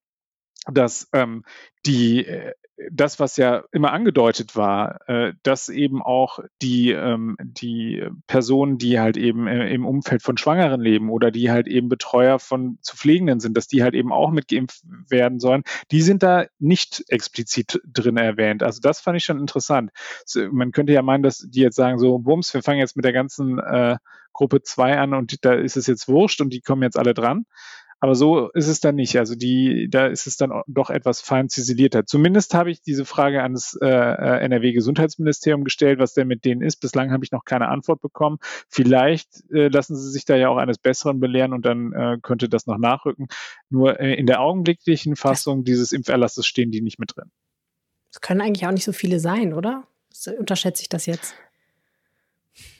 dass 0.71 1.09
ähm, 1.13 1.43
die 1.85 2.25
äh, 2.25 2.53
das, 2.91 3.19
was 3.19 3.37
ja 3.37 3.63
immer 3.71 3.91
angedeutet 3.91 4.55
war, 4.55 5.07
äh, 5.07 5.33
dass 5.43 5.69
eben 5.69 6.01
auch 6.01 6.39
die, 6.61 6.91
ähm, 6.91 7.37
die 7.39 8.03
Personen, 8.27 8.77
die 8.77 8.99
halt 8.99 9.17
eben 9.17 9.47
äh, 9.47 9.69
im 9.69 9.85
Umfeld 9.85 10.23
von 10.23 10.37
Schwangeren 10.37 10.81
leben 10.81 11.09
oder 11.09 11.31
die 11.31 11.51
halt 11.51 11.67
eben 11.67 11.89
Betreuer 11.89 12.39
von 12.39 12.79
zu 12.81 12.97
Pflegenden 12.97 13.39
sind, 13.39 13.55
dass 13.55 13.67
die 13.67 13.83
halt 13.83 13.93
eben 13.93 14.11
auch 14.11 14.31
mitgeimpft 14.31 14.81
werden 15.07 15.39
sollen, 15.39 15.63
die 15.91 16.01
sind 16.01 16.23
da 16.23 16.45
nicht 16.59 17.03
explizit 17.09 17.79
drin 17.85 18.17
erwähnt. 18.17 18.63
Also 18.63 18.79
das 18.81 19.01
fand 19.01 19.17
ich 19.17 19.25
schon 19.25 19.39
interessant. 19.39 19.91
Man 20.51 20.71
könnte 20.71 20.93
ja 20.93 21.01
meinen, 21.01 21.23
dass 21.23 21.39
die 21.47 21.61
jetzt 21.61 21.75
sagen, 21.75 21.99
so, 21.99 22.17
Bums, 22.19 22.53
wir 22.53 22.63
fangen 22.63 22.79
jetzt 22.79 22.95
mit 22.95 23.05
der 23.05 23.13
ganzen 23.13 23.59
äh, 23.59 23.97
Gruppe 24.33 24.63
2 24.63 24.97
an 24.97 25.13
und 25.13 25.45
da 25.45 25.53
ist 25.53 25.77
es 25.77 25.85
jetzt 25.85 26.07
wurscht 26.07 26.41
und 26.41 26.51
die 26.51 26.61
kommen 26.61 26.81
jetzt 26.81 26.97
alle 26.97 27.13
dran. 27.13 27.45
Aber 28.03 28.15
so 28.15 28.49
ist 28.49 28.67
es 28.67 28.81
dann 28.81 28.95
nicht. 28.95 29.17
Also 29.17 29.33
die, 29.33 29.87
da 29.89 30.07
ist 30.07 30.27
es 30.27 30.35
dann 30.35 30.51
doch 30.67 30.89
etwas 30.89 31.21
fein 31.21 31.47
ziselierter. 31.47 32.05
Zumindest 32.05 32.53
habe 32.53 32.69
ich 32.69 32.81
diese 32.81 33.05
Frage 33.05 33.41
an 33.41 33.53
das 33.53 33.77
äh, 33.81 33.87
äh 33.87 34.43
NRW-Gesundheitsministerium 34.43 35.63
gestellt, 35.63 35.99
was 35.99 36.13
denn 36.13 36.27
mit 36.27 36.43
denen 36.43 36.61
ist. 36.61 36.81
Bislang 36.81 37.13
habe 37.13 37.23
ich 37.23 37.31
noch 37.31 37.45
keine 37.45 37.69
Antwort 37.69 38.01
bekommen. 38.01 38.39
Vielleicht 38.67 39.49
äh, 39.53 39.69
lassen 39.69 39.95
sie 39.95 40.11
sich 40.11 40.25
da 40.25 40.35
ja 40.35 40.49
auch 40.49 40.57
eines 40.57 40.79
Besseren 40.79 41.21
belehren 41.21 41.53
und 41.53 41.65
dann 41.65 41.93
äh, 41.93 42.17
könnte 42.21 42.49
das 42.49 42.67
noch 42.67 42.77
nachrücken. 42.77 43.27
Nur 43.69 43.97
äh, 44.01 44.15
in 44.15 44.25
der 44.25 44.41
augenblicklichen 44.41 45.15
Fassung 45.15 45.63
dieses 45.63 45.93
Impferlasses 45.93 46.45
stehen 46.45 46.71
die 46.71 46.81
nicht 46.81 46.99
mit 46.99 47.15
drin. 47.15 47.31
Es 48.11 48.19
können 48.19 48.41
eigentlich 48.41 48.67
auch 48.67 48.73
nicht 48.73 48.83
so 48.83 48.91
viele 48.91 49.21
sein, 49.21 49.53
oder? 49.53 49.87
Unterschätze 50.37 50.81
ich 50.81 50.89
das 50.89 51.05
jetzt? 51.05 51.35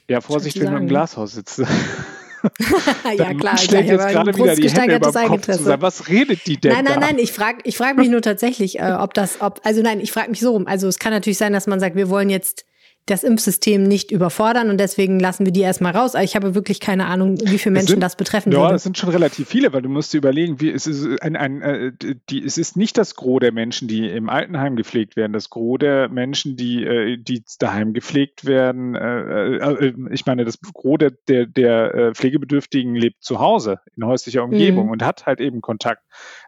Ja, 0.10 0.20
Vorsicht, 0.20 0.60
wenn 0.60 0.70
du 0.70 0.78
im 0.80 0.88
Glashaus 0.90 1.32
sitzt. 1.32 1.64
ja, 3.18 3.34
klar. 3.34 3.58
Stellt 3.58 3.88
jetzt 3.88 4.08
gerade 4.08 4.36
wieder 4.36 4.56
die 4.56 4.70
Hände 4.70 4.96
über 4.96 5.12
Kopf 5.12 5.46
zusammen. 5.46 5.82
Was 5.82 6.10
redet 6.10 6.46
die 6.46 6.60
denn 6.60 6.74
Nein, 6.74 6.86
nein, 6.86 7.00
da? 7.00 7.08
nein. 7.08 7.18
Ich 7.20 7.32
frage 7.32 7.60
ich 7.64 7.78
frag 7.78 7.98
mich 7.98 8.10
nur 8.10 8.22
tatsächlich, 8.22 8.80
äh, 8.80 8.92
ob 9.00 9.14
das, 9.14 9.42
ob, 9.42 9.62
also 9.64 9.82
nein, 9.82 10.00
ich 10.00 10.12
frage 10.12 10.30
mich 10.30 10.40
so 10.40 10.52
rum. 10.52 10.68
Also 10.68 10.88
es 10.88 11.00
kann 11.00 11.12
natürlich 11.12 11.38
sein, 11.38 11.54
dass 11.54 11.68
man 11.68 11.80
sagt, 11.80 11.96
wir 11.96 12.10
wollen 12.10 12.30
jetzt 12.30 12.66
das 13.06 13.24
Impfsystem 13.24 13.84
nicht 13.84 14.12
überfordern 14.12 14.70
und 14.70 14.80
deswegen 14.80 15.20
lassen 15.20 15.46
wir 15.46 15.52
die 15.52 15.60
erstmal 15.60 15.92
raus. 15.92 16.16
Aber 16.16 16.24
ich 16.24 16.36
habe 16.36 16.56
wirklich 16.56 16.80
keine 16.80 17.08
Ahnung, 17.08 17.38
wie 17.44 17.58
viele 17.58 17.74
Menschen 17.74 17.94
sind, 17.94 18.00
das 18.00 18.16
betreffen 18.16 18.54
ja, 18.54 18.60
würde. 18.60 18.70
Ja, 18.70 18.76
es 18.76 18.84
sind 18.84 18.98
schon 18.98 19.10
relativ 19.10 19.50
viele, 19.50 19.74
weil 19.74 19.82
du 19.82 19.90
musst 19.90 20.14
dir 20.14 20.20
überlegen, 20.20 20.62
wie 20.62 20.72
es 20.72 20.88
ist 20.88 21.22
ein, 21.22 21.36
ein 21.36 21.62
äh, 21.62 21.92
die, 22.30 22.44
es 22.44 22.58
ist 22.58 22.78
nicht 22.78 22.98
das 22.98 23.16
Gros 23.16 23.42
der 23.42 23.52
Menschen, 23.52 23.90
die 23.90 24.08
im 24.08 24.30
Altenheim 24.30 24.78
gepflegt 24.78 25.18
werden. 25.18 25.34
Das 25.34 25.50
Gros 25.50 25.80
der 25.80 26.08
Menschen, 26.08 26.56
die, 26.56 26.84
äh, 26.86 27.18
die 27.18 27.44
daheim 27.60 27.94
gepflegt 27.94 28.46
werden, 28.46 28.96
äh, 28.96 29.58
äh, 29.58 29.88
äh 29.88 29.94
ich 30.12 30.26
meine, 30.26 30.46
das 30.46 30.62
Gros 30.62 30.98
der, 31.00 31.12
der, 31.28 31.46
der 31.46 31.94
äh, 31.94 32.14
Pflegebedürftigen 32.14 32.96
lebt 32.96 33.22
zu 33.22 33.40
Hause 33.40 33.80
in 33.98 34.06
häuslicher 34.06 34.46
Umgebung 34.46 34.86
mhm. 34.86 34.92
und 34.92 35.04
hat 35.04 35.26
halt 35.26 35.42
eben 35.42 35.60
Kontakt 35.60 36.04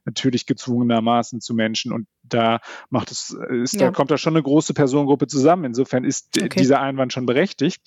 natürlich 0.05 0.45
gezwungenermaßen 0.45 1.41
zu 1.41 1.53
Menschen 1.53 1.91
und 1.91 2.07
da 2.29 2.59
macht 2.89 3.11
es, 3.11 3.35
ist, 3.49 3.73
ja. 3.73 3.79
da 3.81 3.91
kommt 3.91 4.11
da 4.11 4.17
schon 4.17 4.33
eine 4.33 4.43
große 4.43 4.73
Personengruppe 4.73 5.27
zusammen. 5.27 5.65
Insofern 5.65 6.03
ist 6.03 6.37
okay. 6.37 6.49
dieser 6.57 6.81
Einwand 6.81 7.13
schon 7.13 7.25
berechtigt. 7.25 7.81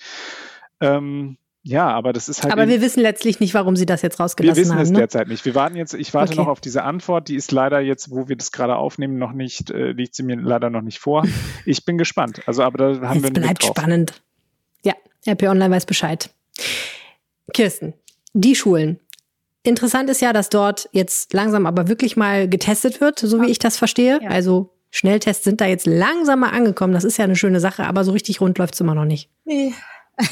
Ähm, 0.81 1.39
ja, 1.63 1.89
aber 1.89 2.13
das 2.13 2.29
ist 2.29 2.43
halt. 2.43 2.53
Aber 2.53 2.69
wir 2.69 2.81
wissen 2.81 3.01
letztlich 3.01 3.41
nicht, 3.41 3.53
warum 3.53 3.77
Sie 3.77 3.85
das 3.85 4.01
jetzt 4.03 4.21
rausgelassen 4.21 4.53
haben. 4.53 4.57
Wir 4.57 4.63
wissen 4.63 4.75
haben, 4.75 4.83
es 4.83 4.91
ne? 4.91 4.99
derzeit 4.99 5.29
nicht. 5.29 5.45
Wir 5.45 5.55
warten 5.55 5.77
jetzt, 5.77 5.93
ich 5.93 6.15
warte 6.15 6.33
okay. 6.33 6.41
noch 6.41 6.49
auf 6.49 6.61
diese 6.61 6.83
Antwort. 6.83 7.29
Die 7.29 7.35
ist 7.35 7.53
leider 7.53 7.81
jetzt, 7.81 8.11
wo 8.11 8.29
wir 8.29 8.37
das 8.37 8.53
gerade 8.53 8.77
aufnehmen, 8.77 9.19
noch 9.19 9.33
nicht, 9.33 9.71
äh, 9.71 9.93
liegt 9.93 10.15
sie 10.15 10.23
mir 10.23 10.37
leider 10.37 10.71
noch 10.71 10.83
nicht 10.83 10.99
vor. 10.99 11.27
Ich 11.67 11.85
bin 11.85 11.99
gespannt. 11.99 12.41
Also, 12.47 12.63
aber 12.63 12.79
da 12.79 13.09
haben 13.09 13.19
es 13.19 13.23
wir. 13.23 13.31
Es 13.31 13.35
bleibt 13.35 13.65
spannend. 13.65 14.23
Ja, 14.83 14.95
RP 15.27 15.43
Online 15.43 15.75
weiß 15.75 15.85
Bescheid. 15.85 16.31
Kirsten, 17.53 17.93
die 18.33 18.55
Schulen. 18.55 18.99
Interessant 19.63 20.09
ist 20.09 20.21
ja, 20.21 20.33
dass 20.33 20.49
dort 20.49 20.89
jetzt 20.93 21.33
langsam 21.33 21.67
aber 21.67 21.89
wirklich 21.89 22.17
mal 22.17 22.49
getestet 22.49 23.01
wird, 23.01 23.19
so 23.19 23.41
wie 23.43 23.51
ich 23.51 23.59
das 23.59 23.77
verstehe. 23.77 24.21
Ja. 24.23 24.31
Also 24.31 24.71
Schnelltests 24.91 25.45
sind 25.45 25.61
da 25.61 25.67
jetzt 25.67 25.87
langsam 25.87 26.41
mal 26.41 26.51
angekommen. 26.51 26.93
Das 26.95 27.05
ist 27.05 27.19
ja 27.19 27.25
eine 27.25 27.37
schöne 27.37 27.61
Sache, 27.61 27.85
aber 27.85 28.05
so 28.05 28.13
richtig 28.13 28.41
rund 28.41 28.57
läuft 28.59 28.75
es 28.75 28.81
immer 28.81 28.95
noch 28.95 29.05
nicht. 29.05 29.31
Nee. 29.45 29.75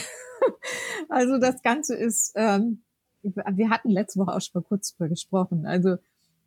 Also 1.09 1.39
das 1.39 1.63
Ganze 1.63 1.95
ist, 1.95 2.33
ähm, 2.35 2.83
wir 3.23 3.71
hatten 3.71 3.91
letzte 3.91 4.21
Woche 4.21 4.35
auch 4.35 4.41
schon 4.41 4.61
mal 4.61 4.67
kurz 4.67 4.93
drüber 4.93 5.09
gesprochen. 5.09 5.67
Also 5.67 5.97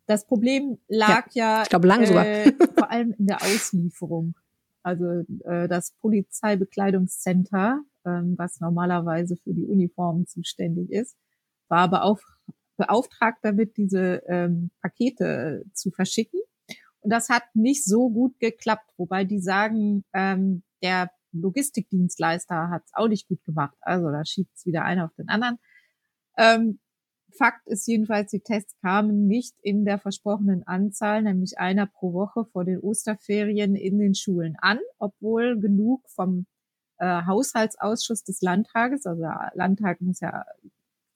das 0.06 0.26
Problem 0.26 0.78
lag 0.88 1.26
ja, 1.32 1.56
ja 1.56 1.62
ich 1.62 1.68
glaube 1.68 1.88
lang 1.88 2.04
sogar. 2.06 2.26
Äh, 2.26 2.52
vor 2.74 2.90
allem 2.90 3.14
in 3.18 3.26
der 3.26 3.42
Auslieferung. 3.42 4.34
Also 4.82 5.24
äh, 5.44 5.68
das 5.68 5.92
Polizeibekleidungscenter, 6.00 7.80
ähm, 8.04 8.34
was 8.36 8.60
normalerweise 8.60 9.36
für 9.36 9.52
die 9.52 9.66
Uniformen 9.66 10.26
zuständig 10.26 10.90
ist, 10.90 11.16
war 11.68 11.80
aber 11.80 12.04
auch 12.04 12.20
beauftragt 12.80 13.38
damit, 13.42 13.76
diese 13.76 14.22
ähm, 14.26 14.70
Pakete 14.80 15.64
zu 15.74 15.90
verschicken. 15.90 16.40
Und 17.00 17.10
das 17.10 17.28
hat 17.28 17.44
nicht 17.54 17.84
so 17.84 18.10
gut 18.10 18.38
geklappt, 18.40 18.90
wobei 18.96 19.24
die 19.24 19.40
sagen, 19.40 20.04
ähm, 20.14 20.62
der 20.82 21.10
Logistikdienstleister 21.32 22.70
hat 22.70 22.82
es 22.86 22.92
auch 22.94 23.08
nicht 23.08 23.28
gut 23.28 23.44
gemacht. 23.44 23.76
Also 23.82 24.10
da 24.10 24.24
schiebt 24.24 24.50
es 24.56 24.66
wieder 24.66 24.84
einer 24.84 25.04
auf 25.04 25.14
den 25.14 25.28
anderen. 25.28 25.58
Ähm, 26.36 26.80
Fakt 27.36 27.68
ist 27.68 27.86
jedenfalls, 27.86 28.30
die 28.30 28.40
Tests 28.40 28.76
kamen 28.80 29.26
nicht 29.26 29.54
in 29.62 29.84
der 29.84 29.98
versprochenen 29.98 30.66
Anzahl, 30.66 31.22
nämlich 31.22 31.58
einer 31.58 31.86
pro 31.86 32.12
Woche 32.12 32.44
vor 32.46 32.64
den 32.64 32.80
Osterferien 32.80 33.76
in 33.76 33.98
den 33.98 34.14
Schulen 34.14 34.56
an, 34.60 34.80
obwohl 34.98 35.60
genug 35.60 36.08
vom 36.08 36.46
äh, 36.98 37.22
Haushaltsausschuss 37.26 38.24
des 38.24 38.40
Landtages, 38.40 39.06
also 39.06 39.22
der 39.22 39.52
Landtag 39.54 40.00
muss 40.00 40.20
ja 40.20 40.44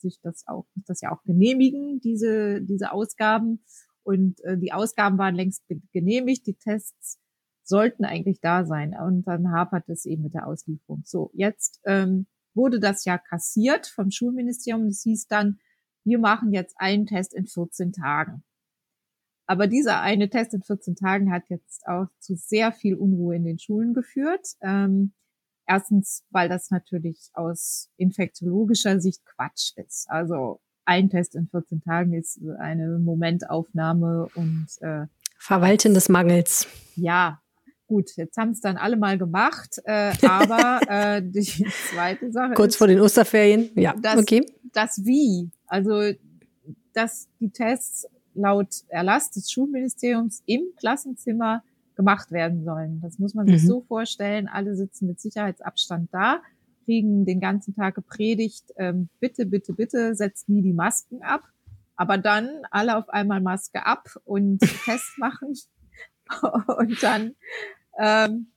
sich 0.04 0.20
das 0.22 0.46
auch, 0.46 0.66
muss 0.74 0.86
das 0.86 1.00
ja 1.00 1.12
auch 1.12 1.22
genehmigen, 1.24 2.00
diese, 2.00 2.62
diese 2.62 2.92
Ausgaben. 2.92 3.64
Und 4.02 4.42
äh, 4.44 4.58
die 4.58 4.72
Ausgaben 4.72 5.18
waren 5.18 5.34
längst 5.34 5.64
genehmigt, 5.92 6.46
die 6.46 6.54
Tests 6.54 7.18
sollten 7.62 8.04
eigentlich 8.04 8.40
da 8.40 8.64
sein. 8.64 8.94
Und 8.94 9.24
dann 9.24 9.50
hapert 9.50 9.88
es 9.88 10.04
eben 10.04 10.22
mit 10.22 10.34
der 10.34 10.46
Auslieferung. 10.46 11.02
So, 11.04 11.30
jetzt 11.34 11.80
ähm, 11.84 12.26
wurde 12.54 12.78
das 12.78 13.04
ja 13.04 13.18
kassiert 13.18 13.86
vom 13.86 14.10
Schulministerium. 14.10 14.86
Das 14.86 15.02
hieß 15.02 15.26
dann, 15.26 15.58
wir 16.04 16.18
machen 16.18 16.52
jetzt 16.52 16.74
einen 16.78 17.06
Test 17.06 17.34
in 17.34 17.46
14 17.46 17.92
Tagen. 17.92 18.44
Aber 19.46 19.66
dieser 19.66 20.00
eine 20.00 20.30
Test 20.30 20.54
in 20.54 20.62
14 20.62 20.96
Tagen 20.96 21.32
hat 21.32 21.48
jetzt 21.48 21.86
auch 21.86 22.06
zu 22.18 22.34
sehr 22.36 22.72
viel 22.72 22.94
Unruhe 22.94 23.36
in 23.36 23.44
den 23.44 23.58
Schulen 23.58 23.94
geführt. 23.94 24.46
Ähm, 24.62 25.12
Erstens, 25.66 26.22
weil 26.30 26.48
das 26.48 26.70
natürlich 26.70 27.30
aus 27.34 27.90
infektiologischer 27.96 29.00
Sicht 29.00 29.24
Quatsch 29.24 29.72
ist. 29.76 30.10
Also 30.10 30.60
ein 30.84 31.08
Test 31.08 31.34
in 31.34 31.48
14 31.48 31.82
Tagen 31.82 32.12
ist 32.12 32.40
eine 32.58 32.98
Momentaufnahme 32.98 34.28
und 34.34 34.66
äh, 34.80 35.06
Verwalten 35.38 35.94
des 35.94 36.08
Mangels. 36.08 36.66
Ja, 36.96 37.40
gut, 37.86 38.10
jetzt 38.16 38.36
haben 38.36 38.50
es 38.50 38.60
dann 38.60 38.76
alle 38.76 38.96
mal 38.96 39.18
gemacht, 39.18 39.80
äh, 39.84 40.12
aber 40.26 40.80
äh, 40.88 41.22
die 41.22 41.66
zweite 41.90 42.30
Sache 42.32 42.54
Kurz 42.54 42.74
ist, 42.74 42.78
vor 42.78 42.86
den 42.86 43.00
Osterferien, 43.00 43.70
ja, 43.74 43.94
das, 44.00 44.18
okay. 44.18 44.44
Das 44.72 45.04
Wie, 45.04 45.50
also 45.66 46.12
dass 46.92 47.28
die 47.40 47.50
Tests 47.50 48.06
laut 48.34 48.68
Erlass 48.88 49.30
des 49.30 49.50
Schulministeriums 49.50 50.42
im 50.46 50.62
Klassenzimmer 50.76 51.62
gemacht 51.96 52.32
werden 52.32 52.64
sollen. 52.64 53.00
Das 53.00 53.18
muss 53.18 53.34
man 53.34 53.46
sich 53.46 53.62
mhm. 53.62 53.66
so 53.66 53.80
vorstellen. 53.82 54.48
Alle 54.48 54.76
sitzen 54.76 55.06
mit 55.06 55.20
Sicherheitsabstand 55.20 56.08
da, 56.12 56.40
kriegen 56.84 57.24
den 57.24 57.40
ganzen 57.40 57.74
Tag 57.74 57.94
gepredigt, 57.94 58.72
ähm, 58.76 59.08
bitte, 59.20 59.46
bitte, 59.46 59.72
bitte, 59.72 60.14
setzt 60.14 60.48
nie 60.48 60.62
die 60.62 60.72
Masken 60.72 61.22
ab. 61.22 61.42
Aber 61.96 62.18
dann 62.18 62.48
alle 62.70 62.96
auf 62.96 63.08
einmal 63.08 63.40
Maske 63.40 63.86
ab 63.86 64.08
und 64.24 64.58
Test 64.84 65.18
machen. 65.18 65.54
und 66.78 67.02
dann 67.02 67.34
ähm, 67.98 68.48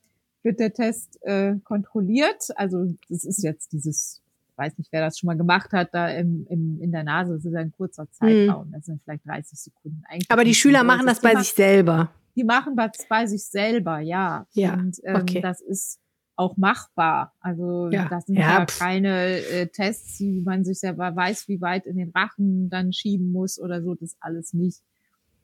wird 0.42 0.60
der 0.60 0.72
Test 0.72 1.18
äh, 1.22 1.54
kontrolliert. 1.62 2.48
Also 2.56 2.94
das 3.08 3.24
ist 3.24 3.42
jetzt 3.42 3.72
dieses, 3.72 4.20
weiß 4.56 4.76
nicht, 4.78 4.90
wer 4.90 5.02
das 5.02 5.18
schon 5.18 5.28
mal 5.28 5.36
gemacht 5.36 5.72
hat, 5.72 5.94
da 5.94 6.08
im, 6.08 6.46
im, 6.48 6.80
in 6.80 6.90
der 6.90 7.04
Nase. 7.04 7.34
Das 7.34 7.44
ist 7.44 7.54
ein 7.54 7.72
kurzer 7.72 8.10
Zeitraum. 8.10 8.72
Das 8.72 8.86
sind 8.86 9.00
vielleicht 9.04 9.26
30 9.26 9.58
Sekunden. 9.58 10.02
Eigentlich 10.08 10.30
Aber 10.30 10.44
die 10.44 10.54
Schüler 10.54 10.82
machen 10.82 11.06
das 11.06 11.20
bei 11.20 11.36
sich 11.36 11.52
selber. 11.52 12.10
Die 12.36 12.44
machen 12.44 12.76
das 12.76 13.06
bei 13.08 13.26
sich 13.26 13.44
selber, 13.46 14.00
ja. 14.00 14.46
Ja. 14.52 14.74
Und 14.74 14.98
ähm, 15.04 15.16
okay. 15.16 15.40
das 15.40 15.60
ist 15.60 16.00
auch 16.36 16.56
machbar. 16.56 17.34
Also 17.40 17.88
Ja. 17.90 18.08
das 18.08 18.26
sind 18.26 18.36
Ja, 18.36 18.60
ja, 18.60 18.66
keine 18.66 19.38
äh, 19.38 19.66
Tests, 19.66 20.18
die 20.18 20.40
man 20.40 20.64
sich 20.64 20.78
selber 20.78 21.14
weiß, 21.14 21.48
wie 21.48 21.60
weit 21.60 21.86
in 21.86 21.96
den 21.96 22.10
Rachen 22.10 22.70
dann 22.70 22.92
schieben 22.92 23.32
muss 23.32 23.58
oder 23.58 23.82
so, 23.82 23.94
das 23.94 24.16
alles 24.20 24.52
nicht. 24.52 24.82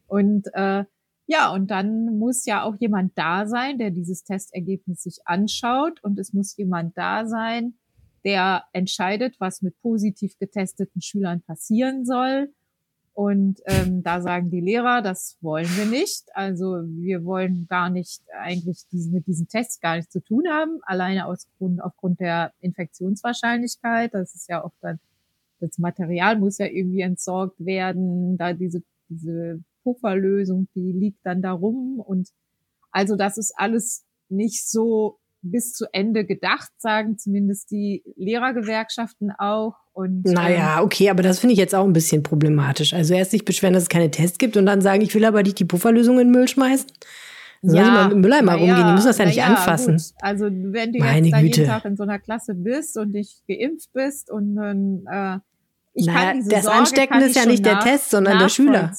Und 0.07 0.47
äh, 0.55 0.85
ja, 1.27 1.53
und 1.53 1.71
dann 1.71 2.19
muss 2.19 2.45
ja 2.45 2.63
auch 2.63 2.77
jemand 2.79 3.17
da 3.17 3.47
sein, 3.47 3.79
der 3.79 3.91
dieses 3.91 4.25
Testergebnis 4.25 5.03
sich 5.03 5.19
anschaut 5.25 6.03
und 6.03 6.19
es 6.19 6.33
muss 6.33 6.57
jemand 6.57 6.97
da 6.97 7.27
sein, 7.27 7.75
der 8.25 8.65
entscheidet, 8.73 9.37
was 9.39 9.63
mit 9.63 9.81
positiv 9.81 10.39
getesteten 10.39 11.01
Schülern 11.01 11.43
passieren 11.43 12.05
soll. 12.05 12.53
Und 13.15 13.61
ähm, 13.67 14.03
da 14.03 14.21
sagen 14.21 14.51
die 14.51 14.61
Lehrer, 14.61 15.01
das 15.01 15.39
wollen 15.41 15.69
wir 15.77 15.87
nicht. 15.87 16.25
Also 16.35 16.83
wir 16.85 17.25
wollen 17.25 17.67
gar 17.69 17.89
nicht 17.89 18.23
eigentlich 18.37 18.89
diesen, 18.91 19.13
mit 19.13 19.29
diesen 19.29 19.47
Tests 19.47 19.81
gar 19.81 19.95
nichts 19.95 20.13
zu 20.13 20.21
tun 20.21 20.49
haben, 20.51 20.81
alleine 20.83 21.27
aus 21.27 21.47
Grund, 21.57 21.81
aufgrund 21.81 22.19
der 22.19 22.53
Infektionswahrscheinlichkeit. 22.59 24.15
Das 24.15 24.35
ist 24.35 24.49
ja 24.49 24.65
auch 24.65 24.73
dann, 24.81 24.99
das 25.61 25.79
Material 25.79 26.39
muss 26.41 26.59
ja 26.59 26.67
irgendwie 26.67 27.03
entsorgt 27.03 27.65
werden, 27.65 28.37
da 28.37 28.53
diese, 28.53 28.83
diese 29.09 29.63
Pufferlösung, 29.85 30.67
die 30.75 30.91
liegt 30.91 31.25
dann 31.25 31.41
da 31.41 31.53
rum. 31.53 32.01
Und 32.01 32.31
also 32.91 33.15
das 33.15 33.39
ist 33.39 33.55
alles 33.57 34.05
nicht 34.29 34.69
so 34.69 35.21
bis 35.41 35.73
zu 35.73 35.87
Ende 35.93 36.25
gedacht, 36.25 36.73
sagen 36.79 37.17
zumindest 37.17 37.71
die 37.71 38.03
Lehrergewerkschaften 38.17 39.31
auch. 39.31 39.77
Und, 39.95 40.27
ähm, 40.27 40.33
Naja, 40.35 40.83
okay, 40.83 41.09
aber 41.09 41.23
das 41.23 41.39
finde 41.39 41.53
ich 41.53 41.59
jetzt 41.59 41.75
auch 41.75 41.85
ein 41.85 41.93
bisschen 41.93 42.23
problematisch. 42.25 42.93
Also 42.93 43.15
erst 43.15 43.31
sich 43.31 43.45
beschweren, 43.45 43.75
dass 43.75 43.85
es 43.85 43.89
keine 43.89 44.11
Tests 44.11 44.39
gibt 44.39 44.57
und 44.57 44.67
dann 44.67 44.81
sagen, 44.81 45.01
ich 45.03 45.15
will 45.15 45.25
aber 45.25 45.43
nicht 45.43 45.59
die 45.59 45.65
Pufferlösung 45.65 46.19
in 46.19 46.29
den 46.29 46.33
Müll 46.33 46.49
schmeißen. 46.49 46.89
Sollen 47.63 47.85
sie 47.85 47.91
mal 47.91 48.05
mit 48.05 48.13
dem 48.13 48.21
Mülleimer 48.21 48.53
na 48.53 48.59
rumgehen, 48.59 48.87
die 48.89 48.93
müssen 48.93 49.07
das 49.07 49.19
ja 49.19 49.25
nicht 49.25 49.43
anfassen. 49.43 49.97
Gut. 49.97 50.05
Also 50.21 50.47
wenn 50.51 50.93
du 50.93 50.99
Meine 50.99 51.29
jetzt 51.29 51.33
da 51.33 51.41
Güte. 51.41 51.61
jeden 51.61 51.71
Tag 51.71 51.85
in 51.87 51.97
so 51.97 52.03
einer 52.03 52.19
Klasse 52.19 52.55
bist 52.55 52.99
und 52.99 53.13
nicht 53.13 53.47
geimpft 53.49 53.91
bist 53.95 54.31
und 54.31 54.57
dann 54.57 55.05
äh, 55.11 55.39
ich 55.95 56.07
Naja, 56.07 56.19
kann 56.33 56.37
diese 56.39 56.51
das 56.51 56.65
Sorge 56.65 56.79
Anstecken 56.79 57.21
ist 57.23 57.37
ja 57.37 57.47
nicht 57.47 57.65
der 57.65 57.79
Test, 57.81 58.11
sondern 58.11 58.39
der 58.39 58.49
Schüler. 58.51 58.93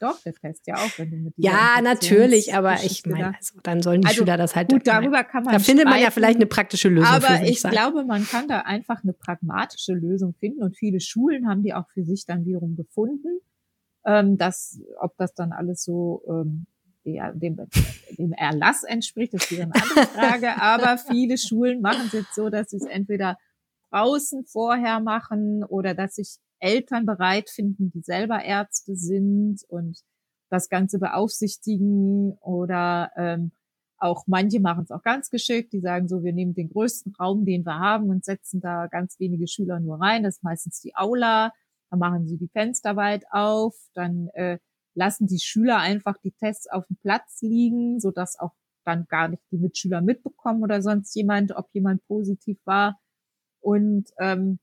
Doch, 0.00 0.20
der 0.22 0.34
Test 0.34 0.66
ja 0.66 0.76
auch, 0.76 0.90
wenn 0.98 1.10
du 1.10 1.16
mit 1.16 1.34
Ja, 1.36 1.80
natürlich, 1.82 2.54
aber 2.54 2.74
ich 2.84 3.04
meine, 3.06 3.34
also 3.36 3.58
dann 3.62 3.82
sollen 3.82 4.02
die 4.02 4.06
Also, 4.08 4.20
Schüler 4.20 4.36
das 4.36 4.54
halt. 4.54 4.68
Gut, 4.68 4.86
darüber 4.86 5.24
kann 5.24 5.44
man 5.44 5.54
da 5.54 5.58
findet 5.58 5.86
man 5.86 6.00
ja 6.00 6.10
vielleicht 6.10 6.36
eine 6.36 6.46
praktische 6.46 6.88
Lösung 6.88 7.10
Aber 7.10 7.42
ich 7.42 7.60
sagen. 7.60 7.74
glaube, 7.74 8.04
man 8.04 8.24
kann 8.26 8.46
da 8.48 8.60
einfach 8.60 9.02
eine 9.02 9.12
pragmatische 9.12 9.94
Lösung 9.94 10.34
finden 10.34 10.62
und 10.62 10.76
viele 10.76 11.00
Schulen 11.00 11.48
haben 11.48 11.62
die 11.62 11.74
auch 11.74 11.88
für 11.90 12.04
sich 12.04 12.26
dann 12.26 12.44
wiederum 12.44 12.76
gefunden. 12.76 13.40
Ähm, 14.06 14.38
dass, 14.38 14.80
ob 15.00 15.16
das 15.18 15.34
dann 15.34 15.52
alles 15.52 15.82
so 15.82 16.22
ähm, 16.28 16.66
der, 17.04 17.32
dem, 17.32 17.56
dem 18.16 18.32
Erlass 18.32 18.84
entspricht, 18.84 19.34
ist 19.34 19.50
wieder 19.50 19.64
eine 19.64 19.74
andere 19.74 20.06
Frage. 20.14 20.62
Aber 20.62 20.98
viele 20.98 21.36
Schulen 21.36 21.80
machen 21.80 22.02
es 22.06 22.12
jetzt 22.12 22.34
so, 22.34 22.48
dass 22.48 22.70
sie 22.70 22.76
es 22.76 22.84
entweder 22.84 23.36
draußen 23.90 24.44
vorher 24.44 25.00
machen 25.00 25.64
oder 25.64 25.94
dass 25.94 26.14
sich 26.14 26.36
Eltern 26.60 27.06
bereit 27.06 27.50
finden, 27.50 27.90
die 27.90 28.02
selber 28.02 28.44
Ärzte 28.44 28.96
sind 28.96 29.62
und 29.68 30.00
das 30.50 30.68
Ganze 30.68 30.98
beaufsichtigen 30.98 32.32
oder 32.40 33.10
ähm, 33.16 33.52
auch 33.98 34.24
manche 34.26 34.60
machen 34.60 34.84
es 34.84 34.90
auch 34.90 35.02
ganz 35.02 35.28
geschickt, 35.28 35.72
die 35.72 35.80
sagen 35.80 36.08
so, 36.08 36.22
wir 36.22 36.32
nehmen 36.32 36.54
den 36.54 36.70
größten 36.70 37.14
Raum, 37.16 37.44
den 37.44 37.64
wir 37.64 37.78
haben 37.78 38.08
und 38.10 38.24
setzen 38.24 38.60
da 38.60 38.86
ganz 38.86 39.18
wenige 39.18 39.48
Schüler 39.48 39.80
nur 39.80 40.00
rein. 40.00 40.22
Das 40.22 40.36
ist 40.36 40.44
meistens 40.44 40.80
die 40.80 40.94
Aula. 40.94 41.52
Dann 41.90 41.98
machen 41.98 42.26
sie 42.26 42.38
die 42.38 42.48
Fenster 42.48 42.96
weit 42.96 43.24
auf. 43.30 43.74
Dann 43.94 44.28
äh, 44.34 44.58
lassen 44.94 45.26
die 45.26 45.40
Schüler 45.40 45.78
einfach 45.78 46.16
die 46.22 46.32
Tests 46.32 46.68
auf 46.70 46.86
dem 46.86 46.96
Platz 46.96 47.40
liegen, 47.42 47.98
sodass 47.98 48.38
auch 48.38 48.52
dann 48.84 49.06
gar 49.08 49.28
nicht 49.28 49.42
die 49.50 49.58
Mitschüler 49.58 50.00
mitbekommen 50.00 50.62
oder 50.62 50.80
sonst 50.80 51.14
jemand, 51.14 51.52
ob 51.56 51.68
jemand 51.72 52.06
positiv 52.06 52.58
war. 52.64 53.00
Und 53.60 54.08
ähm, 54.18 54.60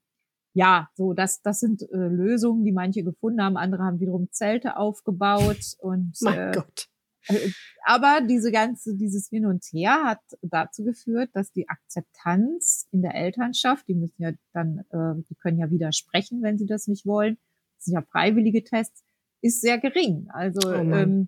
ja, 0.56 0.90
so 0.96 1.14
das 1.14 1.42
das 1.42 1.60
sind 1.60 1.84
äh, 1.84 1.98
Lösungen, 1.98 2.64
die 2.64 2.72
manche 2.72 3.04
gefunden 3.04 3.44
haben. 3.44 3.58
Andere 3.58 3.84
haben 3.84 4.00
wiederum 4.00 4.32
Zelte 4.32 4.78
aufgebaut 4.78 5.76
und 5.80 6.14
mein 6.22 6.40
äh, 6.40 6.52
Gott. 6.56 6.88
äh, 7.28 7.50
aber 7.84 8.22
diese 8.26 8.54
ganze, 8.54 8.96
dieses 8.96 9.28
Hin 9.28 9.46
und 9.46 9.66
Her 9.66 10.04
hat 10.06 10.22
dazu 10.42 10.86
geführt, 10.86 11.30
dass 11.34 11.52
die 11.52 11.68
Akzeptanz 11.68 12.88
in 12.92 13.02
der 13.02 13.16
Elternschaft, 13.16 13.86
die 13.90 13.96
müssen 13.96 14.22
ja 14.22 14.32
dann, 14.54 14.80
äh, 14.92 15.22
die 15.30 15.36
können 15.36 15.60
ja 15.60 15.70
widersprechen, 15.70 16.42
wenn 16.42 16.58
sie 16.58 16.66
das 16.66 16.88
nicht 16.88 17.06
wollen. 17.06 17.38
Das 17.76 17.86
sind 17.86 17.96
ja 17.96 18.02
freiwillige 18.02 18.64
Tests, 18.64 19.04
ist 19.42 19.60
sehr 19.60 19.78
gering. 19.78 20.30
Also 20.30 20.70
Oh 20.70 20.74
ähm, 20.74 21.28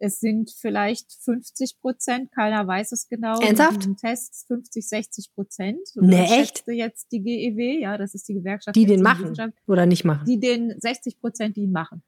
es 0.00 0.18
sind 0.18 0.50
vielleicht 0.50 1.12
50 1.12 1.78
Prozent, 1.80 2.32
keiner 2.32 2.66
weiß 2.66 2.92
es 2.92 3.08
genau. 3.08 3.38
Ernsthaft? 3.38 3.84
In 3.84 3.96
Tests 3.96 4.44
50, 4.46 4.88
60 4.88 5.34
Prozent. 5.34 5.86
So 5.86 6.00
das 6.00 6.30
echt? 6.30 6.64
jetzt 6.66 7.12
die 7.12 7.22
GEW, 7.22 7.82
ja, 7.82 7.98
das 7.98 8.14
ist 8.14 8.26
die 8.28 8.34
Gewerkschaft. 8.34 8.74
Die 8.74 8.86
den 8.86 9.02
machen 9.02 9.34
oder 9.66 9.86
nicht 9.86 10.04
machen. 10.04 10.24
Die 10.26 10.40
den 10.40 10.74
60 10.80 11.20
Prozent, 11.20 11.56
die 11.56 11.62
ihn 11.62 11.72
machen 11.72 12.02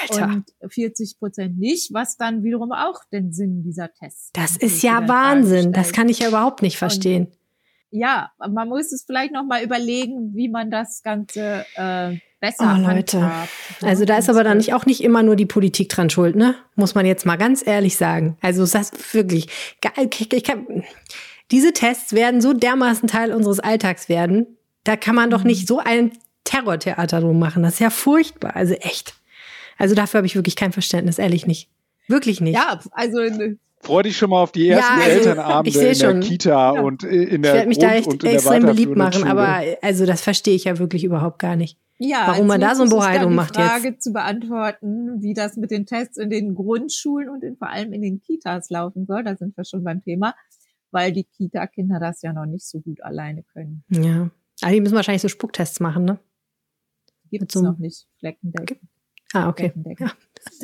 Alter, 0.00 0.42
und 0.60 0.72
40 0.72 1.18
Prozent 1.18 1.58
nicht, 1.58 1.92
was 1.92 2.16
dann 2.16 2.44
wiederum 2.44 2.72
auch 2.72 3.02
den 3.10 3.32
Sinn 3.32 3.62
dieser 3.62 3.92
Tests. 3.92 4.30
das 4.34 4.56
ist 4.56 4.82
ja 4.82 5.08
Wahnsinn. 5.08 5.72
Das 5.72 5.92
kann 5.92 6.08
ich 6.08 6.20
ja 6.20 6.28
überhaupt 6.28 6.62
nicht 6.62 6.76
verstehen. 6.76 7.28
Ja, 7.90 8.30
man 8.38 8.68
muss 8.68 8.92
es 8.92 9.04
vielleicht 9.04 9.32
noch 9.32 9.44
mal 9.44 9.62
überlegen, 9.62 10.34
wie 10.34 10.48
man 10.48 10.70
das 10.70 11.02
Ganze 11.02 11.66
äh, 11.76 12.16
besser 12.42 12.76
Oh, 12.78 12.86
Leute. 12.86 13.22
handhabt, 13.22 13.48
ne? 13.80 13.88
Also 13.88 14.04
da 14.04 14.18
ist 14.18 14.28
aber 14.28 14.44
dann 14.44 14.54
äh, 14.54 14.56
nicht 14.58 14.74
auch 14.74 14.84
nicht 14.84 15.02
immer 15.02 15.22
nur 15.22 15.36
die 15.36 15.46
Politik 15.46 15.88
dran 15.88 16.10
schuld, 16.10 16.36
ne? 16.36 16.54
Muss 16.76 16.94
man 16.94 17.06
jetzt 17.06 17.24
mal 17.24 17.36
ganz 17.36 17.66
ehrlich 17.66 17.96
sagen. 17.96 18.36
Also 18.42 18.66
das 18.66 18.90
ist 18.90 19.14
wirklich 19.14 19.48
geil. 19.80 20.10
Ich, 20.18 20.30
ich 20.32 20.44
kann, 20.44 20.66
diese 21.50 21.72
Tests 21.72 22.12
werden 22.12 22.40
so 22.42 22.52
dermaßen 22.52 23.08
Teil 23.08 23.32
unseres 23.32 23.60
Alltags 23.60 24.08
werden. 24.10 24.46
Da 24.84 24.96
kann 24.96 25.14
man 25.14 25.26
Mhm. 25.28 25.30
doch 25.30 25.44
nicht 25.44 25.66
so 25.66 25.78
ein 25.78 26.12
Terrortheater 26.44 27.20
drum 27.20 27.38
machen. 27.38 27.62
Das 27.62 27.74
ist 27.74 27.78
ja 27.80 27.88
furchtbar. 27.90 28.56
Also 28.56 28.74
echt. 28.74 29.14
Also 29.78 29.94
dafür 29.94 30.18
habe 30.18 30.26
ich 30.26 30.34
wirklich 30.34 30.56
kein 30.56 30.72
Verständnis, 30.72 31.18
ehrlich 31.18 31.46
nicht. 31.46 31.68
Wirklich 32.08 32.40
nicht. 32.40 32.54
Ja, 32.56 32.80
also 32.90 33.20
äh, 33.20 33.56
Freu 33.80 34.02
dich 34.02 34.16
schon 34.16 34.30
mal 34.30 34.40
auf 34.42 34.52
die 34.52 34.68
ersten 34.68 35.00
Ja, 35.00 35.04
also, 35.06 35.18
Elternabende 35.18 35.70
ich 35.70 35.76
in 35.76 35.82
der 35.82 35.94
schon. 35.94 36.20
Kita 36.20 36.74
Ja. 36.74 36.80
und 36.82 37.02
äh, 37.02 37.08
in 37.08 37.22
ich 37.22 37.40
der 37.42 37.54
werde 37.54 37.68
mich 37.68 37.78
da 37.78 37.86
Grund- 37.88 37.98
echt 37.98 38.06
und 38.08 38.14
in 38.14 38.28
der 38.30 38.32
extrem 38.34 38.62
beliebt 38.66 38.96
machen, 38.96 39.12
Schule. 39.14 39.30
aber 39.30 39.60
also 39.82 40.06
das 40.06 40.20
verstehe 40.20 40.54
ich 40.54 40.64
ja 40.64 40.78
wirklich 40.78 41.02
überhaupt 41.04 41.38
gar 41.40 41.56
nicht. 41.56 41.78
Ja, 42.04 42.24
Warum 42.26 42.46
man 42.48 42.60
da 42.60 42.74
so 42.74 42.82
ein 42.82 42.88
als 42.88 42.90
Bohai 42.90 43.06
nächstes 43.12 43.22
drum 43.22 43.32
ist 43.32 43.36
macht 43.36 43.56
jetzt. 43.56 43.64
die 43.64 43.68
Frage 43.70 43.98
zu 43.98 44.12
beantworten, 44.12 45.22
wie 45.22 45.34
das 45.34 45.56
mit 45.56 45.70
den 45.70 45.86
Tests 45.86 46.16
in 46.16 46.30
den 46.30 46.54
Grundschulen 46.54 47.28
und 47.28 47.42
in, 47.44 47.56
vor 47.56 47.68
allem 47.68 47.92
in 47.92 48.02
den 48.02 48.20
Kitas 48.20 48.70
laufen 48.70 49.06
soll. 49.06 49.22
Da 49.24 49.36
sind 49.36 49.56
wir 49.56 49.64
schon 49.64 49.84
beim 49.84 50.02
Thema, 50.02 50.34
weil 50.90 51.12
die 51.12 51.24
Kita-Kinder 51.24 52.00
das 52.00 52.22
ja 52.22 52.32
noch 52.32 52.46
nicht 52.46 52.66
so 52.66 52.80
gut 52.80 53.02
alleine 53.02 53.42
können. 53.44 53.84
Ja. 53.88 54.30
Aber 54.62 54.72
die 54.72 54.80
müssen 54.80 54.96
wahrscheinlich 54.96 55.22
so 55.22 55.28
Spucktests 55.28 55.80
machen, 55.80 56.04
ne? 56.04 56.18
Gibt 57.30 57.54
es 57.54 57.62
noch 57.62 57.78
nicht 57.78 58.06
fleckendeckend. 58.18 58.80
Ah, 59.32 59.48
okay. 59.48 59.72
Ja. 59.98 60.12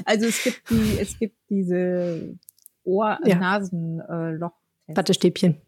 Also 0.04 0.26
es 0.26 0.42
gibt 0.44 0.68
die, 0.70 0.98
es 1.00 1.18
gibt 1.18 1.36
diese 1.48 2.36
Ohr, 2.84 3.18
Ja. 3.24 3.62
Wattestäbchen. 4.88 5.60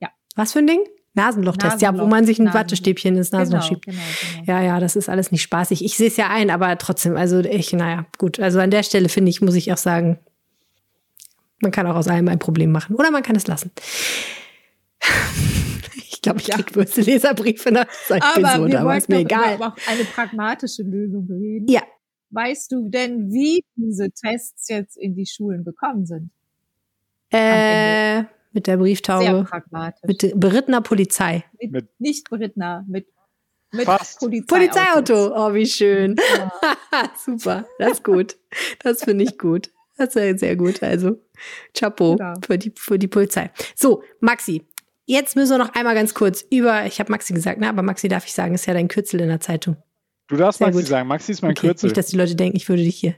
Ja. 0.00 0.10
Was 0.36 0.52
für 0.52 0.60
ein 0.60 0.66
Ding? 0.66 0.80
Nasenlochtest, 1.14 1.82
ja, 1.82 1.88
wo 1.88 1.92
Nasenloch, 1.98 2.08
man 2.10 2.24
sich 2.26 2.38
ein 2.38 2.44
Nasen- 2.46 2.58
Wattestäbchen 2.60 3.16
ins 3.16 3.32
Nasenloch 3.32 3.60
Genau, 3.60 3.68
schiebt. 3.68 3.84
genau, 3.86 3.98
genau. 4.36 4.44
Ja, 4.50 4.62
ja, 4.64 4.80
das 4.80 4.96
ist 4.96 5.08
alles 5.08 5.30
nicht 5.30 5.42
spaßig. 5.42 5.84
Ich 5.84 5.96
sehe 5.96 6.08
es 6.08 6.16
ja 6.16 6.28
ein, 6.30 6.48
aber 6.50 6.78
trotzdem, 6.78 7.16
also 7.16 7.40
ich, 7.40 7.72
naja, 7.74 8.06
gut. 8.18 8.40
Also 8.40 8.60
an 8.60 8.70
der 8.70 8.82
Stelle 8.82 9.08
finde 9.10 9.30
ich, 9.30 9.40
muss 9.42 9.54
ich 9.54 9.70
auch 9.72 9.76
sagen, 9.78 10.18
man 11.60 11.70
kann 11.70 11.86
auch 11.86 11.96
aus 11.96 12.08
allem 12.08 12.28
ein 12.28 12.38
Problem 12.38 12.72
machen. 12.72 12.96
Oder 12.96 13.10
man 13.10 13.22
kann 13.22 13.36
es 13.36 13.46
lassen. 13.46 13.70
Ich 16.14 16.22
glaube, 16.24 16.38
ich 16.40 16.46
Ja. 16.46 16.54
krieg 16.54 16.72
böse 16.72 17.00
Leserbriefe 17.00 17.72
nach 17.72 17.86
Aber 18.08 18.16
Episoden, 18.16 18.70
wir 18.72 18.80
aber 18.82 18.96
ist 18.96 19.08
mir 19.08 19.18
egal. 19.18 19.56
über 19.56 19.66
auch 19.68 19.76
eine 19.88 20.04
pragmatische 20.04 20.84
Lösung 20.84 21.26
reden. 21.28 21.66
Ja. 21.68 21.82
Weißt 22.30 22.70
du 22.70 22.88
denn, 22.88 23.32
wie 23.32 23.64
diese 23.74 24.08
Tests 24.12 24.68
jetzt 24.68 24.96
in 24.96 25.16
die 25.16 25.26
Schulen 25.26 25.64
gekommen 25.64 26.06
sind? 26.06 26.30
Äh, 27.32 28.22
mit 28.52 28.66
der 28.66 28.74
Sehr 28.76 28.82
Brieftaube. 28.82 29.44
pragmatisch. 29.48 30.00
Mit 30.06 30.32
berittener 30.40 30.80
Polizei. 30.80 31.44
Mit, 31.60 31.72
Mit- 31.72 32.00
nicht 32.00 32.28
Britner, 32.30 32.84
mit, 32.88 33.06
mit. 33.72 33.86
Polizeiauto. 33.86 34.46
Polizeiauto. 34.46 35.32
Oh, 35.34 35.54
wie 35.54 35.66
schön. 35.66 36.16
Super. 37.24 37.66
Das 37.78 37.92
ist 37.92 38.04
gut. 38.04 38.36
Das 38.80 39.04
finde 39.04 39.24
ich 39.24 39.38
gut. 39.38 39.70
Das 39.96 40.14
ist 40.16 40.40
sehr 40.40 40.56
gut. 40.56 40.82
Also, 40.82 41.18
Chapeau 41.74 42.16
Genau. 42.16 42.34
für 42.46 42.58
die, 42.58 42.72
für 42.76 42.98
die 42.98 43.08
Polizei. 43.08 43.50
So, 43.74 44.02
Maxi. 44.20 44.62
Jetzt 45.04 45.34
müssen 45.36 45.50
wir 45.50 45.58
noch 45.58 45.74
einmal 45.74 45.94
ganz 45.94 46.14
kurz 46.14 46.44
über, 46.48 46.86
ich 46.86 47.00
habe 47.00 47.10
Maxi 47.10 47.34
gesagt, 47.34 47.58
ne, 47.60 47.68
aber 47.68 47.82
Maxi 47.82 48.08
darf 48.08 48.24
ich 48.24 48.32
sagen, 48.32 48.54
ist 48.54 48.66
ja 48.66 48.72
dein 48.72 48.88
Kürzel 48.88 49.20
in 49.20 49.28
der 49.28 49.40
Zeitung. 49.40 49.76
Du 50.28 50.36
darfst 50.36 50.58
Sehr 50.58 50.68
Maxi 50.68 50.80
gut. 50.80 50.88
sagen. 50.88 51.08
Maxi 51.08 51.32
ist 51.32 51.42
mein 51.42 51.50
okay, 51.50 51.66
Kürzel. 51.68 51.86
Nicht, 51.88 51.96
dass 51.96 52.06
die 52.06 52.16
Leute 52.16 52.36
denken, 52.36 52.56
ich 52.56 52.68
würde 52.68 52.84
dich 52.84 52.96
hier 52.96 53.16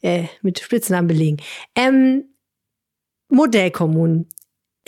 äh, 0.00 0.24
mit 0.42 0.60
Spitznamen 0.60 1.08
belegen. 1.08 1.38
Ähm, 1.74 2.24
Modellkommunen. 3.30 4.28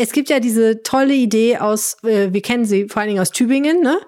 Es 0.02 0.12
gibt 0.12 0.30
ja 0.30 0.40
diese 0.40 0.82
tolle 0.82 1.12
Idee 1.12 1.58
aus, 1.58 2.02
äh, 2.04 2.32
wir 2.32 2.40
kennen 2.40 2.64
sie 2.64 2.88
vor 2.88 3.02
allen 3.02 3.10
Dingen 3.10 3.20
aus 3.20 3.32
Tübingen, 3.32 3.82
ne? 3.82 4.00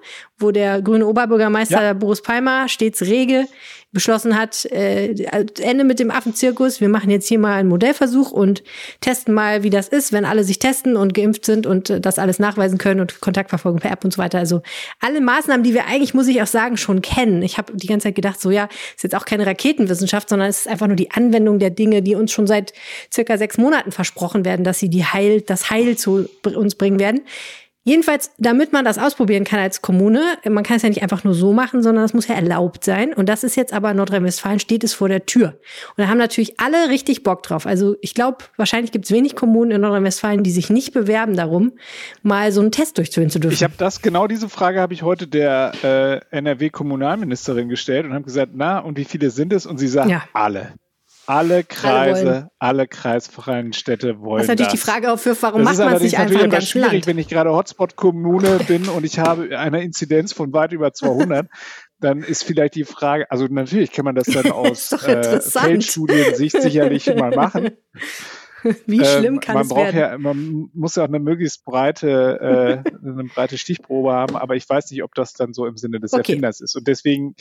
Wo 0.43 0.51
der 0.51 0.81
grüne 0.81 1.07
Oberbürgermeister 1.07 1.81
ja. 1.81 1.93
Boris 1.93 2.21
Palmer 2.21 2.67
stets 2.69 3.01
rege 3.01 3.47
beschlossen 3.93 4.37
hat, 4.37 4.65
äh, 4.65 5.13
Ende 5.61 5.83
mit 5.83 5.99
dem 5.99 6.09
Affenzirkus, 6.09 6.81
wir 6.81 6.89
machen 6.89 7.11
jetzt 7.11 7.27
hier 7.27 7.37
mal 7.37 7.53
einen 7.53 7.69
Modellversuch 7.69 8.31
und 8.31 8.63
testen 9.01 9.35
mal, 9.35 9.61
wie 9.61 9.69
das 9.69 9.87
ist, 9.87 10.11
wenn 10.11 10.25
alle 10.25 10.43
sich 10.43 10.57
testen 10.57 10.97
und 10.97 11.13
geimpft 11.13 11.45
sind 11.45 11.67
und 11.67 11.91
äh, 11.91 12.01
das 12.01 12.17
alles 12.17 12.39
nachweisen 12.39 12.79
können 12.79 12.99
und 12.99 13.21
Kontaktverfolgung 13.21 13.79
per 13.79 13.91
App 13.91 14.03
und 14.03 14.11
so 14.11 14.17
weiter. 14.17 14.39
Also 14.39 14.63
alle 14.99 15.21
Maßnahmen, 15.21 15.63
die 15.63 15.75
wir 15.75 15.85
eigentlich, 15.85 16.15
muss 16.15 16.27
ich 16.27 16.41
auch 16.41 16.47
sagen, 16.47 16.75
schon 16.75 17.03
kennen. 17.03 17.43
Ich 17.43 17.59
habe 17.59 17.71
die 17.77 17.87
ganze 17.87 18.07
Zeit 18.07 18.15
gedacht, 18.15 18.41
so 18.41 18.49
ja, 18.49 18.67
ist 18.95 19.03
jetzt 19.03 19.15
auch 19.15 19.25
keine 19.25 19.45
Raketenwissenschaft, 19.45 20.27
sondern 20.27 20.49
es 20.49 20.61
ist 20.61 20.67
einfach 20.67 20.87
nur 20.87 20.95
die 20.95 21.11
Anwendung 21.11 21.59
der 21.59 21.69
Dinge, 21.69 22.01
die 22.01 22.15
uns 22.15 22.31
schon 22.31 22.47
seit 22.47 22.73
circa 23.13 23.37
sechs 23.37 23.59
Monaten 23.59 23.91
versprochen 23.91 24.43
werden, 24.43 24.65
dass 24.65 24.79
sie 24.79 24.89
die 24.89 25.05
Heil, 25.05 25.41
das 25.41 25.69
Heil 25.69 25.97
zu 25.97 26.27
uns 26.43 26.73
bringen 26.73 26.99
werden. 26.99 27.21
Jedenfalls, 27.85 28.31
damit 28.37 28.71
man 28.71 28.85
das 28.85 28.97
ausprobieren 28.97 29.43
kann 29.43 29.59
als 29.59 29.81
Kommune, 29.81 30.21
man 30.49 30.63
kann 30.63 30.77
es 30.77 30.83
ja 30.83 30.89
nicht 30.89 31.01
einfach 31.01 31.25
nur 31.25 31.33
so 31.33 31.51
machen, 31.51 31.83
sondern 31.83 32.05
es 32.05 32.13
muss 32.13 32.27
ja 32.27 32.35
erlaubt 32.35 32.85
sein. 32.85 33.13
Und 33.13 33.27
das 33.27 33.43
ist 33.43 33.57
jetzt 33.57 33.73
aber 33.73 33.91
in 33.91 33.97
Nordrhein-Westfalen, 33.97 34.59
steht 34.59 34.85
es 34.85 34.93
vor 34.93 35.09
der 35.09 35.25
Tür. 35.25 35.59
Und 35.97 35.97
da 35.97 36.07
haben 36.07 36.17
natürlich 36.17 36.59
alle 36.61 36.89
richtig 36.89 37.23
Bock 37.23 37.43
drauf. 37.43 37.65
Also 37.65 37.97
ich 37.99 38.13
glaube, 38.13 38.37
wahrscheinlich 38.55 38.93
gibt 38.93 39.05
es 39.05 39.11
wenig 39.11 39.35
Kommunen 39.35 39.71
in 39.71 39.81
Nordrhein-Westfalen, 39.81 40.43
die 40.43 40.51
sich 40.51 40.69
nicht 40.69 40.93
bewerben 40.93 41.35
darum, 41.35 41.73
mal 42.21 42.53
so 42.53 42.61
einen 42.61 42.71
Test 42.71 42.97
durchzuführen 42.97 43.29
zu 43.29 43.39
dürfen. 43.39 43.55
Ich 43.55 43.63
habe 43.63 43.73
das, 43.77 44.01
genau 44.01 44.27
diese 44.27 44.47
Frage 44.47 44.79
habe 44.79 44.93
ich 44.93 45.03
heute 45.03 45.27
der 45.27 45.73
äh, 45.83 46.37
NRW-Kommunalministerin 46.37 47.67
gestellt 47.67 48.05
und 48.05 48.13
habe 48.13 48.23
gesagt, 48.23 48.53
na, 48.55 48.79
und 48.79 48.97
wie 48.97 49.05
viele 49.05 49.29
sind 49.29 49.51
es? 49.51 49.65
Und 49.65 49.77
sie 49.77 49.89
sagt, 49.89 50.09
ja. 50.09 50.23
alle. 50.31 50.73
Alle 51.25 51.63
Kreise, 51.63 52.27
alle, 52.27 52.51
alle, 52.59 52.87
kreisfreien 52.87 53.71
Städte 53.73 54.19
wollen 54.19 54.39
das. 54.39 54.43
ist 54.43 54.49
natürlich 54.49 54.71
das. 54.71 54.81
die 54.81 54.91
Frage 54.91 55.11
aufführt, 55.11 55.37
warum 55.41 55.63
das 55.63 55.77
macht 55.77 55.87
man 55.87 55.95
es 55.95 56.01
nicht 56.03 56.17
einfach 56.17 56.41
ein 56.41 56.49
ganz 56.49 56.67
schwierig, 56.67 56.91
Land? 56.91 57.07
wenn 57.07 57.17
ich 57.17 57.27
gerade 57.27 57.51
Hotspot-Kommune 57.51 58.59
bin 58.67 58.89
und 58.89 59.05
ich 59.05 59.19
habe 59.19 59.57
eine 59.57 59.81
Inzidenz 59.83 60.33
von 60.33 60.51
weit 60.51 60.73
über 60.73 60.91
200, 60.93 61.47
dann 61.99 62.23
ist 62.23 62.43
vielleicht 62.43 62.75
die 62.75 62.83
Frage, 62.83 63.31
also 63.31 63.45
natürlich 63.45 63.91
kann 63.91 64.05
man 64.05 64.15
das 64.15 64.27
dann 64.27 64.51
aus 64.51 64.91
äh, 64.91 65.39
Feldstudiensicht 65.39 66.61
sicherlich 66.61 67.13
mal 67.15 67.31
machen. 67.31 67.71
Wie 68.85 68.99
ähm, 68.99 69.05
schlimm 69.05 69.39
kann 69.39 69.55
man 69.55 69.63
es 69.63 69.69
braucht 69.69 69.93
werden? 69.93 69.99
Ja, 69.99 70.17
man 70.17 70.69
muss 70.73 70.95
ja 70.95 71.03
auch 71.03 71.07
eine 71.07 71.19
möglichst 71.19 71.65
breite, 71.65 72.83
äh, 72.85 72.89
eine 73.05 73.25
breite 73.25 73.57
Stichprobe 73.57 74.13
haben, 74.13 74.35
aber 74.35 74.55
ich 74.55 74.67
weiß 74.67 74.91
nicht, 74.91 75.03
ob 75.03 75.13
das 75.15 75.33
dann 75.33 75.53
so 75.53 75.65
im 75.65 75.77
Sinne 75.77 75.99
des 75.99 76.13
okay. 76.13 76.21
Erfinders 76.21 76.61
ist. 76.61 76.75
Und 76.75 76.87
deswegen 76.87 77.35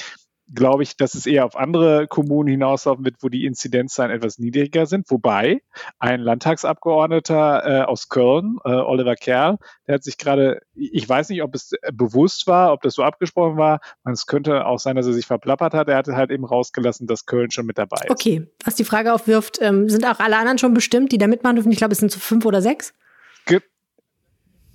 glaube 0.54 0.82
ich, 0.82 0.96
dass 0.96 1.14
es 1.14 1.26
eher 1.26 1.44
auf 1.44 1.56
andere 1.56 2.06
Kommunen 2.06 2.48
hinauslaufen 2.48 3.04
wird, 3.04 3.16
wo 3.20 3.28
die 3.28 3.46
Inzidenzzahlen 3.46 4.12
etwas 4.12 4.38
niedriger 4.38 4.86
sind. 4.86 5.10
Wobei 5.10 5.62
ein 5.98 6.20
Landtagsabgeordneter 6.20 7.64
äh, 7.64 7.84
aus 7.84 8.08
Köln, 8.08 8.58
äh, 8.64 8.70
Oliver 8.70 9.16
Kerl, 9.16 9.58
der 9.86 9.96
hat 9.96 10.04
sich 10.04 10.18
gerade, 10.18 10.60
ich 10.74 11.08
weiß 11.08 11.28
nicht, 11.30 11.42
ob 11.42 11.54
es 11.54 11.72
bewusst 11.92 12.46
war, 12.46 12.72
ob 12.72 12.82
das 12.82 12.94
so 12.94 13.02
abgesprochen 13.02 13.56
war, 13.56 13.80
es 14.04 14.26
könnte 14.26 14.66
auch 14.66 14.78
sein, 14.78 14.96
dass 14.96 15.06
er 15.06 15.12
sich 15.12 15.26
verplappert 15.26 15.74
hat. 15.74 15.88
Er 15.88 15.96
hatte 15.96 16.16
halt 16.16 16.30
eben 16.30 16.44
rausgelassen, 16.44 17.06
dass 17.06 17.26
Köln 17.26 17.50
schon 17.50 17.66
mit 17.66 17.78
dabei 17.78 18.04
ist. 18.04 18.10
Okay, 18.10 18.46
was 18.64 18.74
die 18.74 18.84
Frage 18.84 19.12
aufwirft, 19.12 19.58
ähm, 19.60 19.88
sind 19.88 20.04
auch 20.06 20.20
alle 20.20 20.36
anderen 20.36 20.58
schon 20.58 20.74
bestimmt, 20.74 21.12
die 21.12 21.18
da 21.18 21.26
mitmachen 21.26 21.56
dürfen? 21.56 21.72
Ich 21.72 21.78
glaube, 21.78 21.92
es 21.92 21.98
sind 21.98 22.12
so 22.12 22.20
fünf 22.20 22.44
oder 22.44 22.60
sechs. 22.60 22.94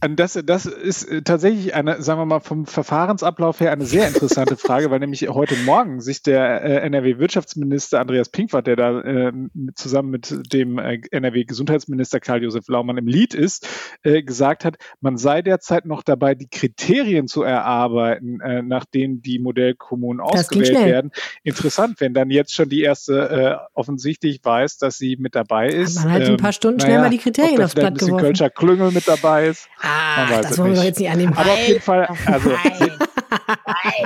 Das, 0.02 0.40
das 0.46 0.68
ist 0.68 1.06
äh, 1.06 1.24
tatsächlich 1.24 1.74
eine, 1.74 2.02
sagen 2.04 2.22
wir 2.22 2.26
mal, 2.26 2.40
vom 2.40 2.68
Verfahrensablauf 2.68 3.60
her 3.60 3.72
eine 3.72 3.86
sehr 3.86 4.08
interessante 4.08 4.56
Frage, 4.58 4.92
weil 4.92 5.00
nämlich 5.00 5.28
heute 5.28 5.56
Morgen 5.66 6.02
sich 6.02 6.22
der 6.22 6.64
äh, 6.64 6.76
NRW-Wirtschaftsminister 6.88 8.00
Andreas 8.00 8.30
Pinkwart, 8.30 8.68
der 8.68 8.76
da 8.76 9.02
äh, 9.02 9.34
zusammen 9.74 10.12
mit 10.12 10.54
dem 10.54 10.78
äh, 10.78 11.02
NRW-Gesundheitsminister 11.10 12.20
Karl-Josef 12.20 12.68
Laumann 12.68 12.98
im 12.98 13.08
Lied 13.08 13.34
ist, 13.34 13.68
äh, 14.04 14.22
gesagt 14.22 14.66
hat, 14.66 14.78
man 15.02 15.18
sei 15.18 15.42
derzeit 15.42 15.86
noch 15.86 16.04
dabei, 16.04 16.36
die 16.36 16.48
Kriterien 16.48 17.28
zu 17.28 17.42
erarbeiten, 17.42 18.40
äh, 18.42 18.62
nach 18.62 18.86
denen 18.86 19.24
die 19.24 19.40
Modellkommunen 19.40 20.22
ausgewählt 20.22 20.76
werden. 20.76 21.12
Interessant, 21.44 22.00
wenn 22.02 22.14
dann 22.14 22.30
jetzt 22.30 22.54
schon 22.54 22.70
die 22.70 22.82
erste 22.82 23.68
offensichtlich 23.74 24.40
weiß, 24.44 24.78
dass 24.78 24.98
sie 24.98 25.18
mit 25.18 25.36
dabei 25.36 25.70
ist. 25.70 26.04
Man 26.04 26.12
hat 26.12 26.24
ähm, 26.24 26.32
ein 26.32 26.38
paar 26.38 26.54
Stunden 26.54 26.80
schnell 26.80 27.00
mal 27.00 27.10
die 27.10 27.18
Kriterien 27.18 27.62
aufs 27.62 27.74
Blatt 27.74 27.98
geworfen. 27.98 28.16
Ein 28.16 28.22
Kölscher 28.22 28.50
Klüngel 28.50 28.92
mit 28.92 29.08
dabei 29.08 29.48
ist. 29.48 29.68
Ah, 29.88 30.42
das 30.42 30.58
wollen 30.58 30.72
wir 30.72 30.78
doch 30.78 30.84
jetzt 30.84 31.00
nicht 31.00 31.10
annehmen. 31.10 31.34
Aber 31.36 31.52
auf 31.52 31.68
jeden 31.68 31.82
Fall, 31.82 32.08
also. 32.26 32.50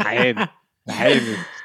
Nein. 0.03 0.35
Nein. 0.35 0.49
Nein, 0.85 1.21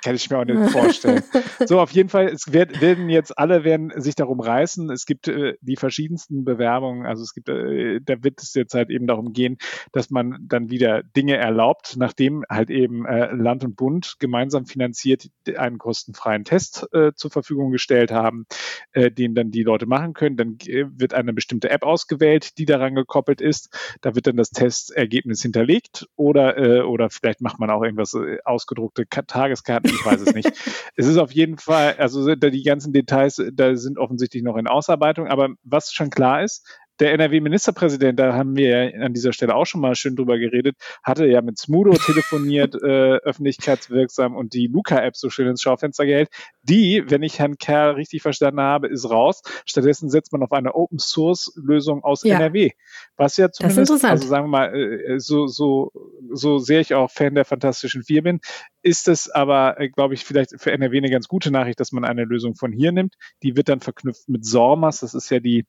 kann 0.06 0.14
ich 0.14 0.30
mir 0.30 0.38
auch 0.38 0.44
nicht 0.44 0.70
vorstellen. 0.70 1.22
So, 1.66 1.80
auf 1.80 1.90
jeden 1.90 2.10
Fall, 2.10 2.26
es 2.26 2.52
wird, 2.52 2.80
werden 2.80 3.08
jetzt 3.08 3.36
alle 3.36 3.64
werden 3.64 3.90
sich 3.96 4.14
darum 4.14 4.40
reißen. 4.40 4.90
Es 4.90 5.04
gibt 5.06 5.26
äh, 5.26 5.54
die 5.62 5.76
verschiedensten 5.76 6.44
Bewerbungen. 6.44 7.06
Also 7.06 7.22
es 7.22 7.34
gibt, 7.34 7.48
äh, 7.48 8.00
da 8.02 8.22
wird 8.22 8.40
es 8.40 8.54
jetzt 8.54 8.74
halt 8.74 8.90
eben 8.90 9.06
darum 9.06 9.32
gehen, 9.32 9.56
dass 9.92 10.10
man 10.10 10.36
dann 10.42 10.70
wieder 10.70 11.02
Dinge 11.02 11.36
erlaubt, 11.36 11.94
nachdem 11.96 12.44
halt 12.48 12.70
eben 12.70 13.04
äh, 13.06 13.32
Land 13.32 13.64
und 13.64 13.74
Bund 13.74 14.16
gemeinsam 14.20 14.66
finanziert 14.66 15.28
einen 15.56 15.78
kostenfreien 15.78 16.44
Test 16.44 16.86
äh, 16.92 17.12
zur 17.14 17.30
Verfügung 17.30 17.72
gestellt 17.72 18.12
haben, 18.12 18.46
äh, 18.92 19.10
den 19.10 19.34
dann 19.34 19.50
die 19.50 19.62
Leute 19.62 19.86
machen 19.86 20.12
können. 20.12 20.36
Dann 20.36 20.58
äh, 20.66 20.84
wird 20.90 21.14
eine 21.14 21.32
bestimmte 21.32 21.70
App 21.70 21.82
ausgewählt, 21.82 22.58
die 22.58 22.66
daran 22.66 22.94
gekoppelt 22.94 23.40
ist. 23.40 23.74
Da 24.02 24.14
wird 24.14 24.26
dann 24.26 24.36
das 24.36 24.50
Testergebnis 24.50 25.42
hinterlegt 25.42 26.06
oder 26.16 26.56
äh, 26.58 26.82
oder 26.82 27.10
vielleicht 27.10 27.40
macht 27.40 27.58
man 27.58 27.70
auch 27.70 27.82
irgendwas 27.82 28.14
äh, 28.14 28.38
ausgedruckte 28.44 29.06
Tageskarten, 29.08 29.95
ich 29.96 30.04
weiß 30.04 30.20
es 30.20 30.34
nicht. 30.34 30.48
es 30.96 31.06
ist 31.06 31.18
auf 31.18 31.32
jeden 31.32 31.58
Fall, 31.58 31.96
also 31.98 32.34
die 32.34 32.62
ganzen 32.62 32.92
Details, 32.92 33.42
da 33.52 33.74
sind 33.76 33.98
offensichtlich 33.98 34.42
noch 34.42 34.56
in 34.56 34.66
Ausarbeitung, 34.66 35.28
aber 35.28 35.50
was 35.64 35.92
schon 35.92 36.10
klar 36.10 36.42
ist, 36.42 36.66
der 37.00 37.12
NRW-Ministerpräsident, 37.12 38.18
da 38.18 38.34
haben 38.34 38.56
wir 38.56 38.68
ja 38.68 39.00
an 39.04 39.12
dieser 39.12 39.32
Stelle 39.32 39.54
auch 39.54 39.66
schon 39.66 39.80
mal 39.80 39.94
schön 39.94 40.16
drüber 40.16 40.38
geredet, 40.38 40.76
hatte 41.02 41.26
ja 41.26 41.42
mit 41.42 41.58
Smudo 41.58 41.92
telefoniert, 42.06 42.74
äh, 42.74 43.16
öffentlichkeitswirksam 43.16 44.34
und 44.34 44.54
die 44.54 44.66
Luca-App 44.66 45.16
so 45.16 45.30
schön 45.30 45.48
ins 45.48 45.62
Schaufenster 45.62 46.06
gehält. 46.06 46.30
Die, 46.62 47.04
wenn 47.08 47.22
ich 47.22 47.38
Herrn 47.38 47.58
Kerr 47.58 47.96
richtig 47.96 48.22
verstanden 48.22 48.60
habe, 48.60 48.88
ist 48.88 49.08
raus. 49.08 49.42
Stattdessen 49.66 50.08
setzt 50.10 50.32
man 50.32 50.42
auf 50.42 50.52
eine 50.52 50.74
Open-Source-Lösung 50.74 52.02
aus 52.02 52.22
ja. 52.22 52.36
NRW. 52.36 52.70
Was 53.16 53.36
ja 53.36 53.50
zumindest, 53.50 54.04
also 54.04 54.26
sagen 54.26 54.46
wir 54.46 54.50
mal, 54.50 54.74
äh, 54.74 55.18
so, 55.18 55.46
so, 55.46 55.92
so 56.32 56.58
sehr 56.58 56.80
ich 56.80 56.94
auch 56.94 57.10
Fan 57.10 57.34
der 57.34 57.44
Fantastischen 57.44 58.02
Vier 58.02 58.22
bin, 58.22 58.40
ist 58.82 59.08
es 59.08 59.28
aber, 59.28 59.80
äh, 59.80 59.88
glaube 59.88 60.14
ich, 60.14 60.24
vielleicht 60.24 60.60
für 60.60 60.72
NRW 60.72 60.98
eine 60.98 61.10
ganz 61.10 61.28
gute 61.28 61.50
Nachricht, 61.50 61.80
dass 61.80 61.92
man 61.92 62.04
eine 62.04 62.24
Lösung 62.24 62.54
von 62.54 62.72
hier 62.72 62.92
nimmt. 62.92 63.14
Die 63.42 63.56
wird 63.56 63.68
dann 63.68 63.80
verknüpft 63.80 64.28
mit 64.28 64.44
Sormas. 64.44 65.00
Das 65.00 65.14
ist 65.14 65.30
ja 65.30 65.40
die 65.40 65.66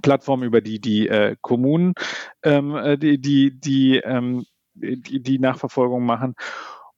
Plattform, 0.00 0.42
über 0.42 0.60
die 0.60 0.80
die 0.80 1.08
äh, 1.08 1.36
Kommunen 1.40 1.94
ähm, 2.42 2.74
äh, 2.74 2.98
die, 2.98 3.20
die, 3.20 3.58
die, 3.58 3.98
ähm, 3.98 4.44
die, 4.74 5.22
die 5.22 5.38
Nachverfolgung 5.38 6.04
machen. 6.04 6.34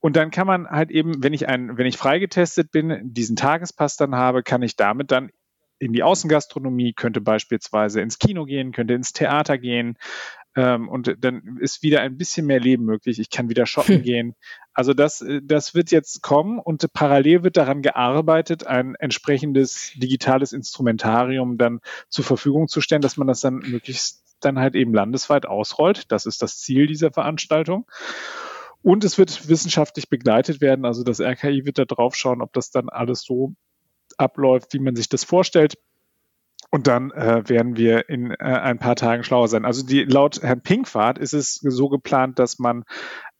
Und 0.00 0.16
dann 0.16 0.30
kann 0.30 0.46
man 0.46 0.68
halt 0.68 0.90
eben, 0.90 1.22
wenn 1.22 1.34
ich 1.34 1.48
ein, 1.48 1.76
wenn 1.76 1.86
ich 1.86 1.98
freigetestet 1.98 2.70
bin, 2.70 3.00
diesen 3.02 3.36
Tagespass 3.36 3.96
dann 3.96 4.14
habe, 4.14 4.42
kann 4.42 4.62
ich 4.62 4.76
damit 4.76 5.10
dann 5.10 5.30
in 5.78 5.92
die 5.92 6.02
Außengastronomie, 6.02 6.92
könnte 6.92 7.20
beispielsweise 7.20 8.00
ins 8.00 8.18
Kino 8.18 8.44
gehen, 8.44 8.72
könnte 8.72 8.94
ins 8.94 9.12
Theater 9.12 9.58
gehen, 9.58 9.96
ähm, 10.56 10.88
und 10.88 11.14
dann 11.20 11.58
ist 11.60 11.82
wieder 11.82 12.00
ein 12.00 12.16
bisschen 12.16 12.46
mehr 12.46 12.60
Leben 12.60 12.84
möglich. 12.84 13.18
Ich 13.18 13.30
kann 13.30 13.48
wieder 13.48 13.66
shoppen 13.66 13.96
hm. 13.96 14.02
gehen. 14.02 14.34
Also 14.72 14.94
das, 14.94 15.20
äh, 15.20 15.40
das 15.42 15.74
wird 15.74 15.90
jetzt 15.90 16.22
kommen 16.22 16.58
und 16.58 16.92
parallel 16.92 17.44
wird 17.44 17.56
daran 17.56 17.82
gearbeitet, 17.82 18.66
ein 18.66 18.94
entsprechendes 18.96 19.92
digitales 19.96 20.52
Instrumentarium 20.52 21.56
dann 21.56 21.80
zur 22.08 22.24
Verfügung 22.24 22.68
zu 22.68 22.80
stellen, 22.80 23.02
dass 23.02 23.16
man 23.16 23.28
das 23.28 23.40
dann 23.40 23.56
möglichst 23.58 24.24
dann 24.40 24.58
halt 24.58 24.74
eben 24.74 24.94
landesweit 24.94 25.46
ausrollt. 25.46 26.10
Das 26.10 26.26
ist 26.26 26.42
das 26.42 26.58
Ziel 26.58 26.86
dieser 26.86 27.12
Veranstaltung. 27.12 27.86
Und 28.82 29.04
es 29.04 29.18
wird 29.18 29.48
wissenschaftlich 29.48 30.08
begleitet 30.08 30.60
werden. 30.60 30.84
Also 30.84 31.04
das 31.04 31.20
RKI 31.20 31.66
wird 31.66 31.78
da 31.78 31.84
drauf 31.84 32.16
schauen, 32.16 32.40
ob 32.40 32.52
das 32.54 32.70
dann 32.70 32.88
alles 32.88 33.22
so 33.22 33.54
abläuft, 34.16 34.72
wie 34.72 34.78
man 34.78 34.96
sich 34.96 35.08
das 35.08 35.24
vorstellt. 35.24 35.74
Und 36.72 36.86
dann 36.86 37.10
äh, 37.10 37.48
werden 37.48 37.76
wir 37.76 38.08
in 38.08 38.30
äh, 38.30 38.36
ein 38.36 38.78
paar 38.78 38.94
Tagen 38.94 39.24
schlauer 39.24 39.48
sein. 39.48 39.64
Also 39.64 39.84
die, 39.84 40.04
laut 40.04 40.40
Herrn 40.42 40.60
Pinkwart 40.60 41.18
ist 41.18 41.32
es 41.32 41.56
so 41.56 41.88
geplant, 41.88 42.38
dass 42.38 42.60
man 42.60 42.84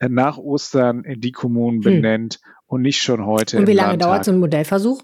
äh, 0.00 0.08
nach 0.08 0.36
Ostern 0.36 1.04
die 1.06 1.30
Kommunen 1.30 1.76
hm. 1.76 1.82
benennt 1.82 2.40
und 2.66 2.82
nicht 2.82 3.00
schon 3.02 3.24
heute. 3.24 3.58
Und 3.58 3.68
wie 3.68 3.72
lange 3.72 3.90
Landtag. 3.90 4.08
dauert 4.08 4.24
so 4.24 4.32
ein 4.32 4.40
Modellversuch? 4.40 5.02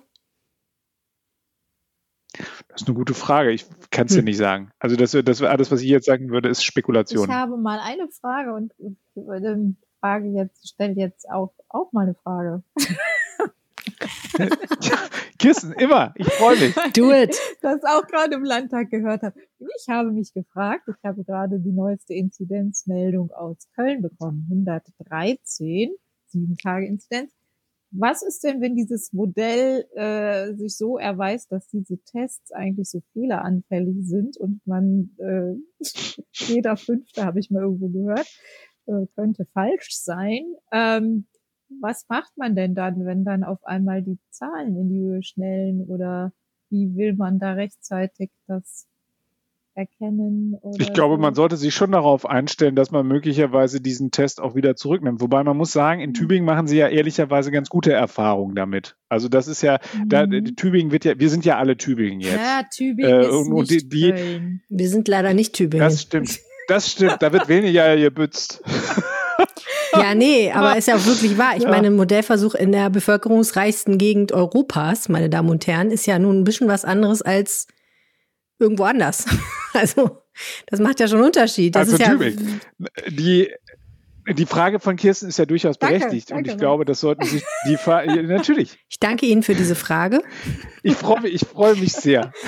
Das 2.69 2.83
ist 2.83 2.89
eine 2.89 2.97
gute 2.97 3.15
Frage. 3.15 3.53
Ich 3.53 3.65
kann 3.91 4.07
es 4.07 4.13
hm. 4.13 4.19
dir 4.19 4.25
nicht 4.25 4.39
sagen. 4.39 4.71
Also 4.81 4.97
das, 4.97 5.13
das 5.13 5.43
alles, 5.43 5.71
was 5.71 5.81
ich 5.81 5.89
jetzt 5.89 6.07
sagen 6.07 6.31
würde, 6.31 6.49
ist 6.49 6.65
Spekulation. 6.65 7.29
Ich 7.29 7.35
habe 7.35 7.57
mal 7.57 7.79
eine 7.79 8.09
Frage 8.09 8.53
und 8.55 8.73
äh, 8.81 9.57
Frage 10.01 10.29
jetzt 10.29 10.69
stelle 10.69 10.95
jetzt 10.95 11.31
auch, 11.31 11.55
auch 11.69 11.93
mal 11.93 12.03
eine 12.03 12.15
Frage. 12.15 12.63
Kissen, 15.39 15.73
immer. 15.73 16.13
Ich 16.17 16.27
freue 16.29 16.59
mich. 16.59 16.75
Do 16.95 17.13
it. 17.13 17.37
Das 17.61 17.83
auch 17.85 18.07
gerade 18.07 18.35
im 18.35 18.45
Landtag 18.45 18.91
gehört 18.91 19.23
habe. 19.23 19.39
Ich 19.59 19.89
habe 19.89 20.11
mich 20.13 20.33
gefragt, 20.33 20.89
ich 20.89 21.05
habe 21.05 21.25
gerade 21.25 21.59
die 21.59 21.73
neueste 21.73 22.15
Inzidenzmeldung 22.15 23.31
aus 23.33 23.69
Köln 23.75 24.03
bekommen. 24.03 24.47
113, 24.51 25.91
sieben 26.27 26.57
Tage 26.57 26.87
Inzidenz. 26.87 27.33
Was 27.91 28.23
ist 28.23 28.43
denn, 28.45 28.61
wenn 28.61 28.75
dieses 28.75 29.13
Modell 29.13 29.87
äh, 29.95 30.55
sich 30.55 30.77
so 30.77 30.99
erweist, 30.99 31.51
dass 31.53 31.69
diese 31.69 31.99
Tests 31.99 32.53
eigentlich 32.53 32.91
so 32.91 33.01
fehleranfällig 33.13 33.97
sind 34.07 34.37
und 34.37 34.61
man 34.67 35.11
äh, 35.19 35.55
jeder 36.33 36.77
fünfte, 36.77 37.25
habe 37.25 37.41
ich 37.41 37.51
mal 37.51 37.63
irgendwo 37.63 37.89
gehört, 37.89 38.29
äh, 38.87 39.07
könnte 39.15 39.47
falsch 39.53 39.97
sein. 39.97 40.43
Ähm, 40.73 41.27
was 41.81 42.07
macht 42.09 42.37
man 42.37 42.55
denn 42.55 42.75
dann, 42.75 43.05
wenn 43.05 43.25
dann 43.25 43.45
auf 43.45 43.65
einmal 43.65 44.03
die 44.03 44.19
Zahlen 44.31 44.77
in 44.77 44.89
die 44.89 45.01
Höhe 45.01 45.23
schnellen 45.23 45.83
oder 45.83 46.33
wie 46.71 46.97
will 46.97 47.15
man 47.15 47.39
da 47.39 47.53
rechtzeitig 47.53 48.31
das 48.47 48.87
erkennen? 49.75 50.57
ich 50.79 50.93
glaube, 50.95 51.19
man 51.19 51.35
sollte 51.35 51.57
sich 51.57 51.75
schon 51.75 51.93
darauf 51.93 52.25
einstellen, 52.27 52.75
dass 52.75 52.91
man 52.91 53.07
möglicherweise 53.07 53.81
diesen 53.81 54.11
Test 54.11 54.41
auch 54.41 54.55
wieder 54.55 54.75
zurücknimmt. 54.75 55.21
Wobei 55.21 55.45
man 55.45 55.57
muss 55.57 55.73
sagen, 55.73 56.01
in 56.01 56.11
mhm. 56.11 56.15
Tübingen 56.15 56.47
machen 56.47 56.67
sie 56.67 56.79
ja 56.79 56.89
ehrlicherweise 56.89 57.51
ganz 57.51 57.69
gute 57.69 57.93
Erfahrungen 57.93 58.55
damit. 58.55 58.97
Also 59.09 59.29
das 59.29 59.49
ist 59.49 59.63
ja, 59.63 59.79
mhm. 59.95 60.09
da, 60.09 60.27
Tübingen 60.27 60.93
wird 60.93 61.05
ja, 61.05 61.19
wir 61.19 61.29
sind 61.29 61.45
ja 61.45 61.59
alle 61.59 61.77
Tübingen 61.77 62.21
jetzt. 62.21 62.37
Ja, 62.37 62.63
Tübingen 62.75 63.11
äh, 63.11 63.27
ist 63.27 63.33
und 63.33 63.71
nicht 63.71 63.93
die, 63.93 64.13
die, 64.13 64.61
Wir 64.69 64.89
sind 64.89 65.09
leider 65.09 65.35
nicht 65.35 65.55
Tübingen. 65.55 65.87
Das 65.87 66.03
stimmt. 66.03 66.41
Das 66.69 66.91
stimmt. 66.91 67.19
Da 67.21 67.33
wird 67.33 67.49
weniger 67.49 67.97
gebützt. 67.97 68.63
Ja, 69.93 70.15
nee, 70.15 70.51
aber 70.53 70.77
ist 70.77 70.89
ja 70.89 70.97
auch 70.97 71.07
wirklich 71.07 71.39
wahr. 71.39 71.57
Ich 71.57 71.63
ja. 71.63 71.71
meine, 71.71 71.89
ein 71.89 71.97
Modellversuch 71.97 72.55
in 72.55 72.73
der 72.73 72.91
bevölkerungsreichsten 72.91 73.99
Gegend 73.99 74.33
Europas, 74.33 75.09
meine 75.09 75.31
Damen 75.31 75.49
und 75.49 75.67
Herren, 75.67 75.91
ist 75.91 76.07
ja 76.07 76.19
nun 76.19 76.41
ein 76.41 76.45
bisschen 76.45 76.69
was 76.69 76.85
anderes 76.85 77.23
als 77.23 77.67
irgendwo 78.59 78.85
anders. 78.85 79.27
Also, 79.73 80.23
das 80.69 80.81
macht 80.81 81.01
ja 81.01 81.07
schon 81.07 81.19
einen 81.19 81.27
Unterschied. 81.27 81.75
Das 81.75 81.91
also 81.91 82.03
ist 82.03 82.11
Tübingen. 82.11 82.63
Ja, 82.79 82.87
die 83.11 83.51
die 84.35 84.47
Frage 84.47 84.81
von 84.81 84.97
Kirsten 84.97 85.29
ist 85.29 85.39
ja 85.39 85.45
durchaus 85.45 85.79
danke, 85.79 85.99
berechtigt 85.99 86.31
danke, 86.31 86.51
und 86.51 86.55
ich 86.55 86.59
glaube, 86.59 86.85
das 86.85 87.01
sollten 87.01 87.25
sich 87.25 87.45
die 87.69 87.77
Frage 87.77 88.23
natürlich. 88.23 88.79
Ich 88.89 88.99
danke 88.99 89.27
Ihnen 89.27 89.43
für 89.43 89.55
diese 89.55 89.75
Frage. 89.75 90.23
Ich 90.83 90.95
freue 90.95 91.21
mich, 91.21 91.35
ich 91.35 91.47
freue 91.47 91.77
mich 91.77 91.93
sehr. 91.93 92.33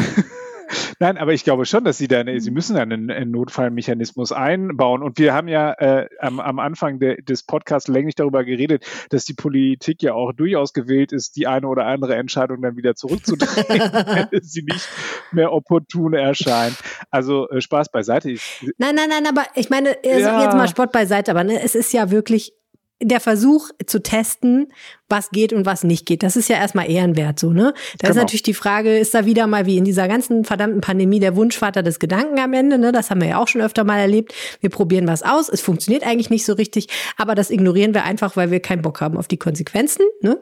Nein, 0.99 1.19
aber 1.19 1.33
ich 1.33 1.45
glaube 1.45 1.66
schon, 1.66 1.85
dass 1.85 1.99
sie 1.99 2.09
da, 2.09 2.21
eine, 2.21 2.41
sie 2.41 2.51
müssen 2.51 2.77
einen, 2.77 3.11
einen 3.11 3.31
Notfallmechanismus 3.31 4.33
einbauen. 4.33 5.03
Und 5.03 5.19
wir 5.19 5.35
haben 5.35 5.49
ja 5.49 5.73
äh, 5.73 6.09
am, 6.21 6.41
am 6.41 6.59
Anfang 6.59 6.99
de, 6.99 7.23
des 7.23 7.43
Podcasts 7.43 7.89
länglich 7.89 8.14
darüber 8.14 8.45
geredet, 8.45 8.85
dass 9.11 9.25
die 9.25 9.35
Politik 9.35 10.03
ja 10.03 10.14
auch 10.14 10.33
durchaus 10.33 10.73
gewählt 10.73 11.12
ist, 11.12 11.37
die 11.37 11.47
eine 11.47 11.69
oder 11.69 11.87
andere 11.87 12.16
Entscheidung 12.16 12.62
dann 12.62 12.77
wieder 12.77 12.95
zurückzudrehen, 12.95 13.93
wenn 14.31 14.43
sie 14.43 14.62
nicht 14.62 14.89
mehr 15.33 15.53
opportun 15.53 16.14
erscheint. 16.14 16.77
Also 17.11 17.49
äh, 17.49 17.61
Spaß 17.61 17.91
beiseite. 17.91 18.31
Ich, 18.31 18.66
nein, 18.79 18.95
nein, 18.95 19.09
nein, 19.09 19.27
aber 19.27 19.47
ich 19.55 19.71
meine, 19.71 19.97
also 20.05 20.21
ja. 20.21 20.45
jetzt 20.45 20.55
mal 20.55 20.69
Sport 20.69 20.93
beiseite, 20.93 21.31
aber 21.31 21.45
ne, 21.45 21.62
es 21.62 21.75
ist 21.75 21.93
ja 21.93 22.11
wirklich 22.11 22.53
der 23.01 23.20
Versuch 23.20 23.70
zu 23.86 24.03
testen, 24.03 24.72
was 25.09 25.30
geht 25.30 25.53
und 25.53 25.66
was 25.66 25.84
nicht 25.84 26.05
geht. 26.05 26.22
Das 26.22 26.36
ist 26.36 26.49
ja 26.49 26.57
erstmal 26.57 26.90
ehrenwert 26.90 27.38
so, 27.38 27.53
ne? 27.53 27.72
Da 27.99 28.09
genau. 28.09 28.11
ist 28.11 28.16
natürlich 28.16 28.42
die 28.42 28.55
Frage, 28.55 28.99
ist 28.99 29.14
da 29.14 29.24
wieder 29.24 29.46
mal 29.46 29.66
wie 29.66 29.78
in 29.78 29.84
dieser 29.84 30.09
ganzen 30.09 30.44
verdammten 30.44 30.80
Pandemie 30.80 31.20
der 31.20 31.36
Wunschvater 31.36 31.82
des 31.82 31.99
Gedanken 32.01 32.38
am 32.40 32.53
Ende, 32.53 32.78
ne? 32.78 32.92
Das 32.92 33.11
haben 33.11 33.20
wir 33.20 33.28
ja 33.28 33.38
auch 33.38 33.49
schon 33.49 33.61
öfter 33.61 33.84
mal 33.84 33.99
erlebt. 33.99 34.34
Wir 34.61 34.70
probieren 34.70 35.07
was 35.07 35.22
aus, 35.22 35.49
es 35.49 35.61
funktioniert 35.61 36.05
eigentlich 36.05 36.30
nicht 36.30 36.44
so 36.44 36.55
richtig, 36.55 36.88
aber 37.16 37.34
das 37.34 37.51
ignorieren 37.51 37.94
wir 37.94 38.05
einfach, 38.05 38.36
weil 38.36 38.51
wir 38.51 38.61
keinen 38.61 38.82
Bock 38.82 39.01
haben 39.01 39.16
auf 39.16 39.28
die 39.28 39.38
Konsequenzen, 39.38 40.05
ne? 40.20 40.38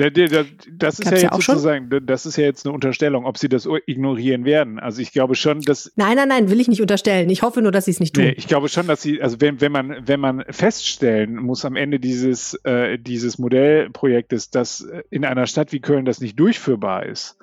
Das 0.00 0.98
ist 0.98 1.10
ja 1.10 1.18
jetzt 1.18 1.46
sozusagen, 1.46 1.90
das 2.06 2.26
ist 2.26 2.36
ja 2.36 2.44
jetzt 2.44 2.64
eine 2.64 2.74
Unterstellung, 2.74 3.26
ob 3.26 3.36
sie 3.36 3.48
das 3.48 3.68
ignorieren 3.86 4.44
werden. 4.44 4.78
Also 4.78 5.02
ich 5.02 5.12
glaube 5.12 5.34
schon, 5.34 5.60
dass. 5.60 5.92
Nein, 5.96 6.16
nein, 6.16 6.28
nein, 6.28 6.50
will 6.50 6.60
ich 6.60 6.68
nicht 6.68 6.80
unterstellen. 6.80 7.28
Ich 7.28 7.42
hoffe 7.42 7.60
nur, 7.60 7.72
dass 7.72 7.84
sie 7.84 7.90
es 7.90 8.00
nicht 8.00 8.14
tun. 8.14 8.24
Nee, 8.24 8.34
ich 8.36 8.46
glaube 8.46 8.68
schon, 8.68 8.86
dass 8.86 9.02
sie, 9.02 9.20
also 9.20 9.40
wenn, 9.40 9.60
wenn 9.60 9.72
man, 9.72 9.96
wenn 10.06 10.20
man 10.20 10.44
feststellen 10.48 11.36
muss 11.36 11.64
am 11.64 11.76
Ende 11.76 12.00
dieses, 12.00 12.54
äh, 12.64 12.98
dieses 12.98 13.38
Modellprojektes, 13.38 14.50
dass 14.50 14.86
in 15.10 15.24
einer 15.24 15.46
Stadt 15.46 15.72
wie 15.72 15.80
Köln 15.80 16.04
das 16.04 16.20
nicht 16.20 16.38
durchführbar 16.38 17.06
ist, 17.06 17.36